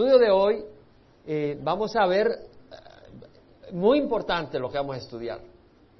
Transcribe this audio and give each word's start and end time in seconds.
estudio 0.00 0.18
de 0.18 0.30
hoy 0.30 0.64
eh, 1.26 1.58
vamos 1.62 1.94
a 1.94 2.06
ver 2.06 2.26
eh, 2.26 3.72
muy 3.72 3.98
importante 3.98 4.58
lo 4.58 4.70
que 4.70 4.78
vamos 4.78 4.96
a 4.96 4.98
estudiar. 4.98 5.40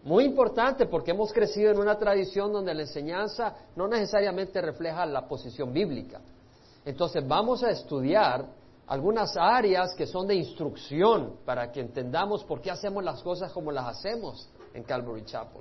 Muy 0.05 0.25
importante 0.25 0.87
porque 0.87 1.11
hemos 1.11 1.31
crecido 1.35 1.71
en 1.71 1.79
una 1.79 1.99
tradición 1.99 2.51
donde 2.51 2.73
la 2.73 2.81
enseñanza 2.81 3.55
no 3.77 3.87
necesariamente 3.89 4.63
refleja 4.63 5.05
la 5.05 5.29
posición 5.29 5.71
bíblica. 5.75 6.19
Entonces 6.87 7.29
vamos 7.29 7.63
a 7.63 7.69
estudiar 7.69 8.47
algunas 8.87 9.37
áreas 9.37 9.95
que 9.95 10.07
son 10.07 10.27
de 10.27 10.37
instrucción 10.37 11.37
para 11.45 11.71
que 11.71 11.81
entendamos 11.81 12.43
por 12.45 12.63
qué 12.63 12.71
hacemos 12.71 13.05
las 13.05 13.23
cosas 13.23 13.53
como 13.53 13.71
las 13.71 13.99
hacemos 13.99 14.49
en 14.73 14.83
Calvary 14.83 15.27
Chapel. 15.27 15.61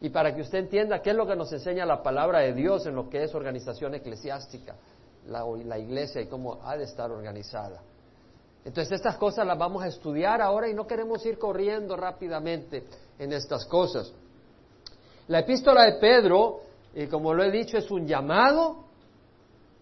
Y 0.00 0.08
para 0.08 0.34
que 0.34 0.40
usted 0.40 0.60
entienda 0.60 1.02
qué 1.02 1.10
es 1.10 1.16
lo 1.16 1.26
que 1.26 1.36
nos 1.36 1.52
enseña 1.52 1.84
la 1.84 2.02
palabra 2.02 2.38
de 2.38 2.54
Dios 2.54 2.86
en 2.86 2.94
lo 2.94 3.10
que 3.10 3.24
es 3.24 3.34
organización 3.34 3.94
eclesiástica, 3.94 4.74
la, 5.28 5.44
la 5.64 5.78
iglesia 5.78 6.20
y 6.20 6.26
cómo 6.26 6.60
ha 6.62 6.76
de 6.76 6.84
estar 6.84 7.10
organizada. 7.10 7.80
Entonces 8.64 8.92
estas 8.92 9.16
cosas 9.16 9.46
las 9.46 9.56
vamos 9.56 9.82
a 9.82 9.86
estudiar 9.86 10.42
ahora 10.42 10.68
y 10.68 10.74
no 10.74 10.86
queremos 10.86 11.24
ir 11.24 11.38
corriendo 11.38 11.96
rápidamente 11.96 12.84
en 13.18 13.32
estas 13.32 13.64
cosas. 13.64 14.12
La 15.28 15.40
epístola 15.40 15.84
de 15.84 15.92
Pedro, 15.94 16.60
y 16.94 17.06
como 17.06 17.34
lo 17.34 17.44
he 17.44 17.50
dicho, 17.50 17.78
es 17.78 17.90
un 17.90 18.06
llamado, 18.06 18.84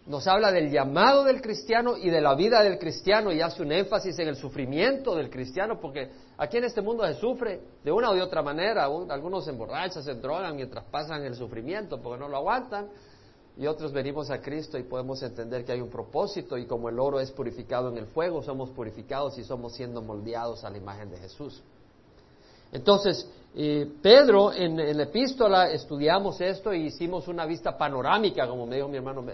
nos 0.07 0.27
habla 0.27 0.53
del 0.53 0.71
llamado 0.71 1.25
del 1.25 1.41
cristiano 1.41 1.97
y 1.97 2.11
de 2.11 2.21
la 2.21 2.35
vida 2.35 2.63
del 2.63 2.79
cristiano 2.79 3.33
y 3.33 3.41
hace 3.41 3.63
un 3.63 3.73
énfasis 3.73 4.19
en 4.19 4.29
el 4.29 4.37
sufrimiento 4.37 5.15
del 5.17 5.31
cristiano, 5.31 5.81
porque 5.81 6.11
aquí 6.39 6.59
en 6.59 6.65
este 6.65 6.81
mundo 6.81 7.05
se 7.07 7.15
sufre 7.15 7.61
de 7.83 7.91
una 7.91 8.11
o 8.11 8.15
de 8.15 8.23
otra 8.23 8.43
manera, 8.43 8.85
algunos 8.85 9.45
se 9.45 9.51
emborrachan, 9.51 10.03
se 10.03 10.15
drogan 10.15 10.55
mientras 10.55 10.85
pasan 10.85 11.25
el 11.25 11.35
sufrimiento 11.35 12.01
porque 12.01 12.21
no 12.21 12.29
lo 12.29 12.37
aguantan, 12.37 12.89
y 13.57 13.67
otros 13.67 13.93
venimos 13.93 14.31
a 14.31 14.41
Cristo 14.41 14.77
y 14.79 14.83
podemos 14.83 15.23
entender 15.23 15.65
que 15.65 15.73
hay 15.73 15.81
un 15.81 15.89
propósito 15.89 16.59
y 16.59 16.67
como 16.67 16.91
el 16.91 17.01
oro 17.01 17.21
es 17.21 17.31
purificado 17.31 17.89
en 17.89 17.97
el 17.97 18.07
fuego, 18.07 18.43
somos 18.43 18.71
purificados 18.71 19.39
y 19.39 19.45
somos 19.45 19.75
siendo 19.75 20.03
moldeados 20.03 20.63
a 20.65 20.71
la 20.71 20.77
imagen 20.77 21.11
de 21.11 21.17
Jesús. 21.17 21.63
Entonces, 22.71 23.27
Pedro, 24.03 24.53
en, 24.53 24.77
la 24.77 25.03
epístola 25.05 25.71
estudiamos 25.71 26.39
esto 26.43 26.75
y 26.75 26.87
hicimos 26.87 27.27
una 27.29 27.47
vista 27.47 27.79
panorámica, 27.79 28.47
como 28.47 28.67
me 28.67 28.77
dijo 28.77 28.89
mi 28.89 28.99
hermano. 28.99 29.25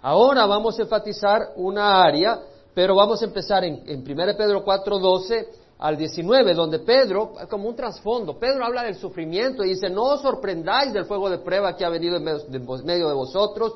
Ahora 0.00 0.46
vamos 0.46 0.78
a 0.78 0.82
enfatizar 0.82 1.52
una 1.56 2.02
área, 2.02 2.40
pero 2.72 2.94
vamos 2.94 3.20
a 3.20 3.26
empezar 3.26 3.64
en, 3.64 3.82
en 3.86 4.00
1 4.00 4.36
Pedro 4.38 4.64
4.12 4.64 5.46
al 5.78 5.96
19, 5.96 6.54
donde 6.54 6.78
Pedro, 6.80 7.32
como 7.50 7.68
un 7.68 7.76
trasfondo, 7.76 8.38
Pedro 8.38 8.64
habla 8.64 8.84
del 8.84 8.94
sufrimiento 8.94 9.64
y 9.64 9.70
dice, 9.70 9.90
no 9.90 10.04
os 10.04 10.22
sorprendáis 10.22 10.92
del 10.92 11.04
fuego 11.04 11.28
de 11.28 11.38
prueba 11.38 11.76
que 11.76 11.84
ha 11.84 11.88
venido 11.88 12.16
en 12.16 12.24
medio 12.24 13.08
de 13.08 13.14
vosotros 13.14 13.74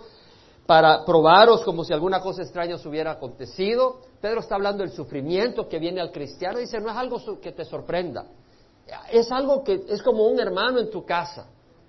para 0.67 1.05
probaros 1.05 1.63
como 1.63 1.83
si 1.83 1.93
alguna 1.93 2.21
cosa 2.21 2.43
extraña 2.43 2.77
os 2.77 2.85
hubiera 2.85 3.13
acontecido. 3.13 4.01
Pedro 4.21 4.41
está 4.41 4.55
hablando 4.55 4.83
del 4.83 4.93
sufrimiento 4.93 5.69
que 5.69 5.79
viene 5.79 6.01
al 6.01 6.13
cristiano 6.13 6.59
y 6.59 6.63
dice, 6.63 6.79
no 6.79 6.91
es 6.91 6.97
algo 6.97 7.19
que 7.41 7.53
te 7.53 7.65
sorprenda, 7.65 8.27
es 9.11 9.33
algo 9.33 9.65
que 9.65 9.83
es 9.89 10.03
como 10.03 10.27
un 10.27 10.39
hermano 10.39 10.79
en 10.79 10.91
tu 10.91 11.05
casa. 11.05 11.47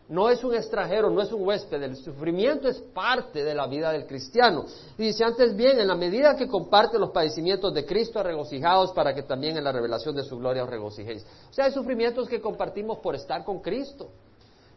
No 0.10 0.28
es 0.28 0.44
un 0.44 0.56
extranjero, 0.56 1.12
no 1.12 1.22
es 1.22 1.32
un 1.32 1.48
huésped. 1.48 1.84
El 1.84 1.96
sufrimiento 1.96 2.68
es 2.68 2.80
parte 2.80 3.44
de 3.44 3.54
la 3.54 3.68
vida 3.68 3.92
del 3.92 4.08
cristiano. 4.08 4.66
Y 4.98 5.04
dice 5.04 5.24
antes 5.24 5.56
bien, 5.56 5.80
en 5.80 5.88
la 5.88 5.96
medida 5.96 6.36
que 6.36 6.48
comparte 6.48 6.98
los 6.98 7.12
padecimientos 7.12 7.72
de 7.76 7.86
Cristo, 7.86 8.24
regocijados 8.24 8.92
para 8.92 9.14
que 9.14 9.22
también 9.22 9.56
en 9.56 9.64
la 9.64 9.72
revelación 9.72 10.16
de 10.16 10.24
su 10.24 10.40
gloria 10.40 10.64
os 10.64 10.70
regocijéis. 10.70 11.24
O 11.52 11.54
sea, 11.54 11.66
hay 11.66 11.72
sufrimientos 11.72 12.28
que 12.28 12.42
compartimos 12.42 12.98
por 12.98 13.14
estar 13.14 13.44
con 13.46 13.60
Cristo. 13.60 14.10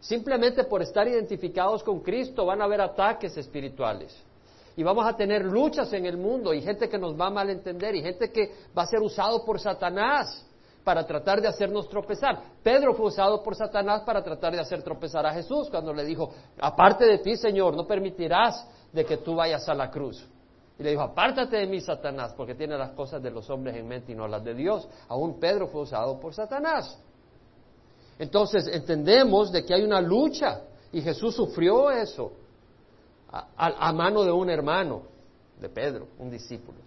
Simplemente 0.01 0.65
por 0.65 0.83
estar 0.83 1.09
identificados 1.09 1.83
con 1.83 2.01
Cristo 2.01 2.45
van 2.45 2.61
a 2.61 2.65
haber 2.65 2.83
ataques 2.83 3.35
espirituales. 3.39 4.15
Y 4.77 4.83
vamos 4.83 5.07
a 5.07 5.17
tener 5.17 5.47
luchas 5.47 5.91
en 5.95 6.05
el 6.05 6.19
mundo 6.19 6.53
y 6.53 6.61
gente 6.61 6.91
que 6.91 6.99
nos 6.99 7.19
va 7.19 7.29
a 7.29 7.31
malentender 7.31 7.95
y 7.95 8.03
gente 8.03 8.31
que 8.31 8.53
va 8.77 8.83
a 8.83 8.87
ser 8.87 9.01
usado 9.01 9.47
por 9.47 9.59
Satanás 9.59 10.45
para 10.85 11.07
tratar 11.07 11.41
de 11.41 11.49
hacernos 11.49 11.89
tropezar. 11.89 12.41
Pedro 12.63 12.95
fue 12.95 13.07
usado 13.07 13.43
por 13.43 13.55
Satanás 13.55 14.03
para 14.03 14.23
tratar 14.23 14.53
de 14.53 14.61
hacer 14.61 14.83
tropezar 14.83 15.25
a 15.27 15.33
Jesús 15.33 15.69
cuando 15.71 15.93
le 15.93 16.05
dijo, 16.05 16.33
aparte 16.61 17.05
de 17.05 17.19
ti, 17.19 17.37
Señor, 17.37 17.77
no 17.77 17.87
permitirás 17.87 18.67
de 18.93 19.05
que 19.05 19.19
tú 19.19 19.37
vayas 19.37 19.69
a 19.69 19.75
la 19.75 19.91
cruz. 19.91 20.27
Y 20.79 20.83
le 20.83 20.91
dijo, 20.91 21.03
apártate 21.03 21.57
de 21.57 21.67
mí, 21.67 21.81
Satanás, 21.81 22.35
porque 22.37 22.55
tiene 22.55 22.77
las 22.77 22.91
cosas 22.93 23.23
de 23.23 23.31
los 23.31 23.49
hombres 23.51 23.77
en 23.77 23.87
mente 23.87 24.13
y 24.13 24.15
no 24.15 24.27
las 24.27 24.43
de 24.43 24.55
Dios. 24.55 24.89
Aún 25.09 25.39
Pedro 25.39 25.69
fue 25.69 25.83
usado 25.83 26.19
por 26.19 26.35
Satanás. 26.35 26.99
Entonces 28.19 28.67
entendemos 28.67 29.53
de 29.53 29.65
que 29.65 29.75
hay 29.75 29.83
una 29.83 30.01
lucha 30.01 30.63
y 30.93 31.01
Jesús 31.01 31.35
sufrió 31.35 31.91
eso 31.91 32.33
a 33.57 33.93
mano 33.93 34.25
de 34.25 34.33
un 34.33 34.51
hermano 34.51 35.03
de 35.59 35.69
Pedro, 35.69 36.09
un 36.19 36.31
discípulo. 36.31 36.79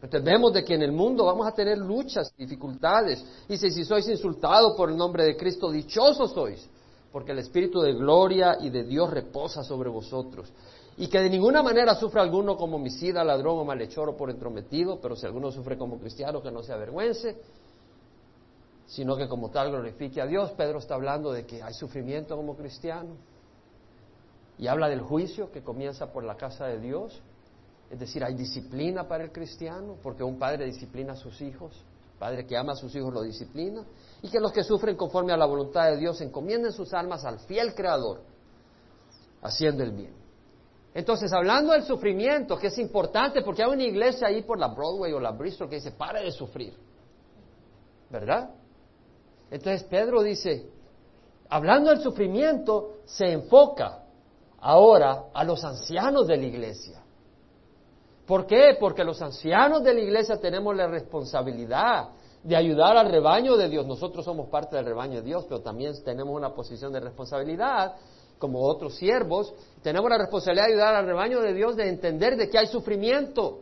Entonces 0.00 0.22
vemos 0.22 0.52
de 0.52 0.64
que 0.64 0.74
en 0.74 0.82
el 0.82 0.92
mundo 0.92 1.24
vamos 1.24 1.46
a 1.46 1.52
tener 1.52 1.76
luchas, 1.76 2.32
dificultades. 2.36 3.24
Dice, 3.48 3.70
si 3.70 3.84
sois 3.84 4.06
insultados 4.08 4.76
por 4.76 4.90
el 4.90 4.96
nombre 4.96 5.24
de 5.24 5.36
Cristo, 5.36 5.72
dichosos 5.72 6.32
sois, 6.32 6.68
porque 7.10 7.32
el 7.32 7.40
Espíritu 7.40 7.80
de 7.80 7.94
gloria 7.94 8.58
y 8.60 8.70
de 8.70 8.84
Dios 8.84 9.10
reposa 9.10 9.64
sobre 9.64 9.88
vosotros. 9.88 10.52
Y 10.96 11.08
que 11.08 11.20
de 11.20 11.30
ninguna 11.30 11.62
manera 11.62 11.94
sufra 11.96 12.22
alguno 12.22 12.56
como 12.56 12.76
homicida, 12.76 13.24
ladrón 13.24 13.58
o 13.58 13.64
malhechor 13.64 14.08
o 14.08 14.16
por 14.16 14.30
entrometido, 14.30 15.00
pero 15.00 15.16
si 15.16 15.26
alguno 15.26 15.50
sufre 15.50 15.76
como 15.76 15.98
cristiano, 15.98 16.42
que 16.42 16.50
no 16.50 16.62
se 16.62 16.72
avergüence, 16.72 17.36
sino 18.86 19.16
que 19.16 19.28
como 19.28 19.50
tal 19.50 19.70
glorifique 19.70 20.20
a 20.20 20.26
Dios. 20.26 20.52
Pedro 20.52 20.78
está 20.78 20.94
hablando 20.94 21.32
de 21.32 21.44
que 21.44 21.62
hay 21.62 21.74
sufrimiento 21.74 22.36
como 22.36 22.56
cristiano. 22.56 23.16
Y 24.58 24.66
habla 24.66 24.88
del 24.88 25.02
juicio 25.02 25.52
que 25.52 25.62
comienza 25.62 26.12
por 26.12 26.24
la 26.24 26.36
casa 26.36 26.66
de 26.66 26.80
Dios. 26.80 27.20
Es 27.90 27.98
decir, 27.98 28.22
hay 28.22 28.34
disciplina 28.34 29.08
para 29.08 29.24
el 29.24 29.32
cristiano, 29.32 29.96
porque 30.02 30.22
un 30.22 30.38
padre 30.38 30.66
disciplina 30.66 31.14
a 31.14 31.16
sus 31.16 31.40
hijos, 31.40 31.72
padre 32.18 32.46
que 32.46 32.56
ama 32.56 32.72
a 32.72 32.76
sus 32.76 32.94
hijos 32.94 33.12
lo 33.12 33.22
disciplina, 33.22 33.84
y 34.20 34.28
que 34.28 34.40
los 34.40 34.52
que 34.52 34.62
sufren 34.62 34.96
conforme 34.96 35.32
a 35.32 35.36
la 35.36 35.46
voluntad 35.46 35.86
de 35.86 35.96
Dios 35.96 36.20
encomienden 36.20 36.72
sus 36.72 36.92
almas 36.92 37.24
al 37.24 37.38
fiel 37.40 37.74
Creador, 37.74 38.20
haciendo 39.40 39.82
el 39.82 39.92
bien. 39.92 40.12
Entonces, 40.94 41.32
hablando 41.32 41.72
del 41.72 41.84
sufrimiento, 41.84 42.58
que 42.58 42.66
es 42.66 42.78
importante, 42.78 43.42
porque 43.42 43.62
hay 43.62 43.70
una 43.70 43.84
iglesia 43.84 44.26
ahí 44.26 44.42
por 44.42 44.58
la 44.58 44.68
Broadway 44.68 45.12
o 45.12 45.20
la 45.20 45.30
Bristol 45.30 45.68
que 45.68 45.76
dice, 45.76 45.92
pare 45.92 46.24
de 46.24 46.32
sufrir, 46.32 46.74
¿verdad? 48.10 48.50
Entonces 49.50 49.84
Pedro 49.84 50.22
dice, 50.22 50.68
hablando 51.48 51.90
del 51.90 52.00
sufrimiento, 52.00 52.98
se 53.04 53.32
enfoca 53.32 54.02
ahora 54.60 55.26
a 55.32 55.44
los 55.44 55.64
ancianos 55.64 56.26
de 56.26 56.36
la 56.36 56.46
iglesia. 56.46 57.02
¿Por 58.28 58.46
qué? 58.46 58.76
Porque 58.78 59.04
los 59.04 59.22
ancianos 59.22 59.82
de 59.82 59.94
la 59.94 60.00
iglesia 60.00 60.36
tenemos 60.36 60.76
la 60.76 60.86
responsabilidad 60.86 62.10
de 62.42 62.54
ayudar 62.54 62.98
al 62.98 63.10
rebaño 63.10 63.56
de 63.56 63.70
Dios. 63.70 63.86
Nosotros 63.86 64.22
somos 64.22 64.50
parte 64.50 64.76
del 64.76 64.84
rebaño 64.84 65.14
de 65.14 65.22
Dios, 65.22 65.46
pero 65.48 65.62
también 65.62 65.94
tenemos 66.04 66.36
una 66.36 66.52
posición 66.52 66.92
de 66.92 67.00
responsabilidad 67.00 67.94
como 68.38 68.60
otros 68.60 68.96
siervos. 68.96 69.54
Tenemos 69.82 70.10
la 70.10 70.18
responsabilidad 70.18 70.66
de 70.66 70.72
ayudar 70.72 70.94
al 70.94 71.06
rebaño 71.06 71.40
de 71.40 71.54
Dios 71.54 71.74
de 71.74 71.88
entender 71.88 72.36
de 72.36 72.50
que 72.50 72.58
hay 72.58 72.66
sufrimiento 72.66 73.60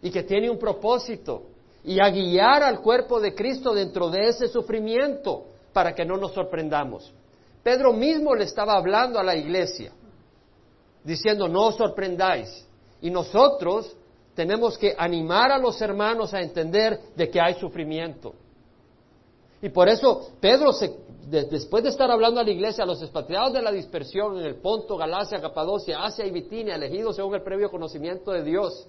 y 0.00 0.10
que 0.10 0.22
tiene 0.22 0.48
un 0.48 0.58
propósito 0.58 1.42
y 1.84 2.00
a 2.00 2.08
guiar 2.08 2.62
al 2.62 2.80
cuerpo 2.80 3.20
de 3.20 3.34
Cristo 3.34 3.74
dentro 3.74 4.08
de 4.08 4.28
ese 4.28 4.48
sufrimiento 4.48 5.44
para 5.74 5.94
que 5.94 6.06
no 6.06 6.16
nos 6.16 6.32
sorprendamos. 6.32 7.12
Pedro 7.62 7.92
mismo 7.92 8.34
le 8.34 8.44
estaba 8.44 8.78
hablando 8.78 9.18
a 9.18 9.22
la 9.22 9.36
iglesia, 9.36 9.92
diciendo, 11.04 11.48
no 11.48 11.66
os 11.66 11.76
sorprendáis, 11.76 12.66
y 13.04 13.10
nosotros 13.10 13.94
tenemos 14.34 14.78
que 14.78 14.94
animar 14.96 15.52
a 15.52 15.58
los 15.58 15.78
hermanos 15.82 16.32
a 16.32 16.40
entender 16.40 16.98
de 17.14 17.28
que 17.28 17.38
hay 17.38 17.52
sufrimiento. 17.60 18.32
Y 19.60 19.68
por 19.68 19.90
eso 19.90 20.30
Pedro, 20.40 20.70
después 21.28 21.84
de 21.84 21.90
estar 21.90 22.10
hablando 22.10 22.40
a 22.40 22.44
la 22.44 22.50
iglesia, 22.50 22.84
a 22.84 22.86
los 22.86 23.02
expatriados 23.02 23.52
de 23.52 23.60
la 23.60 23.72
dispersión 23.72 24.38
en 24.38 24.46
el 24.46 24.54
Ponto, 24.54 24.96
Galacia, 24.96 25.38
Capadocia, 25.38 26.02
Asia 26.02 26.24
y 26.24 26.30
Bitinia, 26.30 26.76
elegidos 26.76 27.16
según 27.16 27.34
el 27.34 27.42
previo 27.42 27.70
conocimiento 27.70 28.30
de 28.30 28.42
Dios, 28.42 28.88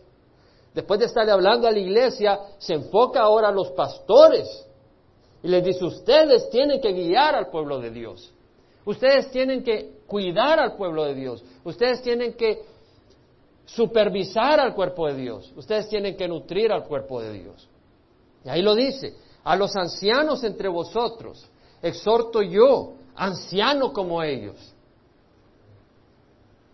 después 0.74 0.98
de 1.02 1.08
estar 1.08 1.30
hablando 1.30 1.68
a 1.68 1.72
la 1.72 1.80
iglesia, 1.80 2.40
se 2.58 2.76
enfoca 2.76 3.20
ahora 3.20 3.50
a 3.50 3.52
los 3.52 3.72
pastores 3.72 4.66
y 5.44 5.50
les 5.50 5.62
dice, 5.62 5.84
ustedes 5.84 6.50
tienen 6.50 6.80
que 6.80 6.94
guiar 6.94 7.36
al 7.36 7.50
pueblo 7.50 7.82
de 7.82 7.90
Dios. 7.90 8.32
Ustedes 8.86 9.30
tienen 9.32 9.62
que 9.62 9.96
cuidar 10.08 10.58
al 10.58 10.78
pueblo 10.78 11.04
de 11.04 11.16
Dios. 11.16 11.44
Ustedes 11.66 12.02
tienen 12.02 12.34
que 12.36 12.75
supervisar 13.66 14.60
al 14.60 14.74
cuerpo 14.74 15.08
de 15.08 15.16
Dios. 15.16 15.52
Ustedes 15.56 15.90
tienen 15.90 16.16
que 16.16 16.28
nutrir 16.28 16.72
al 16.72 16.86
cuerpo 16.86 17.22
de 17.22 17.34
Dios. 17.34 17.68
Y 18.44 18.50
ahí 18.50 18.62
lo 18.62 18.76
dice, 18.76 19.16
a 19.44 19.56
los 19.56 19.76
ancianos 19.76 20.44
entre 20.44 20.68
vosotros, 20.68 21.46
exhorto 21.82 22.42
yo, 22.42 22.94
anciano 23.16 23.92
como 23.92 24.22
ellos. 24.22 24.56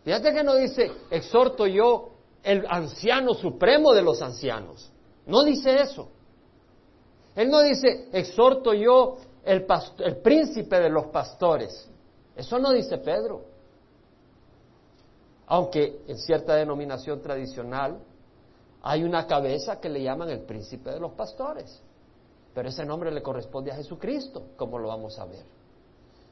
Fíjate 0.04 0.34
que 0.34 0.44
no 0.44 0.56
dice, 0.56 0.92
exhorto 1.10 1.68
yo, 1.68 2.10
el 2.44 2.66
anciano 2.68 3.34
supremo 3.34 3.94
de 3.94 4.02
los 4.02 4.22
ancianos. 4.22 4.92
No 5.26 5.44
dice 5.44 5.82
eso. 5.82 6.10
Él 7.36 7.50
no 7.50 7.62
dice, 7.62 8.10
exhorto 8.12 8.74
yo, 8.74 9.18
el, 9.46 9.66
el 10.00 10.18
príncipe 10.18 10.80
de 10.80 10.90
los 10.90 11.06
pastores. 11.08 11.88
Eso 12.36 12.60
no 12.60 12.72
dice 12.72 12.98
Pedro 12.98 13.51
aunque 15.52 16.04
en 16.08 16.18
cierta 16.18 16.56
denominación 16.56 17.22
tradicional 17.22 18.00
hay 18.84 19.04
una 19.04 19.28
cabeza 19.28 19.82
que 19.82 19.90
le 19.90 20.02
llaman 20.02 20.30
el 20.30 20.44
príncipe 20.44 20.92
de 20.92 21.00
los 21.02 21.12
pastores. 21.12 21.84
Pero 22.54 22.70
ese 22.70 22.86
nombre 22.86 23.12
le 23.12 23.22
corresponde 23.22 23.70
a 23.70 23.76
Jesucristo, 23.76 24.44
como 24.56 24.80
lo 24.80 24.88
vamos 24.88 25.20
a 25.20 25.26
ver. 25.26 25.44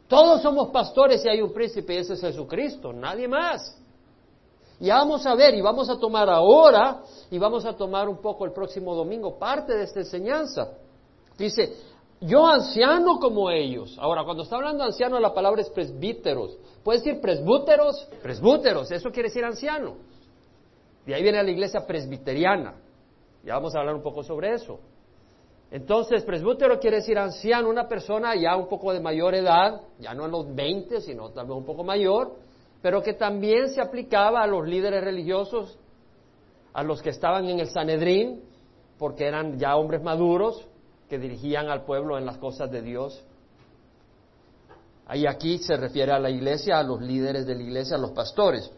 Todos 0.07 0.41
somos 0.41 0.69
pastores 0.69 1.25
y 1.25 1.27
hay 1.27 1.41
un 1.41 1.51
príncipe 1.51 1.95
y 1.95 1.97
ese 1.97 2.13
es 2.13 2.21
Jesucristo, 2.21 2.93
nadie 2.93 3.27
más. 3.27 3.77
Y 4.79 4.87
vamos 4.87 5.25
a 5.25 5.35
ver 5.35 5.53
y 5.53 5.59
vamos 5.59 5.89
a 5.89 5.99
tomar 5.99 6.29
ahora 6.29 7.03
y 7.29 7.37
vamos 7.37 7.65
a 7.65 7.73
tomar 7.73 8.07
un 8.07 8.21
poco 8.21 8.45
el 8.45 8.53
próximo 8.53 8.95
domingo 8.95 9.37
parte 9.37 9.75
de 9.75 9.83
esta 9.83 9.99
enseñanza. 9.99 10.69
Dice, 11.37 11.75
yo 12.21 12.45
anciano 12.45 13.17
como 13.19 13.49
ellos. 13.49 13.97
Ahora, 13.99 14.23
cuando 14.25 14.43
está 14.43 14.57
hablando 14.57 14.83
anciano, 14.83 15.19
la 15.19 15.33
palabra 15.33 15.61
es 15.61 15.69
presbíteros. 15.69 16.57
Puede 16.83 16.99
decir 16.99 17.21
presbúteros, 17.21 18.09
presbúteros, 18.21 18.91
eso 18.91 19.09
quiere 19.09 19.29
decir 19.29 19.45
anciano. 19.45 19.95
De 21.05 21.15
ahí 21.15 21.23
viene 21.23 21.41
la 21.41 21.49
iglesia 21.49 21.85
presbiteriana. 21.87 22.75
Ya 23.43 23.53
vamos 23.53 23.73
a 23.73 23.79
hablar 23.79 23.95
un 23.95 24.03
poco 24.03 24.21
sobre 24.23 24.53
eso. 24.53 24.79
Entonces, 25.71 26.23
presbútero 26.23 26.79
quiere 26.79 26.97
decir 26.97 27.17
anciano, 27.17 27.69
una 27.69 27.87
persona 27.87 28.35
ya 28.35 28.55
un 28.57 28.67
poco 28.67 28.91
de 28.91 28.99
mayor 28.99 29.35
edad, 29.35 29.81
ya 29.99 30.13
no 30.13 30.25
en 30.25 30.31
los 30.31 30.53
20, 30.53 30.99
sino 31.01 31.29
tal 31.29 31.47
vez 31.47 31.55
un 31.55 31.65
poco 31.65 31.83
mayor, 31.83 32.35
pero 32.81 33.01
que 33.01 33.13
también 33.13 33.69
se 33.69 33.81
aplicaba 33.81 34.41
a 34.41 34.47
los 34.47 34.67
líderes 34.67 35.03
religiosos, 35.03 35.77
a 36.73 36.83
los 36.83 37.01
que 37.01 37.11
estaban 37.11 37.47
en 37.47 37.59
el 37.59 37.67
Sanedrín, 37.67 38.41
porque 38.97 39.25
eran 39.25 39.57
ya 39.57 39.77
hombres 39.77 40.01
maduros 40.01 40.68
que 41.09 41.17
dirigían 41.17 41.69
al 41.69 41.83
pueblo 41.85 42.17
en 42.17 42.25
las 42.25 42.37
cosas 42.37 42.69
de 42.71 42.81
Dios. 42.81 43.21
Ahí 45.07 45.25
aquí 45.25 45.57
se 45.57 45.75
refiere 45.75 46.11
a 46.11 46.19
la 46.19 46.29
iglesia, 46.29 46.77
a 46.77 46.83
los 46.83 47.01
líderes 47.01 47.45
de 47.47 47.55
la 47.55 47.63
iglesia, 47.63 47.95
a 47.95 47.99
los 47.99 48.11
pastores. 48.11 48.69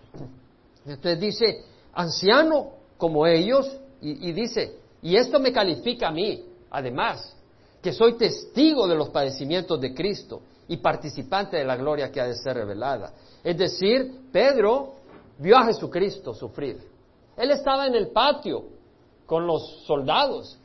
Entonces 0.86 1.20
dice, 1.20 1.66
anciano 1.94 2.70
como 2.98 3.28
ellos, 3.28 3.70
y, 4.02 4.30
y 4.30 4.32
dice, 4.32 4.78
y 5.02 5.16
esto 5.18 5.40
me 5.40 5.52
califica 5.52 6.08
a 6.08 6.12
mí, 6.12 6.46
además, 6.70 7.36
que 7.82 7.92
soy 7.92 8.14
testigo 8.14 8.88
de 8.88 8.96
los 8.96 9.10
padecimientos 9.10 9.82
de 9.82 9.94
Cristo 9.94 10.42
y 10.68 10.78
participante 10.78 11.58
de 11.58 11.66
la 11.66 11.76
gloria 11.76 12.12
que 12.12 12.22
ha 12.22 12.28
de 12.28 12.36
ser 12.36 12.56
revelada. 12.56 13.14
Es 13.44 13.58
decir, 13.58 14.30
Pedro 14.32 14.94
vio 15.38 15.58
a 15.58 15.66
Jesucristo 15.66 16.34
sufrir. 16.34 16.80
Él 17.36 17.52
estaba 17.52 17.88
en 17.88 17.96
el 17.96 18.10
patio 18.10 18.64
con 19.26 19.48
los 19.48 19.84
soldados, 19.86 20.58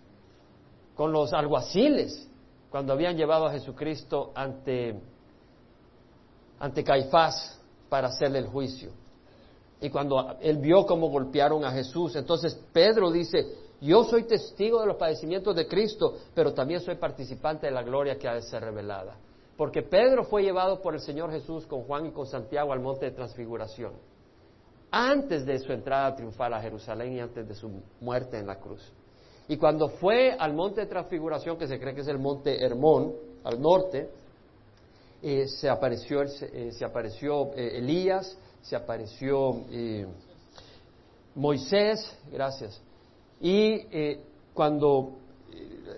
con 0.96 1.12
los 1.12 1.32
alguaciles, 1.32 2.28
cuando 2.70 2.92
habían 2.92 3.16
llevado 3.16 3.46
a 3.46 3.52
Jesucristo 3.52 4.32
ante, 4.34 4.98
ante 6.58 6.82
Caifás 6.82 7.60
para 7.88 8.08
hacerle 8.08 8.40
el 8.40 8.46
juicio. 8.46 8.90
Y 9.80 9.90
cuando 9.90 10.36
él 10.40 10.56
vio 10.56 10.86
cómo 10.86 11.08
golpearon 11.08 11.64
a 11.64 11.70
Jesús, 11.70 12.16
entonces 12.16 12.58
Pedro 12.72 13.10
dice, 13.10 13.46
yo 13.80 14.04
soy 14.04 14.24
testigo 14.24 14.80
de 14.80 14.86
los 14.86 14.96
padecimientos 14.96 15.54
de 15.54 15.68
Cristo, 15.68 16.16
pero 16.34 16.54
también 16.54 16.80
soy 16.80 16.96
participante 16.96 17.66
de 17.66 17.72
la 17.72 17.82
gloria 17.82 18.18
que 18.18 18.26
ha 18.26 18.34
de 18.34 18.42
ser 18.42 18.62
revelada. 18.62 19.16
Porque 19.56 19.82
Pedro 19.82 20.24
fue 20.24 20.42
llevado 20.42 20.80
por 20.80 20.94
el 20.94 21.00
Señor 21.00 21.30
Jesús 21.30 21.66
con 21.66 21.82
Juan 21.82 22.06
y 22.06 22.10
con 22.10 22.26
Santiago 22.26 22.72
al 22.72 22.80
monte 22.80 23.06
de 23.06 23.12
transfiguración, 23.12 23.92
antes 24.90 25.44
de 25.44 25.58
su 25.58 25.72
entrada 25.72 26.14
triunfal 26.16 26.54
a 26.54 26.60
Jerusalén 26.60 27.12
y 27.14 27.20
antes 27.20 27.46
de 27.46 27.54
su 27.54 27.70
muerte 28.00 28.38
en 28.38 28.46
la 28.46 28.58
cruz. 28.58 28.92
Y 29.48 29.56
cuando 29.56 29.88
fue 29.88 30.32
al 30.32 30.54
monte 30.54 30.80
de 30.82 30.86
transfiguración, 30.86 31.56
que 31.56 31.68
se 31.68 31.78
cree 31.78 31.94
que 31.94 32.00
es 32.00 32.08
el 32.08 32.18
monte 32.18 32.64
Hermón, 32.64 33.14
al 33.44 33.60
norte, 33.60 34.10
eh, 35.22 35.46
se 35.48 35.68
apareció, 35.68 36.22
eh, 36.22 36.70
se 36.72 36.84
apareció 36.84 37.54
eh, 37.54 37.78
Elías, 37.78 38.36
se 38.60 38.76
apareció 38.76 39.62
Moisés, 41.34 42.16
gracias, 42.32 42.80
y 43.40 43.80
cuando 44.52 45.18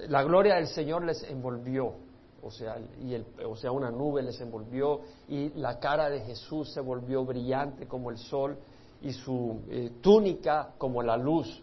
la 0.08 0.22
gloria 0.22 0.56
del 0.56 0.66
Señor 0.66 1.04
les 1.04 1.22
envolvió, 1.24 1.94
o 2.42 2.50
sea, 2.50 2.76
y 3.02 3.14
el, 3.14 3.24
o 3.46 3.56
sea, 3.56 3.72
una 3.72 3.90
nube 3.90 4.22
les 4.22 4.40
envolvió 4.40 5.00
y 5.28 5.50
la 5.50 5.78
cara 5.78 6.10
de 6.10 6.20
Jesús 6.20 6.72
se 6.72 6.80
volvió 6.80 7.24
brillante 7.24 7.86
como 7.86 8.10
el 8.10 8.18
sol 8.18 8.58
y 9.00 9.12
su 9.12 9.60
túnica 10.02 10.74
como 10.76 11.02
la 11.02 11.16
luz. 11.16 11.62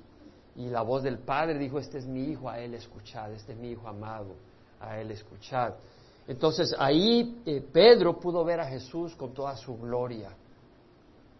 Y 0.56 0.70
la 0.70 0.82
voz 0.82 1.04
del 1.04 1.20
Padre 1.20 1.60
dijo, 1.60 1.80
este 1.80 1.98
es 1.98 2.06
mi 2.06 2.24
hijo, 2.24 2.50
a 2.50 2.60
él 2.60 2.74
escuchad, 2.74 3.34
este 3.34 3.54
es 3.54 3.58
mi 3.58 3.72
hijo 3.72 3.88
amado, 3.88 4.36
a 4.80 5.00
él 5.00 5.12
escuchad. 5.12 5.74
Entonces 6.28 6.74
ahí 6.80 7.42
eh, 7.46 7.62
Pedro 7.62 8.20
pudo 8.20 8.44
ver 8.44 8.60
a 8.60 8.66
Jesús 8.66 9.16
con 9.16 9.34
toda 9.34 9.56
su 9.58 9.78
gloria. 9.78 10.32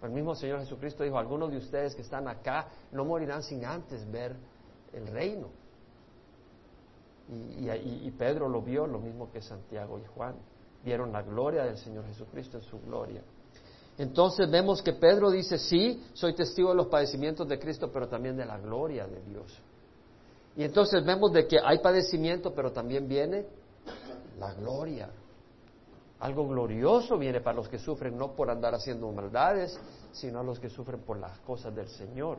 El 0.04 0.12
mismo 0.12 0.36
Señor 0.36 0.60
Jesucristo 0.60 1.04
dijo, 1.04 1.18
algunos 1.18 1.50
de 1.50 1.58
ustedes 1.58 1.96
que 1.96 2.02
están 2.02 2.28
acá 2.28 2.68
no 2.92 3.06
morirán 3.06 3.42
sin 3.42 3.66
antes 3.66 4.10
ver 4.12 4.36
el 4.94 5.08
reino. 5.08 5.48
Y, 7.28 7.68
y, 7.68 8.12
Pedro 8.16 8.48
lo 8.48 8.62
vio, 8.62 8.86
lo 8.86 9.00
mismo 9.00 9.32
que 9.32 9.42
Santiago 9.42 9.98
y 9.98 10.06
Juan. 10.14 10.36
Vieron 10.84 11.12
la 11.12 11.24
gloria 11.24 11.64
del 11.64 11.78
Señor 11.78 12.06
Jesucristo 12.06 12.58
en 12.58 12.64
su 12.64 12.80
gloria. 12.82 13.24
Entonces 13.98 14.50
vemos 14.50 14.82
que 14.82 14.94
Pedro 14.94 15.32
dice, 15.32 15.58
sí, 15.58 16.04
soy 16.14 16.34
testigo 16.34 16.70
de 16.70 16.76
los 16.76 16.88
padecimientos 16.88 17.48
de 17.48 17.58
Cristo, 17.58 17.90
pero 17.92 18.08
también 18.08 18.36
de 18.36 18.46
la 18.46 18.58
gloria 18.58 19.08
de 19.08 19.22
Dios. 19.22 19.58
Y 20.58 20.64
entonces 20.64 21.04
vemos 21.06 21.32
de 21.32 21.48
que 21.48 21.58
hay 21.64 21.80
padecimiento, 21.80 22.54
pero 22.54 22.72
también 22.72 23.08
viene 23.08 23.46
la 24.40 24.54
gloria. 24.54 25.10
Algo 26.20 26.48
glorioso 26.48 27.18
viene 27.18 27.42
para 27.42 27.58
los 27.58 27.68
que 27.70 27.78
sufren 27.78 28.18
no 28.18 28.34
por 28.34 28.50
andar 28.50 28.74
haciendo 28.74 29.12
maldades, 29.12 29.80
sino 30.12 30.40
a 30.40 30.44
los 30.44 30.60
que 30.60 30.70
sufren 30.70 31.02
por 31.02 31.18
las 31.18 31.38
cosas 31.40 31.76
del 31.76 31.88
Señor. 31.88 32.38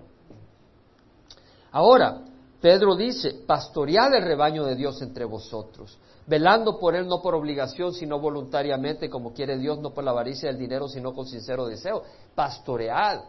Ahora, 1.72 2.22
Pedro 2.60 2.96
dice, 2.96 3.32
pastoread 3.46 4.14
el 4.14 4.24
rebaño 4.24 4.64
de 4.64 4.74
Dios 4.74 5.00
entre 5.02 5.24
vosotros, 5.24 5.98
velando 6.26 6.78
por 6.78 6.94
él 6.94 7.06
no 7.06 7.20
por 7.20 7.34
obligación, 7.34 7.92
sino 7.92 8.18
voluntariamente, 8.18 9.10
como 9.10 9.32
quiere 9.32 9.58
Dios, 9.58 9.78
no 9.78 9.92
por 9.92 10.04
la 10.04 10.12
avaricia 10.12 10.48
del 10.48 10.58
dinero, 10.58 10.88
sino 10.88 11.14
con 11.14 11.26
sincero 11.26 11.66
deseo. 11.66 12.02
Pastoread. 12.34 13.20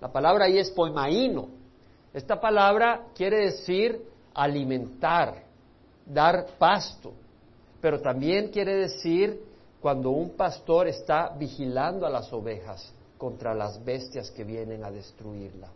La 0.00 0.12
palabra 0.12 0.44
ahí 0.44 0.58
es 0.58 0.70
poimaíno. 0.70 1.48
Esta 2.14 2.40
palabra 2.40 3.06
quiere 3.14 3.46
decir 3.46 4.02
alimentar, 4.34 5.42
dar 6.06 6.46
pasto, 6.58 7.12
pero 7.80 8.00
también 8.00 8.48
quiere 8.48 8.76
decir 8.76 9.42
cuando 9.80 10.10
un 10.10 10.30
pastor 10.30 10.88
está 10.88 11.34
vigilando 11.36 12.06
a 12.06 12.10
las 12.10 12.32
ovejas 12.32 12.92
contra 13.16 13.54
las 13.54 13.84
bestias 13.84 14.30
que 14.30 14.44
vienen 14.44 14.84
a 14.84 14.90
destruirla. 14.90 15.68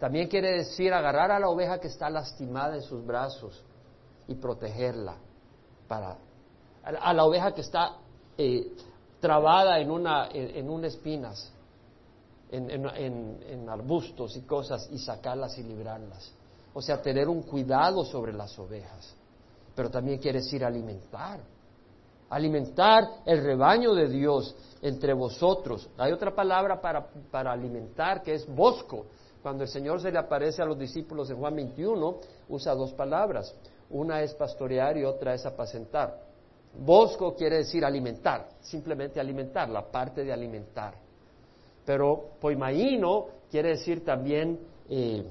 También 0.00 0.28
quiere 0.28 0.52
decir 0.52 0.94
agarrar 0.94 1.30
a 1.30 1.38
la 1.38 1.50
oveja 1.50 1.78
que 1.78 1.88
está 1.88 2.08
lastimada 2.08 2.74
en 2.74 2.82
sus 2.82 3.04
brazos 3.04 3.62
y 4.26 4.34
protegerla 4.34 5.16
para 5.86 6.16
a 6.82 7.12
la 7.12 7.24
oveja 7.24 7.52
que 7.52 7.60
está 7.60 7.98
eh, 8.38 8.72
trabada 9.20 9.78
en 9.78 9.90
una 9.90 10.28
en, 10.32 10.84
espinas, 10.84 11.52
en, 12.50 12.70
en, 12.70 13.68
arbustos 13.68 14.34
y 14.36 14.40
cosas 14.42 14.88
y 14.90 14.98
sacarlas 14.98 15.58
y 15.58 15.62
librarlas. 15.62 16.32
O 16.72 16.80
sea, 16.80 17.02
tener 17.02 17.28
un 17.28 17.42
cuidado 17.42 18.02
sobre 18.04 18.32
las 18.32 18.58
ovejas. 18.58 19.14
Pero 19.74 19.90
también 19.90 20.18
quiere 20.18 20.40
decir 20.40 20.64
alimentar, 20.64 21.40
alimentar 22.30 23.04
el 23.26 23.44
rebaño 23.44 23.92
de 23.92 24.08
Dios 24.08 24.56
entre 24.80 25.12
vosotros. 25.12 25.90
Hay 25.98 26.12
otra 26.12 26.34
palabra 26.34 26.80
para, 26.80 27.06
para 27.30 27.52
alimentar 27.52 28.22
que 28.22 28.34
es 28.34 28.46
bosco. 28.46 29.04
Cuando 29.42 29.64
el 29.64 29.68
Señor 29.68 30.00
se 30.00 30.12
le 30.12 30.18
aparece 30.18 30.62
a 30.62 30.66
los 30.66 30.78
discípulos 30.78 31.30
en 31.30 31.38
Juan 31.38 31.56
21, 31.56 32.16
usa 32.48 32.74
dos 32.74 32.92
palabras. 32.92 33.54
Una 33.90 34.22
es 34.22 34.34
pastorear 34.34 34.96
y 34.98 35.04
otra 35.04 35.34
es 35.34 35.46
apacentar. 35.46 36.30
Bosco 36.78 37.34
quiere 37.34 37.56
decir 37.58 37.84
alimentar, 37.84 38.48
simplemente 38.60 39.18
alimentar, 39.18 39.68
la 39.68 39.90
parte 39.90 40.24
de 40.24 40.32
alimentar. 40.32 40.94
Pero 41.84 42.32
poimaíno 42.40 43.26
quiere 43.50 43.70
decir 43.70 44.04
también 44.04 44.60
eh, 44.88 45.24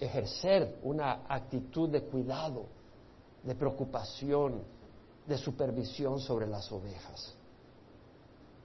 ejercer 0.00 0.78
una 0.82 1.24
actitud 1.28 1.88
de 1.88 2.02
cuidado, 2.02 2.64
de 3.42 3.54
preocupación, 3.54 4.62
de 5.26 5.36
supervisión 5.36 6.18
sobre 6.18 6.46
las 6.46 6.72
ovejas. 6.72 7.34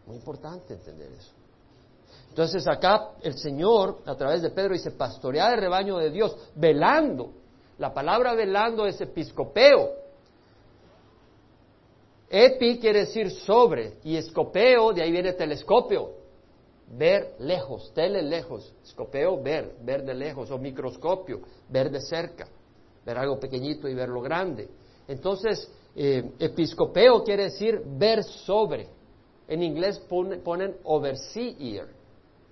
Muy 0.07 0.15
importante 0.15 0.73
entender 0.73 1.11
eso. 1.11 1.42
Entonces 2.33 2.65
acá 2.65 3.11
el 3.21 3.37
Señor, 3.37 3.99
a 4.07 4.15
través 4.15 4.41
de 4.41 4.49
Pedro, 4.49 4.73
dice, 4.73 4.89
pastorear 4.89 5.53
el 5.53 5.59
rebaño 5.59 5.99
de 5.99 6.09
Dios, 6.09 6.35
velando. 6.55 7.29
La 7.77 7.93
palabra 7.93 8.33
velando 8.33 8.87
es 8.87 8.99
episcopeo. 8.99 9.91
Epi 12.31 12.79
quiere 12.79 13.01
decir 13.01 13.29
sobre 13.29 13.97
y 14.03 14.17
escopeo, 14.17 14.93
de 14.93 15.03
ahí 15.03 15.11
viene 15.11 15.33
telescopio. 15.33 16.09
Ver 16.97 17.35
lejos, 17.37 17.93
tele 17.93 18.23
lejos, 18.23 18.73
escopeo, 18.83 19.39
ver, 19.39 19.75
ver 19.83 20.03
de 20.03 20.15
lejos, 20.15 20.49
o 20.49 20.57
microscopio, 20.57 21.39
ver 21.69 21.91
de 21.91 22.01
cerca, 22.01 22.47
ver 23.05 23.15
algo 23.15 23.39
pequeñito 23.39 23.87
y 23.87 23.93
ver 23.93 24.09
lo 24.09 24.21
grande. 24.21 24.67
Entonces, 25.07 25.71
eh, 25.95 26.31
episcopeo 26.39 27.23
quiere 27.23 27.43
decir 27.43 27.79
ver 27.85 28.23
sobre. 28.23 28.87
En 29.47 29.61
inglés 29.61 29.99
ponen 30.09 30.77
overseer 30.83 32.01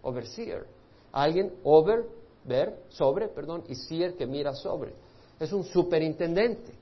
overseer. 0.02 0.66
Alguien 1.12 1.54
over 1.64 2.06
ver 2.44 2.76
sobre, 2.90 3.28
perdón, 3.28 3.64
y 3.68 3.76
Sier 3.76 4.16
que 4.16 4.26
mira 4.26 4.54
sobre. 4.54 4.94
Es 5.40 5.52
un 5.54 5.64
superintendente. 5.64 6.74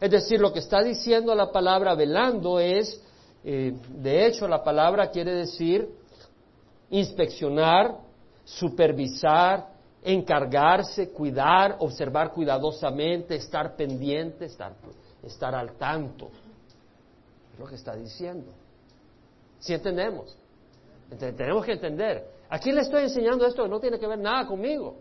Es 0.00 0.10
decir, 0.10 0.40
lo 0.40 0.52
que 0.52 0.58
está 0.58 0.82
diciendo 0.82 1.34
la 1.34 1.50
palabra 1.50 1.94
velando 1.94 2.60
es, 2.60 3.02
eh, 3.44 3.74
de 3.88 4.26
hecho, 4.26 4.46
la 4.46 4.62
palabra 4.62 5.10
quiere 5.10 5.32
decir 5.32 5.88
inspeccionar, 6.90 7.96
supervisar, 8.44 9.68
encargarse, 10.02 11.10
cuidar, 11.10 11.76
observar 11.80 12.32
cuidadosamente, 12.32 13.36
estar 13.36 13.74
pendiente, 13.74 14.44
estar, 14.44 14.74
estar 15.22 15.54
al 15.54 15.72
tanto. 15.72 16.30
Es 17.52 17.58
lo 17.58 17.66
que 17.66 17.74
está 17.74 17.96
diciendo. 17.96 18.52
Si 19.58 19.72
entendemos? 19.72 20.36
Tenemos 21.10 21.64
que 21.64 21.72
entender. 21.72 22.26
Aquí 22.48 22.72
le 22.72 22.82
estoy 22.82 23.04
enseñando 23.04 23.46
esto 23.46 23.66
no 23.68 23.80
tiene 23.80 23.98
que 23.98 24.06
ver 24.06 24.18
nada 24.18 24.46
conmigo. 24.46 24.96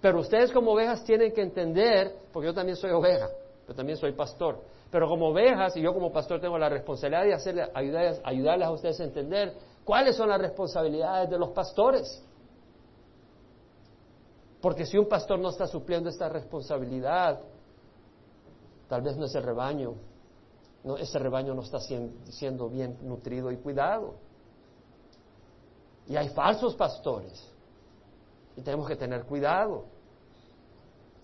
Pero 0.00 0.20
ustedes 0.20 0.50
como 0.50 0.72
ovejas 0.72 1.04
tienen 1.04 1.32
que 1.32 1.42
entender, 1.42 2.12
porque 2.32 2.46
yo 2.48 2.54
también 2.54 2.76
soy 2.76 2.90
oveja, 2.90 3.28
pero 3.64 3.76
también 3.76 3.96
soy 3.96 4.12
pastor. 4.12 4.60
Pero 4.90 5.08
como 5.08 5.28
ovejas, 5.28 5.76
y 5.76 5.80
yo 5.80 5.94
como 5.94 6.12
pastor 6.12 6.40
tengo 6.40 6.58
la 6.58 6.68
responsabilidad 6.68 7.24
de 7.24 7.34
hacerle, 7.34 7.68
ayudarles 8.24 8.66
a 8.66 8.70
ustedes 8.72 9.00
a 9.00 9.04
entender 9.04 9.54
cuáles 9.84 10.16
son 10.16 10.28
las 10.28 10.40
responsabilidades 10.40 11.30
de 11.30 11.38
los 11.38 11.50
pastores. 11.50 12.22
Porque 14.60 14.86
si 14.86 14.98
un 14.98 15.08
pastor 15.08 15.38
no 15.38 15.50
está 15.50 15.66
supliendo 15.66 16.08
esta 16.08 16.28
responsabilidad, 16.28 17.40
tal 18.88 19.02
vez 19.02 19.16
no 19.16 19.26
es 19.26 19.34
el 19.34 19.42
rebaño, 19.44 19.94
no, 20.84 20.96
ese 20.96 21.18
rebaño 21.18 21.54
no 21.54 21.62
está 21.62 21.78
siendo 21.78 22.68
bien 22.68 22.98
nutrido 23.02 23.52
y 23.52 23.56
cuidado. 23.56 24.14
Y 26.08 26.16
hay 26.16 26.28
falsos 26.30 26.74
pastores. 26.74 27.48
Y 28.56 28.62
tenemos 28.62 28.88
que 28.88 28.96
tener 28.96 29.24
cuidado. 29.24 29.84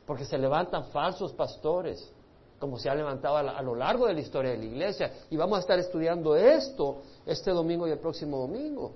Porque 0.06 0.24
se 0.24 0.38
levantan 0.38 0.86
falsos 0.86 1.32
pastores, 1.32 2.10
como 2.58 2.78
se 2.78 2.88
ha 2.88 2.94
levantado 2.94 3.36
a, 3.36 3.62
lo 3.62 3.74
largo 3.74 4.06
de 4.06 4.14
la 4.14 4.20
historia 4.20 4.52
de 4.52 4.58
la 4.58 4.64
iglesia. 4.64 5.12
Y 5.30 5.36
vamos 5.36 5.58
a 5.58 5.60
estar 5.60 5.78
estudiando 5.78 6.34
esto 6.34 7.02
este 7.26 7.50
domingo 7.50 7.86
y 7.86 7.90
el 7.90 7.98
próximo 7.98 8.38
domingo. 8.38 8.94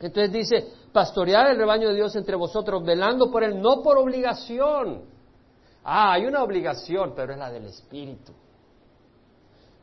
Entonces 0.00 0.32
dice, 0.32 0.72
pastorear 0.92 1.50
el 1.50 1.56
rebaño 1.56 1.88
de 1.88 1.94
Dios 1.94 2.14
entre 2.16 2.36
vosotros, 2.36 2.84
velando 2.84 3.30
por 3.30 3.42
él, 3.42 3.60
no 3.60 3.82
por 3.82 3.96
obligación. 3.96 5.02
Ah, 5.82 6.12
hay 6.12 6.26
una 6.26 6.42
obligación, 6.42 7.12
pero 7.14 7.32
es 7.32 7.38
la 7.38 7.50
del 7.50 7.66
Espíritu. 7.66 8.32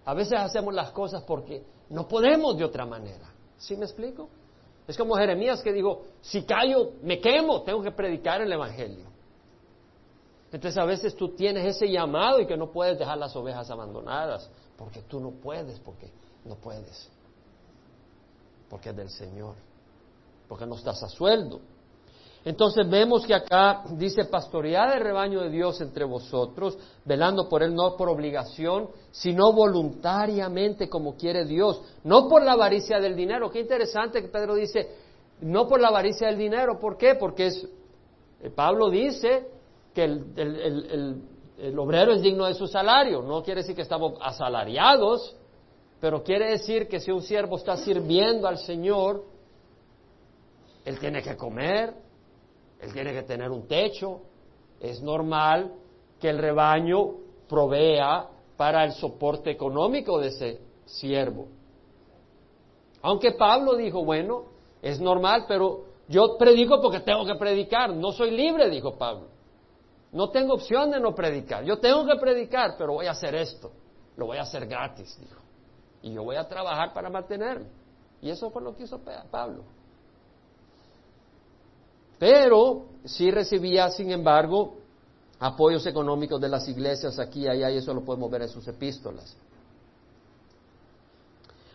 A 0.05 0.13
veces 0.13 0.39
hacemos 0.39 0.73
las 0.73 0.91
cosas 0.91 1.23
porque 1.23 1.63
no 1.89 2.07
podemos 2.07 2.57
de 2.57 2.65
otra 2.65 2.85
manera. 2.85 3.30
¿Sí 3.61 3.77
me 3.77 3.85
explico? 3.85 4.27
Es 4.87 4.97
como 4.97 5.15
Jeremías 5.15 5.61
que 5.61 5.71
dijo, 5.71 6.03
si 6.21 6.43
callo, 6.43 6.93
me 7.03 7.21
quemo, 7.21 7.61
tengo 7.61 7.81
que 7.81 7.91
predicar 7.91 8.41
el 8.41 8.51
Evangelio. 8.51 9.05
Entonces 10.51 10.77
a 10.77 10.85
veces 10.85 11.15
tú 11.15 11.29
tienes 11.29 11.75
ese 11.75 11.89
llamado 11.89 12.41
y 12.41 12.47
que 12.47 12.57
no 12.57 12.71
puedes 12.71 12.97
dejar 12.97 13.17
las 13.17 13.35
ovejas 13.35 13.69
abandonadas, 13.69 14.49
porque 14.75 15.03
tú 15.03 15.19
no 15.19 15.31
puedes, 15.31 15.79
porque 15.79 16.11
no 16.43 16.55
puedes, 16.55 17.07
porque 18.67 18.89
es 18.89 18.95
del 18.95 19.09
Señor, 19.09 19.55
porque 20.49 20.65
no 20.65 20.75
estás 20.75 21.01
a 21.03 21.07
sueldo. 21.07 21.61
Entonces 22.43 22.89
vemos 22.89 23.25
que 23.25 23.35
acá 23.35 23.83
dice 23.91 24.25
pastorear 24.25 24.97
el 24.97 25.03
rebaño 25.03 25.41
de 25.41 25.49
Dios 25.51 25.79
entre 25.79 26.05
vosotros, 26.05 26.77
velando 27.05 27.47
por 27.47 27.61
él 27.61 27.75
no 27.75 27.95
por 27.95 28.09
obligación, 28.09 28.89
sino 29.11 29.53
voluntariamente 29.53 30.89
como 30.89 31.15
quiere 31.15 31.45
Dios, 31.45 31.81
no 32.03 32.27
por 32.27 32.43
la 32.43 32.53
avaricia 32.53 32.99
del 32.99 33.15
dinero. 33.15 33.51
Qué 33.51 33.59
interesante 33.59 34.21
que 34.21 34.29
Pedro 34.29 34.55
dice, 34.55 34.89
no 35.41 35.67
por 35.67 35.79
la 35.79 35.89
avaricia 35.89 36.27
del 36.27 36.37
dinero, 36.37 36.79
¿por 36.79 36.97
qué? 36.97 37.13
Porque 37.13 37.47
es, 37.47 37.67
eh, 38.41 38.49
Pablo 38.49 38.89
dice 38.89 39.47
que 39.93 40.03
el, 40.05 41.21
el 41.61 41.77
obrero 41.77 42.11
es 42.11 42.23
digno 42.23 42.45
de 42.45 42.55
su 42.55 42.65
salario, 42.65 43.21
no 43.21 43.43
quiere 43.43 43.61
decir 43.61 43.75
que 43.75 43.83
estamos 43.83 44.13
asalariados, 44.19 45.35
pero 45.99 46.23
quiere 46.23 46.49
decir 46.49 46.87
que 46.87 46.99
si 46.99 47.11
un 47.11 47.21
siervo 47.21 47.57
está 47.57 47.77
sirviendo 47.77 48.47
al 48.47 48.57
Señor, 48.57 49.23
él 50.83 50.97
tiene 50.97 51.21
que 51.21 51.37
comer, 51.37 51.93
él 52.81 52.91
tiene 52.93 53.13
que 53.13 53.23
tener 53.23 53.51
un 53.51 53.67
techo. 53.67 54.21
Es 54.79 55.01
normal 55.01 55.71
que 56.19 56.29
el 56.29 56.39
rebaño 56.39 57.15
provea 57.47 58.27
para 58.57 58.83
el 58.83 58.93
soporte 58.93 59.51
económico 59.51 60.19
de 60.19 60.27
ese 60.27 60.61
siervo. 60.85 61.47
Aunque 63.03 63.31
Pablo 63.31 63.75
dijo, 63.75 64.03
bueno, 64.03 64.45
es 64.81 64.99
normal, 64.99 65.45
pero 65.47 65.85
yo 66.07 66.37
predico 66.37 66.81
porque 66.81 66.99
tengo 66.99 67.25
que 67.25 67.35
predicar, 67.35 67.91
no 67.95 68.11
soy 68.11 68.31
libre, 68.31 68.69
dijo 68.69 68.97
Pablo. 68.97 69.27
No 70.11 70.29
tengo 70.29 70.55
opción 70.55 70.91
de 70.91 70.99
no 70.99 71.15
predicar, 71.15 71.63
yo 71.63 71.79
tengo 71.79 72.05
que 72.05 72.15
predicar, 72.19 72.75
pero 72.77 72.93
voy 72.93 73.05
a 73.05 73.11
hacer 73.11 73.33
esto, 73.33 73.71
lo 74.17 74.25
voy 74.25 74.37
a 74.37 74.41
hacer 74.41 74.67
gratis, 74.67 75.17
dijo. 75.19 75.39
Y 76.01 76.13
yo 76.13 76.23
voy 76.23 76.35
a 76.35 76.47
trabajar 76.47 76.93
para 76.93 77.09
mantenerme. 77.09 77.67
Y 78.21 78.29
eso 78.29 78.49
fue 78.49 78.61
lo 78.61 78.75
que 78.75 78.83
hizo 78.83 78.99
Pablo. 79.31 79.63
Pero 82.21 82.83
sí 83.03 83.31
recibía, 83.31 83.89
sin 83.89 84.11
embargo, 84.11 84.75
apoyos 85.39 85.83
económicos 85.87 86.39
de 86.39 86.49
las 86.49 86.69
iglesias 86.69 87.17
aquí 87.17 87.45
y 87.45 87.47
allá, 87.47 87.71
y 87.71 87.77
eso 87.77 87.95
lo 87.95 88.05
podemos 88.05 88.29
ver 88.29 88.43
en 88.43 88.49
sus 88.49 88.67
epístolas. 88.67 89.35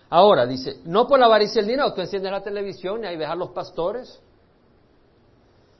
Ahora, 0.09 0.47
dice, 0.47 0.83
no 0.85 1.09
por 1.09 1.19
la 1.19 1.27
avaricia 1.27 1.63
del 1.63 1.71
dinero, 1.71 1.93
tú 1.93 2.01
enciendes 2.01 2.31
la 2.31 2.45
televisión 2.45 3.03
y 3.03 3.09
ahí 3.09 3.17
ves 3.17 3.29
a 3.29 3.35
los 3.35 3.51
pastores, 3.51 4.21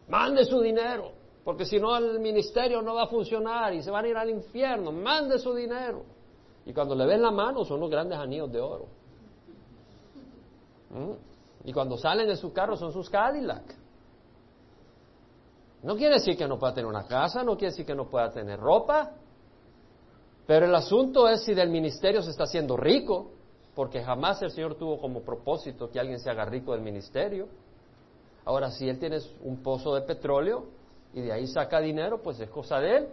mande 0.09 0.45
su 0.45 0.61
dinero, 0.61 1.13
porque 1.45 1.65
si 1.65 1.79
no 1.79 1.97
el 1.97 2.19
ministerio 2.19 2.83
no 2.83 2.97
va 2.97 3.05
a 3.05 3.07
funcionar 3.07 3.73
y 3.73 3.85
se 3.85 3.93
van 3.93 4.07
a 4.07 4.09
ir 4.09 4.17
al 4.17 4.31
infierno, 4.31 4.91
mande 4.91 5.39
su 5.39 5.55
dinero. 5.55 6.03
Y 6.65 6.73
cuando 6.73 6.97
le 6.97 7.07
ven 7.07 7.23
la 7.23 7.31
mano 7.31 7.65
son 7.65 7.77
unos 7.77 7.91
grandes 7.91 8.19
anillos 8.19 8.51
de 8.51 8.61
oro. 8.61 8.87
¿Mm? 10.91 11.69
Y 11.69 11.73
cuando 11.73 11.97
salen 11.97 12.27
de 12.27 12.35
su 12.35 12.53
carro 12.53 12.77
son 12.77 12.93
sus 12.93 13.09
Cadillac. 13.09 13.86
No 15.83 15.97
quiere 15.97 16.15
decir 16.15 16.37
que 16.37 16.49
no 16.49 16.59
pueda 16.59 16.75
tener 16.75 16.87
una 16.87 17.07
casa, 17.07 17.43
no 17.43 17.57
quiere 17.57 17.73
decir 17.73 17.87
que 17.87 17.95
no 17.95 18.09
pueda 18.09 18.31
tener 18.33 18.59
ropa, 18.59 19.13
pero 20.47 20.67
el 20.67 20.75
asunto 20.75 21.29
es 21.29 21.43
si 21.43 21.55
del 21.55 21.71
ministerio 21.71 22.23
se 22.23 22.31
está 22.31 22.45
haciendo 22.45 22.77
rico, 22.77 23.33
porque 23.75 24.03
jamás 24.03 24.41
el 24.43 24.51
Señor 24.51 24.77
tuvo 24.77 24.99
como 25.01 25.21
propósito 25.21 25.91
que 25.91 25.99
alguien 25.99 26.21
se 26.21 26.31
haga 26.31 26.45
rico 26.45 26.73
del 26.73 26.83
ministerio. 26.83 27.49
Ahora, 28.45 28.71
si 28.71 28.89
él 28.89 28.99
tiene 28.99 29.19
un 29.43 29.63
pozo 29.63 29.95
de 29.95 30.03
petróleo 30.03 30.67
y 31.13 31.21
de 31.21 31.33
ahí 31.33 31.47
saca 31.49 31.81
dinero, 31.81 32.23
pues 32.23 32.39
es 32.41 32.49
cosa 32.49 32.79
de 32.79 32.97
él. 32.97 33.09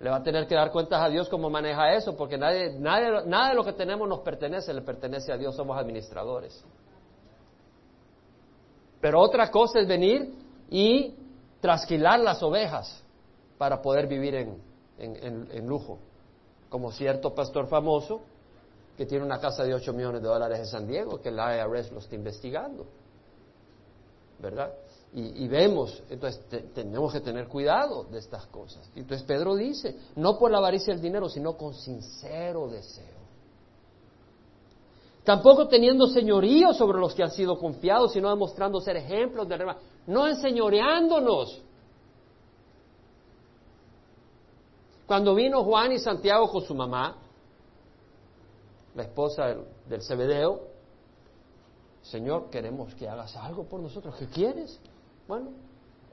Le 0.00 0.10
va 0.10 0.16
a 0.16 0.22
tener 0.22 0.46
que 0.46 0.54
dar 0.54 0.72
cuentas 0.72 1.00
a 1.00 1.08
Dios 1.08 1.28
cómo 1.28 1.50
maneja 1.50 1.92
eso, 1.92 2.16
porque 2.16 2.36
nadie, 2.36 2.78
nada 2.78 3.50
de 3.50 3.54
lo 3.54 3.62
que 3.62 3.74
tenemos 3.74 4.08
nos 4.08 4.20
pertenece, 4.20 4.72
le 4.72 4.82
pertenece 4.82 5.32
a 5.32 5.36
Dios, 5.36 5.54
somos 5.54 5.78
administradores. 5.78 6.64
Pero 9.00 9.20
otra 9.20 9.50
cosa 9.50 9.80
es 9.80 9.86
venir 9.86 10.34
y 10.70 11.14
trasquilar 11.64 12.20
las 12.20 12.42
ovejas 12.42 13.02
para 13.56 13.80
poder 13.80 14.06
vivir 14.06 14.34
en, 14.98 15.66
lujo. 15.66 15.98
Como 16.68 16.92
cierto 16.92 17.34
pastor 17.34 17.68
famoso 17.68 18.20
que 18.98 19.06
tiene 19.06 19.24
una 19.24 19.40
casa 19.40 19.64
de 19.64 19.72
8 19.72 19.94
millones 19.94 20.20
de 20.20 20.28
dólares 20.28 20.58
en 20.58 20.66
San 20.66 20.86
Diego, 20.86 21.22
que 21.22 21.30
la 21.30 21.56
IRS 21.56 21.90
lo 21.90 22.00
está 22.00 22.16
investigando. 22.16 22.84
¿Verdad? 24.40 24.74
Y, 25.14 25.48
vemos, 25.48 26.02
entonces 26.10 26.44
tenemos 26.74 27.10
que 27.10 27.20
tener 27.20 27.48
cuidado 27.48 28.04
de 28.04 28.18
estas 28.18 28.44
cosas. 28.48 28.86
Entonces 28.94 29.26
Pedro 29.26 29.54
dice, 29.54 29.96
no 30.16 30.38
por 30.38 30.50
la 30.50 30.58
avaricia 30.58 30.92
del 30.92 31.00
dinero, 31.00 31.30
sino 31.30 31.56
con 31.56 31.72
sincero 31.72 32.68
deseo. 32.68 33.24
Tampoco 35.24 35.66
teniendo 35.66 36.08
señorío 36.08 36.74
sobre 36.74 36.98
los 36.98 37.14
que 37.14 37.22
han 37.22 37.30
sido 37.30 37.56
confiados, 37.58 38.12
sino 38.12 38.28
demostrando 38.28 38.82
ser 38.82 38.98
ejemplos 38.98 39.48
de 39.48 39.56
no 40.06 40.26
enseñoreándonos. 40.26 41.62
Cuando 45.06 45.34
vino 45.34 45.62
Juan 45.64 45.92
y 45.92 45.98
Santiago 45.98 46.48
con 46.50 46.62
su 46.62 46.74
mamá, 46.74 47.16
la 48.94 49.02
esposa 49.02 49.54
del, 49.86 50.02
Cebedeo, 50.02 50.60
Señor, 52.02 52.48
queremos 52.50 52.94
que 52.94 53.08
hagas 53.08 53.36
algo 53.36 53.64
por 53.64 53.80
nosotros. 53.80 54.14
¿Qué 54.18 54.26
quieres? 54.26 54.80
Bueno, 55.26 55.50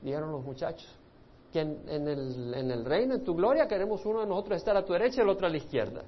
dijeron 0.01 0.31
los 0.31 0.43
muchachos, 0.43 0.87
que 1.51 1.59
en, 1.59 2.07
el, 2.07 2.53
en, 2.53 2.71
el, 2.71 2.85
reino, 2.85 3.15
en 3.15 3.23
tu 3.23 3.35
gloria, 3.35 3.67
queremos 3.67 4.05
uno 4.05 4.21
de 4.21 4.27
nosotros 4.27 4.57
estar 4.57 4.75
a 4.75 4.85
tu 4.85 4.93
derecha 4.93 5.19
y 5.19 5.23
el 5.23 5.29
otro 5.29 5.47
a 5.47 5.49
la 5.49 5.57
izquierda. 5.57 6.03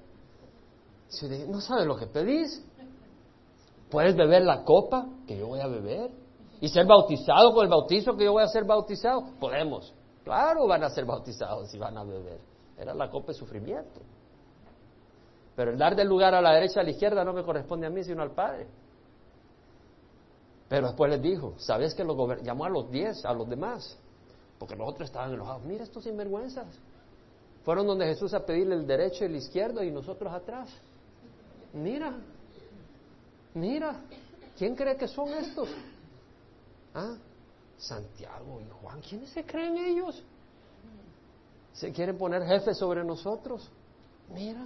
no 1.48 1.62
sabes 1.62 1.86
lo 1.86 1.98
que 1.98 2.08
pedís. 2.08 2.66
¿Puedes 3.90 4.16
beber 4.16 4.44
la 4.44 4.64
copa 4.64 5.08
que 5.28 5.38
yo 5.38 5.48
voy 5.48 5.60
a 5.60 5.68
beber? 5.68 6.23
¿Y 6.64 6.70
ser 6.70 6.86
bautizado 6.86 7.54
con 7.54 7.66
el 7.66 7.70
bautizo 7.70 8.16
que 8.16 8.24
yo 8.24 8.32
voy 8.32 8.42
a 8.42 8.48
ser 8.48 8.64
bautizado? 8.64 9.26
Podemos. 9.38 9.94
Claro, 10.24 10.66
van 10.66 10.82
a 10.82 10.90
ser 10.90 11.04
bautizados 11.04 11.74
y 11.74 11.78
van 11.78 11.98
a 11.98 12.06
beber. 12.06 12.40
Era 12.78 12.94
la 12.94 13.10
copa 13.10 13.34
de 13.34 13.34
sufrimiento. 13.34 14.00
Pero 15.58 15.72
el 15.72 15.78
dar 15.78 15.94
del 15.94 16.08
lugar 16.08 16.34
a 16.34 16.42
la 16.42 16.54
derecha 16.54 16.80
a 16.80 16.84
la 16.84 16.92
izquierda 16.92 17.26
no 17.26 17.34
me 17.34 17.44
corresponde 17.44 17.86
a 17.86 17.90
mí, 17.90 18.02
sino 18.02 18.22
al 18.22 18.32
Padre. 18.32 18.68
Pero 20.70 20.88
después 20.88 21.12
les 21.12 21.22
dijo, 21.22 21.54
¿sabes 21.58 21.94
que 21.94 22.06
lo 22.06 22.34
llamó 22.42 22.64
a 22.64 22.70
los 22.70 22.90
diez, 22.90 23.26
a 23.26 23.34
los 23.34 23.50
demás? 23.50 24.00
Porque 24.58 24.78
los 24.78 24.88
otros 24.88 25.10
estaban 25.10 25.34
enojados. 25.34 25.64
Mira 25.64 25.84
estos 25.84 26.06
sinvergüenzas. 26.06 26.80
Fueron 27.66 27.88
donde 27.88 28.06
Jesús 28.06 28.34
a 28.34 28.46
pedirle 28.46 28.76
el 28.76 28.88
derecho 28.88 29.26
y 29.26 29.28
el 29.28 29.36
izquierdo 29.36 29.84
y 29.84 29.92
nosotros 29.92 30.32
atrás. 30.32 30.70
Mira, 31.74 32.16
mira, 33.54 34.00
¿quién 34.58 34.78
cree 34.78 34.96
que 34.96 35.10
son 35.10 35.28
estos? 35.28 35.68
¿Ah? 36.94 37.16
Santiago 37.78 38.62
y 38.62 38.70
Juan, 38.82 39.02
¿quiénes 39.02 39.30
se 39.32 39.44
creen 39.44 39.78
ellos? 39.78 40.24
¿Se 41.74 41.92
quieren 41.92 42.18
poner 42.18 42.44
jefes 42.44 42.78
sobre 42.78 43.04
nosotros? 43.04 43.70
Mira. 44.34 44.66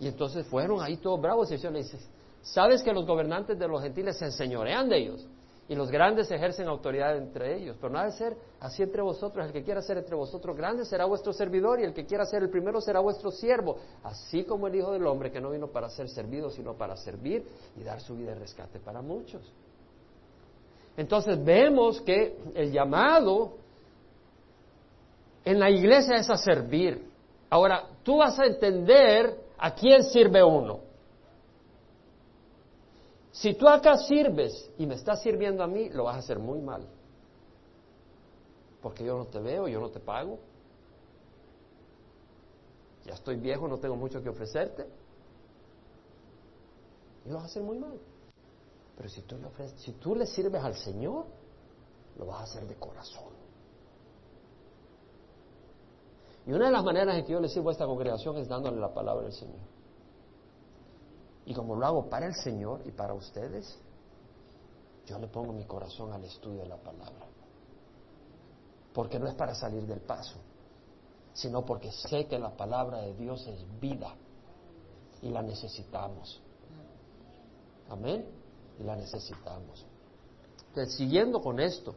Y 0.00 0.08
entonces 0.08 0.46
fueron 0.46 0.80
ahí 0.80 0.96
todos 0.96 1.20
bravos 1.20 1.50
y 1.52 1.56
le 1.58 1.78
dice, 1.78 1.98
¿sabes 2.42 2.82
que 2.82 2.92
los 2.92 3.06
gobernantes 3.06 3.58
de 3.58 3.68
los 3.68 3.82
gentiles 3.82 4.18
se 4.18 4.24
enseñorean 4.24 4.88
de 4.88 4.98
ellos? 4.98 5.28
Y 5.68 5.74
los 5.74 5.90
grandes 5.90 6.30
ejercen 6.30 6.66
autoridad 6.66 7.16
entre 7.16 7.56
ellos. 7.56 7.76
Pero 7.80 7.92
no 7.92 8.00
ha 8.00 8.06
de 8.06 8.12
ser 8.12 8.36
así 8.60 8.82
entre 8.82 9.00
vosotros. 9.00 9.46
El 9.46 9.52
que 9.52 9.62
quiera 9.62 9.80
ser 9.80 9.98
entre 9.98 10.16
vosotros 10.16 10.56
grande 10.56 10.84
será 10.84 11.04
vuestro 11.04 11.32
servidor 11.32 11.80
y 11.80 11.84
el 11.84 11.94
que 11.94 12.04
quiera 12.04 12.26
ser 12.26 12.42
el 12.42 12.50
primero 12.50 12.80
será 12.80 12.98
vuestro 13.00 13.30
siervo. 13.30 13.76
Así 14.02 14.44
como 14.44 14.66
el 14.66 14.74
Hijo 14.74 14.92
del 14.92 15.06
Hombre 15.06 15.30
que 15.30 15.40
no 15.40 15.50
vino 15.50 15.68
para 15.68 15.88
ser 15.88 16.08
servido, 16.08 16.50
sino 16.50 16.74
para 16.74 16.96
servir 16.96 17.46
y 17.76 17.84
dar 17.84 18.00
su 18.00 18.16
vida 18.16 18.32
de 18.32 18.40
rescate 18.40 18.80
para 18.80 19.02
muchos. 19.02 19.40
Entonces 20.96 21.42
vemos 21.42 22.00
que 22.02 22.38
el 22.54 22.70
llamado 22.70 23.54
en 25.44 25.58
la 25.58 25.70
iglesia 25.70 26.16
es 26.16 26.28
a 26.30 26.36
servir. 26.36 27.10
Ahora, 27.50 27.88
tú 28.02 28.18
vas 28.18 28.38
a 28.38 28.46
entender 28.46 29.36
a 29.58 29.74
quién 29.74 30.04
sirve 30.04 30.42
uno. 30.42 30.80
Si 33.32 33.54
tú 33.54 33.66
acá 33.66 33.96
sirves 33.96 34.70
y 34.78 34.86
me 34.86 34.94
estás 34.94 35.22
sirviendo 35.22 35.62
a 35.62 35.66
mí, 35.66 35.88
lo 35.88 36.04
vas 36.04 36.16
a 36.16 36.18
hacer 36.18 36.38
muy 36.38 36.60
mal. 36.60 36.86
Porque 38.82 39.04
yo 39.04 39.16
no 39.16 39.26
te 39.26 39.38
veo, 39.38 39.68
yo 39.68 39.80
no 39.80 39.88
te 39.88 40.00
pago. 40.00 40.38
Ya 43.06 43.14
estoy 43.14 43.36
viejo, 43.36 43.66
no 43.66 43.78
tengo 43.78 43.96
mucho 43.96 44.22
que 44.22 44.28
ofrecerte. 44.28 44.86
Y 47.24 47.30
lo 47.30 47.36
vas 47.36 47.44
a 47.44 47.46
hacer 47.46 47.62
muy 47.62 47.78
mal. 47.78 47.98
Pero 48.96 49.08
si 49.08 49.22
tú 49.22 49.38
le 49.38 49.46
ofreces, 49.46 49.80
si 49.80 49.92
tú 49.92 50.14
le 50.14 50.26
sirves 50.26 50.62
al 50.62 50.74
Señor, 50.74 51.26
lo 52.18 52.26
vas 52.26 52.40
a 52.40 52.42
hacer 52.44 52.66
de 52.66 52.74
corazón. 52.76 53.32
Y 56.46 56.52
una 56.52 56.66
de 56.66 56.72
las 56.72 56.84
maneras 56.84 57.16
en 57.16 57.24
que 57.24 57.32
yo 57.32 57.40
le 57.40 57.48
sirvo 57.48 57.68
a 57.68 57.72
esta 57.72 57.86
congregación 57.86 58.36
es 58.36 58.48
dándole 58.48 58.80
la 58.80 58.92
palabra 58.92 59.24
del 59.24 59.32
Señor. 59.32 59.60
Y 61.46 61.54
como 61.54 61.76
lo 61.76 61.86
hago 61.86 62.08
para 62.08 62.26
el 62.26 62.34
Señor 62.34 62.82
y 62.84 62.90
para 62.90 63.14
ustedes, 63.14 63.78
yo 65.06 65.18
le 65.18 65.28
pongo 65.28 65.52
mi 65.52 65.64
corazón 65.64 66.12
al 66.12 66.24
estudio 66.24 66.62
de 66.62 66.68
la 66.68 66.76
palabra. 66.76 67.26
Porque 68.92 69.18
no 69.18 69.26
es 69.26 69.34
para 69.34 69.54
salir 69.54 69.86
del 69.86 70.00
paso, 70.00 70.36
sino 71.32 71.64
porque 71.64 71.90
sé 71.90 72.26
que 72.26 72.38
la 72.38 72.56
palabra 72.56 72.98
de 72.98 73.14
Dios 73.14 73.46
es 73.46 73.80
vida 73.80 74.14
y 75.22 75.30
la 75.30 75.42
necesitamos. 75.42 76.40
Amén. 77.88 78.41
La 78.80 78.96
necesitamos. 78.96 79.84
Entonces, 80.68 80.94
siguiendo 80.94 81.40
con 81.40 81.60
esto, 81.60 81.94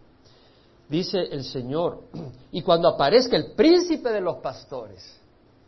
dice 0.89 1.19
el 1.19 1.43
Señor, 1.43 2.03
y 2.51 2.61
cuando 2.61 2.89
aparezca 2.89 3.35
el 3.35 3.53
príncipe 3.53 4.11
de 4.11 4.21
los 4.21 4.37
pastores, 4.37 5.19